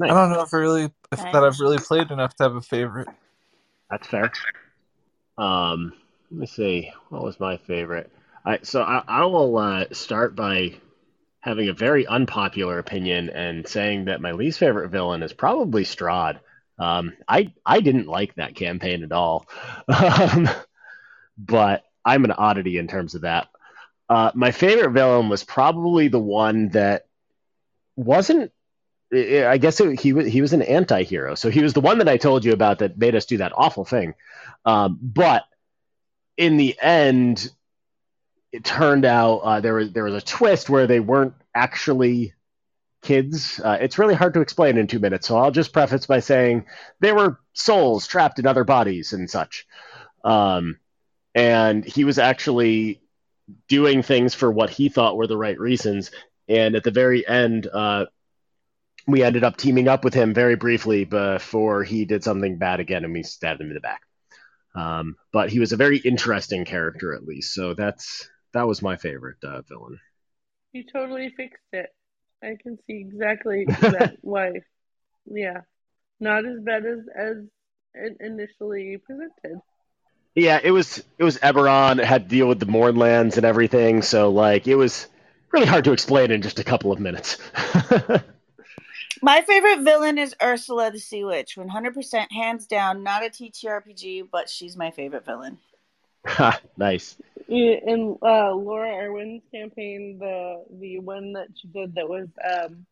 [0.00, 2.60] I don't know if I really if that I've really played enough to have a
[2.60, 3.08] favorite.
[3.90, 4.32] That's fair.
[5.38, 5.92] Um,
[6.30, 6.92] let me see.
[7.08, 8.10] What was my favorite?
[8.44, 10.74] I so I, I will uh, start by
[11.40, 16.40] having a very unpopular opinion and saying that my least favorite villain is probably Strahd.
[16.78, 19.46] Um, I I didn't like that campaign at all,
[19.88, 20.48] um,
[21.38, 23.48] but I'm an oddity in terms of that.
[24.08, 27.06] Uh, my favorite villain was probably the one that
[27.96, 28.52] wasn't.
[29.12, 32.08] I guess it, he was he was an anti-hero, so he was the one that
[32.08, 34.14] I told you about that made us do that awful thing.
[34.64, 35.44] Um, but
[36.36, 37.50] in the end,
[38.52, 42.34] it turned out uh, there was there was a twist where they weren't actually
[43.02, 43.60] kids.
[43.62, 46.66] Uh, it's really hard to explain in two minutes, so I'll just preface by saying
[47.00, 49.66] they were souls trapped in other bodies and such.
[50.24, 50.80] Um,
[51.34, 53.00] and he was actually
[53.68, 56.10] doing things for what he thought were the right reasons.
[56.48, 58.06] And at the very end, uh,
[59.06, 63.04] we ended up teaming up with him very briefly before he did something bad again,
[63.04, 64.02] and we stabbed him in the back.
[64.74, 67.54] Um, but he was a very interesting character, at least.
[67.54, 69.98] So that's that was my favorite uh, villain.
[70.72, 71.88] You totally fixed it.
[72.42, 74.52] I can see exactly that why.
[75.24, 75.62] Yeah,
[76.20, 77.36] not as bad as as
[78.20, 79.60] initially presented.
[80.34, 81.98] Yeah, it was it was Eberron.
[81.98, 84.02] It had to deal with the Mournlands and everything.
[84.02, 85.06] So like it was
[85.52, 87.38] really hard to explain in just a couple of minutes.
[89.22, 91.56] My favorite villain is Ursula the Sea Witch.
[91.56, 95.58] 100% hands down, not a TTRPG, but she's my favorite villain.
[96.76, 97.16] Nice.
[97.48, 102.84] Yeah, In uh, Laura Irwin's campaign, the the one that she did that was um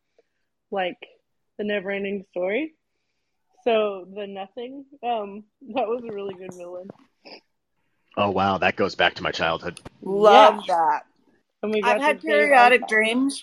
[0.70, 0.96] like
[1.58, 2.74] the never ending story.
[3.64, 5.44] So the nothing, um,
[5.74, 6.88] that was a really good villain.
[8.16, 9.80] Oh wow, that goes back to my childhood.
[10.02, 10.74] Love Yeah.
[10.74, 11.06] that.
[11.62, 12.88] And we got I've had periodic Icon.
[12.88, 13.42] dreams.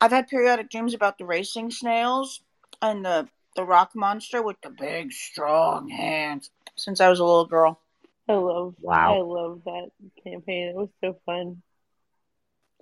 [0.00, 2.40] I've had periodic dreams about the racing snails
[2.80, 7.46] and the the rock monster with the big strong hands since I was a little
[7.46, 7.80] girl.
[8.28, 9.14] I love Wow.
[9.14, 9.90] I love that
[10.22, 10.68] campaign.
[10.68, 11.62] It was so fun.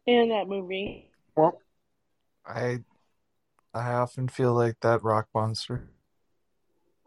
[0.06, 1.10] And that movie.
[1.34, 1.60] Well,
[2.44, 2.80] I
[3.72, 5.88] I often feel like that rock monster.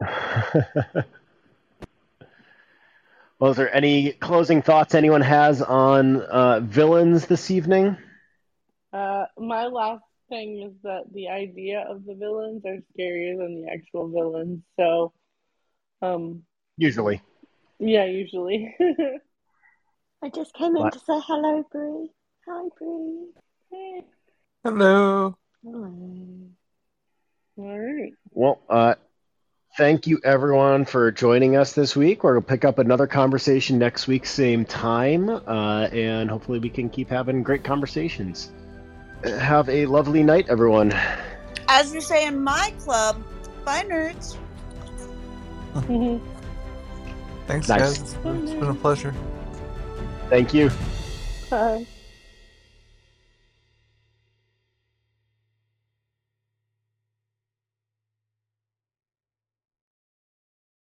[3.38, 7.96] well, is there any closing thoughts anyone has on uh, villains this evening?
[8.92, 13.72] Uh, my last thing is that the idea of the villains are scarier than the
[13.72, 14.62] actual villains.
[14.78, 15.12] So,
[16.02, 16.42] um,
[16.76, 17.20] Usually.
[17.78, 18.74] yeah, usually.
[20.22, 22.10] I just came in in to to say hello, Brie.
[22.48, 23.26] Hi, Brie.
[23.70, 24.02] Hey.
[24.64, 25.36] Hello.
[25.64, 26.50] All
[27.56, 28.12] right.
[28.32, 28.94] Well, uh,
[29.76, 32.24] thank you everyone for joining us this week.
[32.24, 36.90] We're gonna pick up another conversation next week, same time, uh, and hopefully we can
[36.90, 38.52] keep having great conversations.
[39.24, 40.92] Have a lovely night, everyone.
[41.68, 43.22] As we say in my club,
[43.64, 44.36] bye, nerds.
[47.46, 47.80] Thanks, Nice.
[47.80, 48.00] guys.
[48.00, 48.14] It's
[48.52, 49.14] been a pleasure.
[50.28, 50.70] Thank you.
[51.50, 51.86] Bye.